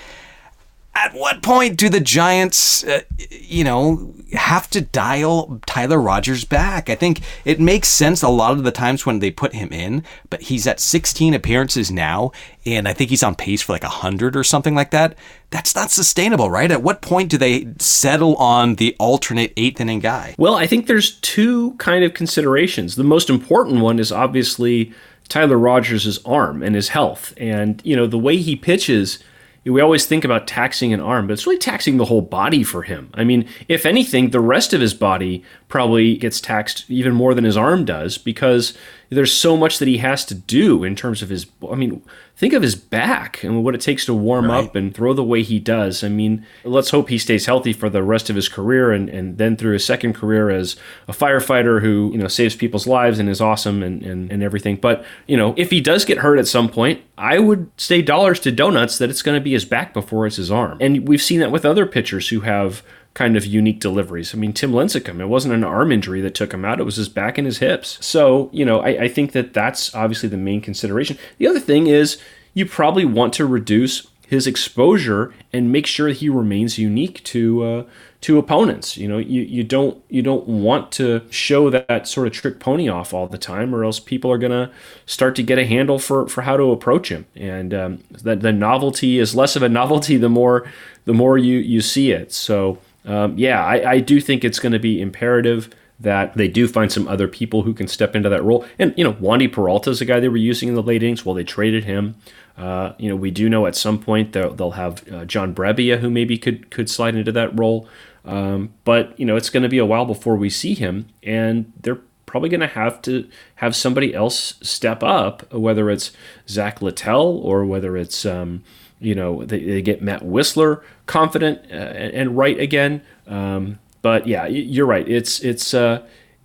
at 0.93 1.13
what 1.13 1.41
point 1.41 1.77
do 1.77 1.87
the 1.87 2.01
Giants, 2.01 2.83
uh, 2.83 3.01
you 3.29 3.63
know, 3.63 4.13
have 4.33 4.69
to 4.71 4.81
dial 4.81 5.61
Tyler 5.65 6.01
Rogers 6.01 6.43
back? 6.43 6.89
I 6.89 6.95
think 6.95 7.21
it 7.45 7.61
makes 7.61 7.87
sense 7.87 8.21
a 8.21 8.29
lot 8.29 8.51
of 8.53 8.63
the 8.63 8.71
times 8.71 9.05
when 9.05 9.19
they 9.19 9.31
put 9.31 9.53
him 9.53 9.69
in, 9.71 10.03
but 10.29 10.41
he's 10.41 10.67
at 10.67 10.81
16 10.81 11.33
appearances 11.33 11.91
now, 11.91 12.31
and 12.65 12.89
I 12.89 12.93
think 12.93 13.09
he's 13.09 13.23
on 13.23 13.35
pace 13.35 13.61
for 13.61 13.71
like 13.71 13.83
100 13.83 14.35
or 14.35 14.43
something 14.43 14.75
like 14.75 14.91
that. 14.91 15.15
That's 15.49 15.75
not 15.75 15.91
sustainable, 15.91 16.49
right? 16.49 16.71
At 16.71 16.83
what 16.83 17.01
point 17.01 17.29
do 17.29 17.37
they 17.37 17.67
settle 17.79 18.35
on 18.35 18.75
the 18.75 18.95
alternate 18.99 19.53
eighth 19.55 19.79
inning 19.79 19.99
guy? 19.99 20.35
Well, 20.37 20.55
I 20.55 20.67
think 20.67 20.87
there's 20.87 21.19
two 21.19 21.71
kind 21.75 22.03
of 22.03 22.13
considerations. 22.13 22.95
The 22.95 23.03
most 23.05 23.29
important 23.29 23.81
one 23.81 23.97
is 23.97 24.11
obviously 24.11 24.93
Tyler 25.29 25.57
Rogers' 25.57 26.19
arm 26.25 26.61
and 26.61 26.75
his 26.75 26.89
health. 26.89 27.33
And, 27.37 27.81
you 27.85 27.95
know, 27.95 28.07
the 28.07 28.17
way 28.17 28.37
he 28.37 28.57
pitches, 28.57 29.19
we 29.63 29.79
always 29.79 30.07
think 30.07 30.25
about 30.25 30.47
taxing 30.47 30.91
an 30.91 30.99
arm, 30.99 31.27
but 31.27 31.33
it's 31.33 31.45
really 31.45 31.59
taxing 31.59 31.97
the 31.97 32.05
whole 32.05 32.21
body 32.21 32.63
for 32.63 32.81
him. 32.81 33.11
I 33.13 33.23
mean, 33.23 33.47
if 33.67 33.85
anything, 33.85 34.31
the 34.31 34.39
rest 34.39 34.73
of 34.73 34.81
his 34.81 34.95
body 34.95 35.43
probably 35.67 36.17
gets 36.17 36.41
taxed 36.41 36.89
even 36.89 37.13
more 37.13 37.35
than 37.35 37.43
his 37.43 37.57
arm 37.57 37.85
does 37.85 38.17
because 38.17 38.75
there's 39.09 39.31
so 39.33 39.55
much 39.55 39.77
that 39.77 39.87
he 39.87 39.97
has 39.97 40.25
to 40.25 40.35
do 40.35 40.83
in 40.83 40.95
terms 40.95 41.21
of 41.21 41.29
his. 41.29 41.45
I 41.69 41.75
mean, 41.75 42.01
think 42.41 42.53
of 42.53 42.63
his 42.63 42.73
back 42.73 43.43
and 43.43 43.63
what 43.63 43.75
it 43.75 43.81
takes 43.81 44.03
to 44.03 44.15
warm 44.15 44.49
up 44.49 44.75
and 44.75 44.95
throw 44.95 45.13
the 45.13 45.23
way 45.23 45.43
he 45.43 45.59
does. 45.59 46.03
I 46.03 46.09
mean, 46.09 46.43
let's 46.63 46.89
hope 46.89 47.09
he 47.09 47.19
stays 47.19 47.45
healthy 47.45 47.71
for 47.71 47.87
the 47.87 48.01
rest 48.01 48.31
of 48.31 48.35
his 48.35 48.49
career 48.49 48.91
and, 48.91 49.09
and 49.09 49.37
then 49.37 49.55
through 49.55 49.73
his 49.73 49.85
second 49.85 50.13
career 50.13 50.49
as 50.49 50.75
a 51.07 51.11
firefighter 51.11 51.81
who, 51.81 52.09
you 52.11 52.17
know, 52.17 52.27
saves 52.27 52.55
people's 52.55 52.87
lives 52.87 53.19
and 53.19 53.29
is 53.29 53.41
awesome 53.41 53.83
and, 53.83 54.01
and, 54.01 54.31
and 54.31 54.41
everything. 54.41 54.77
But, 54.77 55.05
you 55.27 55.37
know, 55.37 55.53
if 55.55 55.69
he 55.69 55.81
does 55.81 56.03
get 56.03 56.17
hurt 56.17 56.39
at 56.39 56.47
some 56.47 56.67
point, 56.67 57.03
I 57.15 57.37
would 57.37 57.69
say 57.77 58.01
dollars 58.01 58.39
to 58.39 58.51
donuts 58.51 58.97
that 58.97 59.11
it's 59.11 59.21
going 59.21 59.39
to 59.39 59.43
be 59.43 59.51
his 59.51 59.63
back 59.63 59.93
before 59.93 60.25
it's 60.25 60.37
his 60.37 60.49
arm. 60.49 60.79
And 60.81 61.07
we've 61.07 61.21
seen 61.21 61.41
that 61.41 61.51
with 61.51 61.63
other 61.63 61.85
pitchers 61.85 62.29
who 62.29 62.39
have 62.39 62.81
kind 63.13 63.35
of 63.35 63.45
unique 63.45 63.79
deliveries. 63.79 64.33
I 64.33 64.37
mean, 64.37 64.53
Tim 64.53 64.71
Lincecum, 64.71 65.19
it 65.19 65.25
wasn't 65.25 65.53
an 65.53 65.63
arm 65.63 65.91
injury 65.91 66.21
that 66.21 66.35
took 66.35 66.53
him 66.53 66.63
out, 66.63 66.79
it 66.79 66.85
was 66.85 66.95
his 66.95 67.09
back 67.09 67.37
and 67.37 67.45
his 67.45 67.57
hips. 67.57 67.97
So, 68.05 68.49
you 68.53 68.63
know, 68.63 68.79
I, 68.79 69.03
I 69.03 69.07
think 69.07 69.33
that 69.33 69.53
that's 69.53 69.93
obviously 69.93 70.29
the 70.29 70.37
main 70.37 70.61
consideration. 70.61 71.17
The 71.37 71.47
other 71.47 71.59
thing 71.59 71.87
is 71.87 72.17
you 72.53 72.65
probably 72.65 73.05
want 73.05 73.33
to 73.33 73.45
reduce 73.45 74.07
his 74.31 74.47
exposure 74.47 75.33
and 75.51 75.73
make 75.73 75.85
sure 75.85 76.07
he 76.07 76.29
remains 76.29 76.77
unique 76.77 77.21
to 77.25 77.63
uh, 77.63 77.83
to 78.21 78.37
opponents. 78.37 78.95
You 78.95 79.09
know, 79.09 79.17
you, 79.17 79.41
you 79.41 79.61
don't 79.61 80.01
you 80.07 80.21
don't 80.21 80.47
want 80.47 80.89
to 80.93 81.23
show 81.29 81.69
that 81.69 82.07
sort 82.07 82.27
of 82.27 82.33
trick 82.33 82.57
pony 82.57 82.87
off 82.87 83.13
all 83.13 83.27
the 83.27 83.37
time, 83.37 83.75
or 83.75 83.83
else 83.83 83.99
people 83.99 84.31
are 84.31 84.37
gonna 84.37 84.71
start 85.05 85.35
to 85.35 85.43
get 85.43 85.59
a 85.59 85.65
handle 85.65 85.99
for 85.99 86.29
for 86.29 86.43
how 86.43 86.55
to 86.55 86.71
approach 86.71 87.09
him. 87.09 87.25
And 87.35 87.73
um, 87.73 88.03
that 88.23 88.39
the 88.39 88.53
novelty 88.53 89.19
is 89.19 89.35
less 89.35 89.57
of 89.57 89.63
a 89.63 89.69
novelty 89.69 90.15
the 90.15 90.29
more 90.29 90.71
the 91.03 91.13
more 91.13 91.37
you 91.37 91.57
you 91.57 91.81
see 91.81 92.11
it. 92.11 92.31
So 92.31 92.77
um, 93.05 93.37
yeah, 93.37 93.63
I, 93.63 93.91
I 93.91 93.99
do 93.99 94.21
think 94.21 94.43
it's 94.43 94.59
going 94.59 94.73
to 94.73 94.79
be 94.79 95.01
imperative 95.01 95.69
that 95.99 96.33
they 96.35 96.47
do 96.47 96.67
find 96.67 96.91
some 96.91 97.07
other 97.07 97.27
people 97.27 97.61
who 97.61 97.73
can 97.73 97.87
step 97.87 98.15
into 98.15 98.29
that 98.29 98.43
role. 98.43 98.65
And 98.79 98.93
you 98.97 99.03
know, 99.03 99.13
Wandy 99.13 99.51
Peralta 99.51 99.91
is 99.91 100.01
a 100.01 100.05
guy 100.05 100.19
they 100.19 100.29
were 100.29 100.37
using 100.37 100.69
in 100.69 100.75
the 100.75 100.83
late 100.83 101.03
innings. 101.03 101.25
Well, 101.25 101.35
they 101.35 101.43
traded 101.43 101.83
him. 101.85 102.15
Uh, 102.57 102.93
you 102.97 103.09
know, 103.09 103.15
we 103.15 103.31
do 103.31 103.49
know 103.49 103.65
at 103.65 103.75
some 103.75 103.99
point 103.99 104.33
they'll, 104.33 104.53
they'll 104.53 104.71
have 104.71 105.11
uh, 105.11 105.25
John 105.25 105.53
Brebbia 105.55 105.99
who 105.99 106.09
maybe 106.09 106.37
could 106.37 106.69
could 106.71 106.89
slide 106.89 107.15
into 107.15 107.31
that 107.31 107.57
role. 107.57 107.87
Um, 108.25 108.73
but 108.83 109.17
you 109.19 109.25
know, 109.25 109.35
it's 109.35 109.49
going 109.49 109.63
to 109.63 109.69
be 109.69 109.77
a 109.77 109.85
while 109.85 110.05
before 110.05 110.35
we 110.35 110.49
see 110.49 110.73
him, 110.73 111.07
and 111.23 111.71
they're 111.79 111.99
probably 112.25 112.49
going 112.49 112.61
to 112.61 112.67
have 112.67 113.01
to 113.03 113.27
have 113.55 113.75
somebody 113.75 114.13
else 114.13 114.55
step 114.61 115.03
up, 115.03 115.51
whether 115.53 115.89
it's 115.89 116.11
Zach 116.47 116.81
Littell 116.81 117.37
or 117.37 117.65
whether 117.65 117.97
it's 117.97 118.25
um, 118.25 118.63
you 119.01 119.15
know 119.15 119.43
they, 119.43 119.63
they 119.63 119.81
get 119.81 120.01
Matt 120.01 120.21
Wisler 120.21 120.81
confident 121.07 121.59
uh, 121.71 121.75
and, 121.75 122.13
and 122.13 122.37
right 122.37 122.59
again. 122.59 123.01
Um, 123.27 123.79
but 124.01 124.27
yeah, 124.27 124.47
you're 124.47 124.85
right. 124.85 125.07
It's 125.07 125.39
it's 125.41 125.73
uh, 125.73 126.03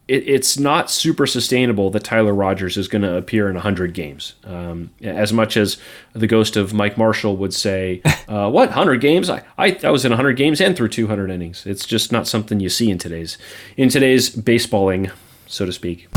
it, 0.08 0.28
it's 0.28 0.58
not 0.58 0.90
super 0.90 1.26
sustainable 1.26 1.90
that 1.90 2.04
Tyler 2.04 2.34
Rogers 2.34 2.76
is 2.76 2.88
going 2.88 3.02
to 3.02 3.16
appear 3.16 3.48
in 3.48 3.54
100 3.54 3.92
games. 3.92 4.34
Um, 4.44 4.90
as 5.02 5.32
much 5.32 5.56
as 5.56 5.78
the 6.12 6.26
ghost 6.26 6.56
of 6.56 6.72
Mike 6.72 6.96
Marshall 6.96 7.36
would 7.36 7.54
say, 7.54 8.02
uh, 8.28 8.50
"What 8.50 8.68
100 8.70 9.00
games? 9.00 9.30
I, 9.30 9.42
I 9.58 9.78
I 9.82 9.90
was 9.90 10.04
in 10.04 10.10
100 10.12 10.36
games 10.36 10.60
and 10.60 10.76
threw 10.76 10.88
200 10.88 11.30
innings." 11.30 11.66
It's 11.66 11.86
just 11.86 12.12
not 12.12 12.26
something 12.26 12.60
you 12.60 12.68
see 12.68 12.90
in 12.90 12.98
today's 12.98 13.38
in 13.76 13.88
today's 13.88 14.34
baseballing, 14.34 15.12
so 15.46 15.66
to 15.66 15.72
speak. 15.72 16.08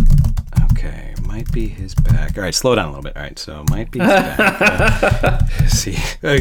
Might 1.40 1.54
be 1.54 1.70
his 1.70 1.96
back. 1.96 2.38
All 2.38 2.44
right, 2.44 2.54
slow 2.54 2.76
down 2.76 2.88
a 2.88 2.90
little 2.90 3.04
bit. 3.04 3.16
All 3.16 3.24
right, 3.24 3.40
so 3.40 3.64
might 3.70 3.90
be 3.92 4.00
his 4.00 4.10
back. 4.10 5.46
Uh, 5.60 5.68
see, 5.68 5.98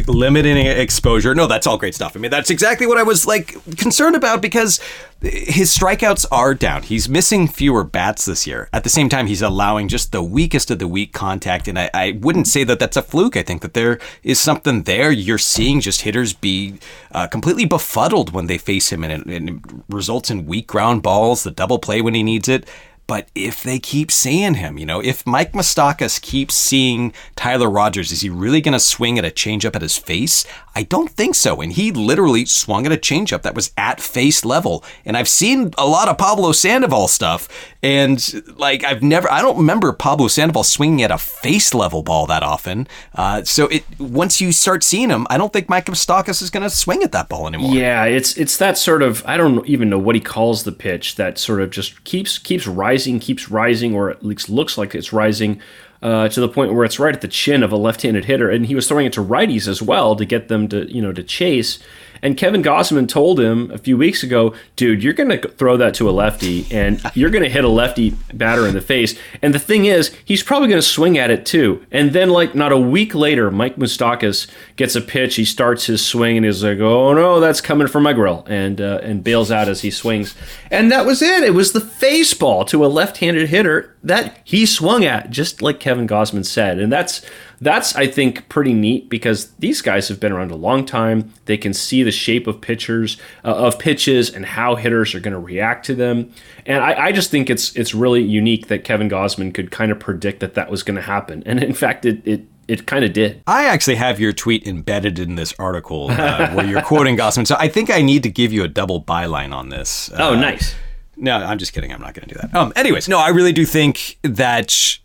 limiting 0.07 0.57
exposure. 0.57 1.35
No, 1.35 1.47
that's 1.47 1.67
all 1.67 1.79
great 1.79 1.95
stuff. 1.95 2.17
I 2.17 2.19
mean, 2.19 2.31
that's 2.31 2.51
exactly 2.51 2.87
what 2.87 2.99
I 2.99 3.03
was 3.03 3.27
like 3.27 3.55
concerned 3.77 4.17
about 4.17 4.43
because 4.43 4.81
his 5.21 5.77
strikeouts 5.77 6.27
are 6.33 6.55
down. 6.55 6.83
He's 6.83 7.09
missing 7.09 7.47
fewer 7.49 7.85
bats 7.85 8.25
this 8.25 8.47
year. 8.47 8.69
At 8.73 8.83
the 8.85 8.91
same 8.91 9.09
time, 9.09 9.27
he's 9.27 9.43
allowing 9.43 9.89
just 9.89 10.11
the 10.13 10.23
weakest 10.23 10.71
of 10.71 10.79
the 10.79 10.89
weak 10.89 11.13
contact, 11.13 11.69
and 11.69 11.79
I, 11.79 11.91
I 11.95 12.19
wouldn't 12.21 12.49
say 12.49 12.65
that 12.65 12.79
that's 12.81 12.97
a 12.97 13.03
fluke. 13.03 13.37
I 13.37 13.43
think 13.43 13.63
that 13.63 13.75
there 13.75 14.01
is 14.23 14.41
something 14.41 14.83
there. 14.83 15.13
You're 15.13 15.39
seeing 15.39 15.81
just 15.81 16.03
hitters 16.03 16.33
be 16.33 16.79
uh, 17.13 17.29
completely 17.29 17.67
befuddled 17.67 18.33
when 18.33 18.47
they 18.49 18.59
face 18.59 18.91
him, 18.91 19.05
and 19.05 19.13
it, 19.13 19.27
and 19.27 19.49
it 19.49 19.73
results 19.89 20.31
in 20.31 20.47
weak 20.47 20.67
ground 20.67 21.03
balls, 21.03 21.45
the 21.45 21.53
double 21.53 21.79
play 21.79 22.01
when 22.01 22.15
he 22.15 22.23
needs 22.25 22.49
it. 22.49 22.69
But 23.09 23.31
if 23.35 23.63
they 23.63 23.79
keep 23.79 24.13
seeing 24.13 24.55
him, 24.55 24.79
you 24.79 24.85
know, 24.85 25.01
if 25.01 25.27
Mike 25.27 25.53
Moustakas 25.53 26.21
keeps 26.21 26.55
seeing 26.55 27.15
Tyler 27.37 27.71
Rogers, 27.71 28.13
is 28.13 28.21
he 28.21 28.29
really 28.29 28.61
going 28.61 28.75
to 28.75 28.79
swing 28.79 29.19
at 29.19 29.25
a 29.25 29.31
changeup 29.31 29.75
at 29.75 29.81
his 29.81 29.97
face? 29.97 30.45
I 30.79 30.85
don't 30.85 31.11
think 31.11 31.35
so. 31.35 31.61
And 31.61 31.73
he 31.73 31.91
literally 31.91 32.45
swung 32.45 32.87
at 32.87 32.93
a 32.93 32.97
changeup 32.97 33.43
that 33.43 33.57
was 33.57 33.73
at 33.77 34.01
face 34.01 34.45
level. 34.45 34.85
And 35.05 35.17
I've 35.17 35.27
seen 35.27 35.73
a 35.77 35.85
lot 35.85 36.07
of 36.07 36.17
Pablo 36.17 36.53
Sandoval 36.53 37.09
stuff. 37.09 37.49
And 37.83 38.45
like, 38.57 38.85
I've 38.85 39.03
never, 39.03 39.29
I 39.29 39.43
don't 39.43 39.57
remember 39.57 39.93
Pablo 39.93 40.29
Sandoval 40.29 40.63
swinging 40.63 41.03
at 41.03 41.11
a 41.11 41.19
face 41.19 41.75
level 41.75 42.05
ball 42.05 42.29
that 42.29 42.45
often. 42.45 42.87
Uh, 43.13 43.43
so 43.43 43.67
it 43.67 43.83
once 43.99 44.41
you 44.41 44.53
start 44.53 44.85
seeing 44.85 45.11
him, 45.11 45.27
I 45.29 45.37
don't 45.37 45.53
think 45.53 45.69
Mike 45.69 45.87
Moustakas 45.87 46.41
is 46.43 46.49
going 46.49 46.63
to 46.63 46.71
swing 46.71 47.03
at 47.03 47.11
that 47.11 47.29
ball 47.29 47.49
anymore. 47.49 47.75
Yeah, 47.75 48.05
it's 48.05 48.37
it's 48.37 48.57
that 48.59 48.79
sort 48.79 49.03
of 49.03 49.27
I 49.27 49.37
don't 49.37 49.67
even 49.67 49.91
know 49.91 49.99
what 49.99 50.15
he 50.15 50.21
calls 50.21 50.63
the 50.63 50.71
pitch 50.71 51.17
that 51.17 51.39
sort 51.39 51.61
of 51.61 51.71
just 51.71 52.05
keeps 52.05 52.39
keeps 52.39 52.69
rising, 52.69 53.19
keeps 53.19 53.51
rising, 53.51 53.97
or 53.97 54.11
at 54.11 54.25
least 54.25 54.49
looks 54.49 54.79
like 54.79 54.95
it's 54.95 55.13
rising. 55.13 55.61
Uh, 56.01 56.29
to 56.29 56.41
the 56.41 56.49
point 56.49 56.73
where 56.73 56.85
it's 56.85 57.01
right 57.01 57.15
at 57.15 57.23
the 57.23 57.27
chin 57.27 57.61
of 57.61 57.73
a 57.73 57.77
left-handed 57.77 58.27
hitter, 58.27 58.49
and 58.49 58.67
he 58.67 58.75
was 58.77 58.87
throwing 58.87 59.07
it 59.07 59.13
to 59.13 59.21
righties 59.21 59.67
as 59.67 59.83
well 59.83 60.15
to 60.15 60.25
get 60.25 60.47
them 60.47 60.69
to 60.69 60.87
you 60.95 61.03
know 61.03 61.13
to 61.13 61.25
chase. 61.25 61.81
And 62.23 62.37
Kevin 62.37 62.63
Gausman 62.63 63.09
told 63.09 63.39
him 63.39 63.71
a 63.71 63.79
few 63.79 63.97
weeks 63.97 64.23
ago, 64.23 64.55
dude, 64.77 65.03
you're 65.03 65.13
going 65.13 65.31
to 65.31 65.49
throw 65.49 65.77
that 65.77 65.95
to 65.95 66.09
a 66.09 66.13
lefty 66.13 66.67
and 66.71 67.01
you're 67.15 67.31
going 67.31 67.45
to 67.45 67.51
hit 67.51 67.65
a 67.65 67.69
lefty 67.69 68.11
batter 68.33 68.67
in 68.67 68.75
the 68.75 68.81
face. 68.81 69.19
And 69.43 69.55
the 69.55 69.59
thing 69.59 69.85
is, 69.85 70.15
he's 70.25 70.43
probably 70.43 70.69
going 70.69 70.81
to 70.81 70.87
swing 70.87 71.19
at 71.19 71.31
it 71.31 71.47
too. 71.47 71.85
And 71.91 72.13
then, 72.13 72.31
like, 72.31 72.55
not 72.55 72.73
a 72.73 72.79
week 72.79 73.15
later, 73.15 73.51
Mike 73.51 73.77
Moustakas 73.77 74.49
gets 74.77 74.97
a 74.97 75.01
pitch. 75.01 75.37
He 75.37 75.45
starts 75.45 75.87
his 75.87 76.05
swing 76.05 76.37
and 76.37 76.47
he's 76.47 76.65
like, 76.65 76.79
oh 76.79 77.13
no, 77.13 77.41
that's 77.41 77.61
coming 77.61 77.87
for 77.87 78.01
my 78.01 78.13
grill. 78.13 78.45
And, 78.49 78.81
uh, 78.81 79.01
and 79.03 79.23
bails 79.23 79.51
out 79.51 79.69
as 79.69 79.83
he 79.83 79.91
swings. 79.91 80.35
And 80.71 80.91
that 80.91 81.07
was 81.07 81.23
it. 81.23 81.43
It 81.43 81.55
was 81.55 81.73
the 81.73 81.81
face 81.81 82.35
ball 82.35 82.65
to 82.67 82.85
a 82.85 82.89
left 82.89 83.19
handed 83.19 83.49
hitter 83.49 83.97
that 84.03 84.41
he 84.45 84.65
swung 84.67 85.05
at, 85.05 85.31
just 85.31 85.61
like 85.63 85.81
Kevin 85.81 86.07
Gausman 86.07 86.45
said. 86.45 86.79
And 86.79 86.93
that's 86.93 87.25
that's 87.61 87.97
I 87.97 88.07
think 88.07 88.49
pretty 88.49 88.73
neat 88.73 89.09
because 89.09 89.51
these 89.53 89.83
guys 89.83 90.09
have 90.09 90.21
been 90.21 90.33
around 90.33 90.51
a 90.51 90.57
long 90.57 90.87
time. 90.87 91.33
They 91.47 91.57
can 91.57 91.75
see 91.75 92.03
the 92.03 92.11
shape 92.11 92.47
of 92.47 92.61
pitchers 92.61 93.19
uh, 93.45 93.55
of 93.55 93.79
pitches 93.79 94.33
and 94.33 94.47
how 94.47 94.77
hitters 94.77 95.15
are 95.15 95.21
going 95.21 95.33
to 95.33 95.41
react 95.41 95.85
to 95.87 95.95
them. 95.95 96.33
And 96.67 96.83
I, 96.83 97.07
I, 97.07 97.13
just 97.13 97.31
think 97.31 97.51
it's 97.51 97.75
it's 97.75 97.95
really 97.95 98.23
unique 98.23 98.69
that 98.69 98.85
Kevin 98.85 99.09
Gausman 99.09 99.53
could 99.53 99.71
kind 99.71 99.91
of 99.91 99.99
predict 99.99 100.41
that 100.41 100.55
that 100.55 100.71
was 100.71 100.83
going 100.83 100.97
to 100.97 101.03
happen. 101.03 101.43
And 101.47 101.63
in 101.63 101.75
fact, 101.75 102.05
it 102.05 102.27
it 102.27 102.47
it 102.69 102.87
kind 102.87 103.05
of 103.05 103.13
did. 103.13 103.43
I 103.47 103.65
actually 103.65 103.97
have 103.97 104.21
your 104.21 104.33
tweet 104.33 104.67
embedded 104.67 105.19
in 105.19 105.35
this 105.35 105.55
article 105.59 106.11
uh, 106.11 106.53
where 106.53 106.67
you're 106.67 106.83
quoting 106.83 107.17
Gausman. 107.17 107.47
So 107.47 107.57
I 107.59 107.69
think 107.69 107.91
I 107.91 108.03
need 108.03 108.23
to 108.25 108.31
give 108.31 108.53
you 108.53 108.63
a 108.63 108.69
double 108.69 109.03
byline 109.03 109.55
on 109.55 109.71
this. 109.71 110.13
Uh, 110.13 110.29
oh, 110.29 110.35
nice. 110.35 110.75
No, 111.21 111.37
I'm 111.37 111.59
just 111.59 111.73
kidding. 111.73 111.93
I'm 111.93 112.01
not 112.01 112.15
going 112.15 112.29
to 112.29 112.35
do 112.35 112.41
that. 112.41 112.55
Um, 112.55 112.73
anyways, 112.77 113.09
no, 113.09 113.19
I 113.19 113.29
really 113.31 113.53
do 113.53 113.67
think 113.67 114.19
that 114.23 114.99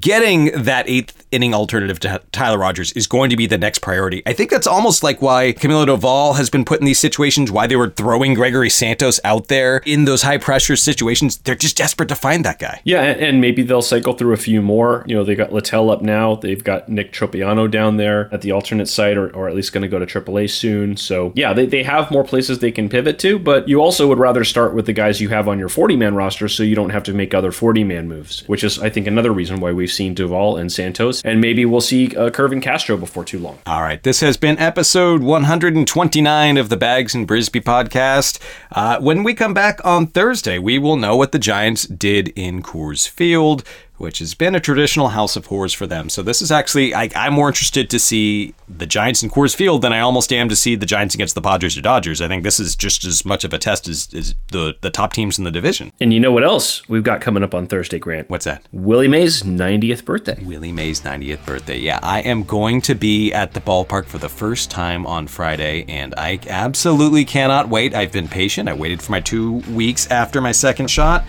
getting 0.00 0.46
that 0.62 0.88
eighth 0.88 1.26
inning 1.30 1.52
alternative 1.52 1.98
to 2.00 2.22
Tyler 2.32 2.58
Rogers 2.58 2.92
is 2.92 3.06
going 3.06 3.28
to 3.30 3.36
be 3.36 3.46
the 3.46 3.58
next 3.58 3.80
priority. 3.80 4.22
I 4.24 4.32
think 4.32 4.50
that's 4.50 4.66
almost 4.66 5.02
like 5.02 5.20
why 5.20 5.52
Camilo 5.52 5.86
Doval 5.86 6.36
has 6.36 6.48
been 6.48 6.64
put 6.64 6.80
in 6.80 6.86
these 6.86 7.00
situations, 7.00 7.50
why 7.50 7.66
they 7.66 7.76
were 7.76 7.90
throwing 7.90 8.34
Gregory 8.34 8.70
Santos 8.70 9.20
out 9.24 9.48
there 9.48 9.78
in 9.84 10.04
those 10.04 10.22
high 10.22 10.38
pressure 10.38 10.76
situations. 10.76 11.38
They're 11.38 11.54
just 11.54 11.76
desperate 11.76 12.08
to 12.08 12.14
find 12.14 12.44
that 12.44 12.58
guy. 12.60 12.80
Yeah, 12.84 13.02
and 13.02 13.40
maybe 13.40 13.62
they'll 13.62 13.82
cycle 13.82 14.14
through 14.14 14.32
a 14.32 14.38
few 14.38 14.62
more. 14.62 15.04
You 15.06 15.16
know, 15.16 15.24
they 15.24 15.34
got 15.34 15.52
Littell 15.52 15.90
up 15.90 16.02
now. 16.02 16.36
They've 16.36 16.62
got 16.62 16.88
Nick 16.88 17.12
Tropeano 17.12 17.70
down 17.70 17.96
there 17.96 18.32
at 18.32 18.42
the 18.42 18.52
alternate 18.52 18.86
site, 18.88 19.16
or, 19.16 19.34
or 19.34 19.48
at 19.48 19.54
least 19.54 19.72
going 19.72 19.82
to 19.82 19.88
go 19.88 19.98
to 19.98 20.06
AAA 20.06 20.50
soon. 20.50 20.96
So, 20.96 21.32
yeah, 21.34 21.52
they, 21.52 21.66
they 21.66 21.82
have 21.82 22.10
more 22.10 22.24
places 22.24 22.60
they 22.60 22.72
can 22.72 22.88
pivot 22.88 23.18
to, 23.20 23.38
but 23.38 23.68
you 23.68 23.80
also 23.80 24.06
would 24.08 24.18
rather 24.18 24.44
start 24.44 24.74
with 24.74 24.86
the 24.86 24.92
guys 24.92 25.20
you 25.20 25.28
have 25.30 25.48
on 25.48 25.58
your 25.58 25.68
40 25.68 25.96
man 25.96 26.14
roster 26.14 26.48
so 26.48 26.62
you 26.62 26.74
don't 26.74 26.90
have 26.90 27.02
to 27.04 27.12
make 27.12 27.34
other 27.34 27.52
40 27.52 27.84
man 27.84 28.08
moves, 28.08 28.46
which 28.46 28.64
is, 28.64 28.78
I 28.78 28.88
think, 28.88 29.06
another 29.06 29.32
reason 29.32 29.60
why 29.60 29.73
we've 29.74 29.90
seen 29.90 30.14
Doval 30.14 30.58
and 30.60 30.70
Santos, 30.72 31.22
and 31.24 31.40
maybe 31.40 31.64
we'll 31.64 31.80
see 31.80 32.16
uh, 32.16 32.30
Kervin 32.30 32.62
Castro 32.62 32.96
before 32.96 33.24
too 33.24 33.38
long. 33.38 33.58
All 33.66 33.82
right, 33.82 34.02
this 34.02 34.20
has 34.20 34.36
been 34.36 34.58
episode 34.58 35.22
129 35.22 36.56
of 36.56 36.68
the 36.68 36.76
Bags 36.76 37.14
and 37.14 37.26
Brisbee 37.26 37.60
podcast. 37.60 38.38
Uh, 38.72 38.98
when 39.00 39.22
we 39.22 39.34
come 39.34 39.54
back 39.54 39.80
on 39.84 40.06
Thursday, 40.06 40.58
we 40.58 40.78
will 40.78 40.96
know 40.96 41.16
what 41.16 41.32
the 41.32 41.38
Giants 41.38 41.86
did 41.86 42.28
in 42.36 42.62
Coors 42.62 43.08
Field 43.08 43.64
which 43.96 44.18
has 44.18 44.34
been 44.34 44.54
a 44.54 44.60
traditional 44.60 45.08
house 45.08 45.36
of 45.36 45.46
horrors 45.46 45.72
for 45.72 45.86
them. 45.86 46.08
So 46.08 46.22
this 46.22 46.42
is 46.42 46.50
actually 46.50 46.94
I, 46.94 47.08
am 47.14 47.34
more 47.34 47.48
interested 47.48 47.88
to 47.90 47.98
see 47.98 48.54
the 48.68 48.86
Giants 48.86 49.22
in 49.22 49.30
Coors 49.30 49.54
Field 49.54 49.82
than 49.82 49.92
I 49.92 50.00
almost 50.00 50.32
am 50.32 50.48
to 50.48 50.56
see 50.56 50.74
the 50.74 50.86
Giants 50.86 51.14
against 51.14 51.34
the 51.34 51.40
Padres 51.40 51.78
or 51.78 51.82
Dodgers. 51.82 52.20
I 52.20 52.28
think 52.28 52.42
this 52.42 52.58
is 52.58 52.74
just 52.74 53.04
as 53.04 53.24
much 53.24 53.44
of 53.44 53.52
a 53.52 53.58
test 53.58 53.88
as, 53.88 54.12
as 54.14 54.34
the 54.50 54.74
the 54.80 54.90
top 54.90 55.12
teams 55.12 55.38
in 55.38 55.44
the 55.44 55.50
division. 55.50 55.92
And 56.00 56.12
you 56.12 56.20
know 56.20 56.32
what 56.32 56.44
else 56.44 56.86
we've 56.88 57.02
got 57.02 57.20
coming 57.20 57.42
up 57.42 57.54
on 57.54 57.66
Thursday, 57.66 57.98
Grant? 57.98 58.28
What's 58.30 58.44
that? 58.44 58.66
Willie 58.72 59.08
Mays' 59.08 59.42
90th 59.42 60.04
birthday. 60.04 60.42
Willie 60.44 60.72
Mays' 60.72 61.00
90th 61.02 61.44
birthday. 61.46 61.78
Yeah, 61.78 62.00
I 62.02 62.20
am 62.20 62.42
going 62.42 62.80
to 62.82 62.94
be 62.94 63.32
at 63.32 63.52
the 63.52 63.60
ballpark 63.60 64.06
for 64.06 64.18
the 64.18 64.28
first 64.28 64.70
time 64.70 65.06
on 65.06 65.26
Friday, 65.26 65.84
and 65.88 66.14
I 66.16 66.40
absolutely 66.48 67.24
cannot 67.24 67.68
wait. 67.68 67.94
I've 67.94 68.12
been 68.12 68.28
patient. 68.28 68.68
I 68.68 68.74
waited 68.74 69.02
for 69.02 69.12
my 69.12 69.20
two 69.20 69.58
weeks 69.72 70.10
after 70.10 70.40
my 70.40 70.52
second 70.52 70.88
shot. 70.88 71.24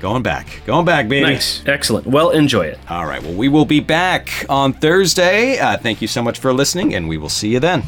Going 0.00 0.22
back. 0.22 0.60
Going 0.66 0.84
back, 0.84 1.08
baby. 1.08 1.26
Nice. 1.26 1.62
Excellent. 1.66 2.06
Well, 2.06 2.30
enjoy 2.30 2.66
it. 2.66 2.78
All 2.90 3.06
right. 3.06 3.22
Well, 3.22 3.32
we 3.34 3.48
will 3.48 3.64
be 3.64 3.80
back 3.80 4.44
on 4.48 4.72
Thursday. 4.74 5.58
Uh, 5.58 5.76
thank 5.78 6.02
you 6.02 6.08
so 6.08 6.22
much 6.22 6.38
for 6.38 6.52
listening, 6.52 6.94
and 6.94 7.08
we 7.08 7.16
will 7.16 7.28
see 7.30 7.48
you 7.48 7.60
then. 7.60 7.82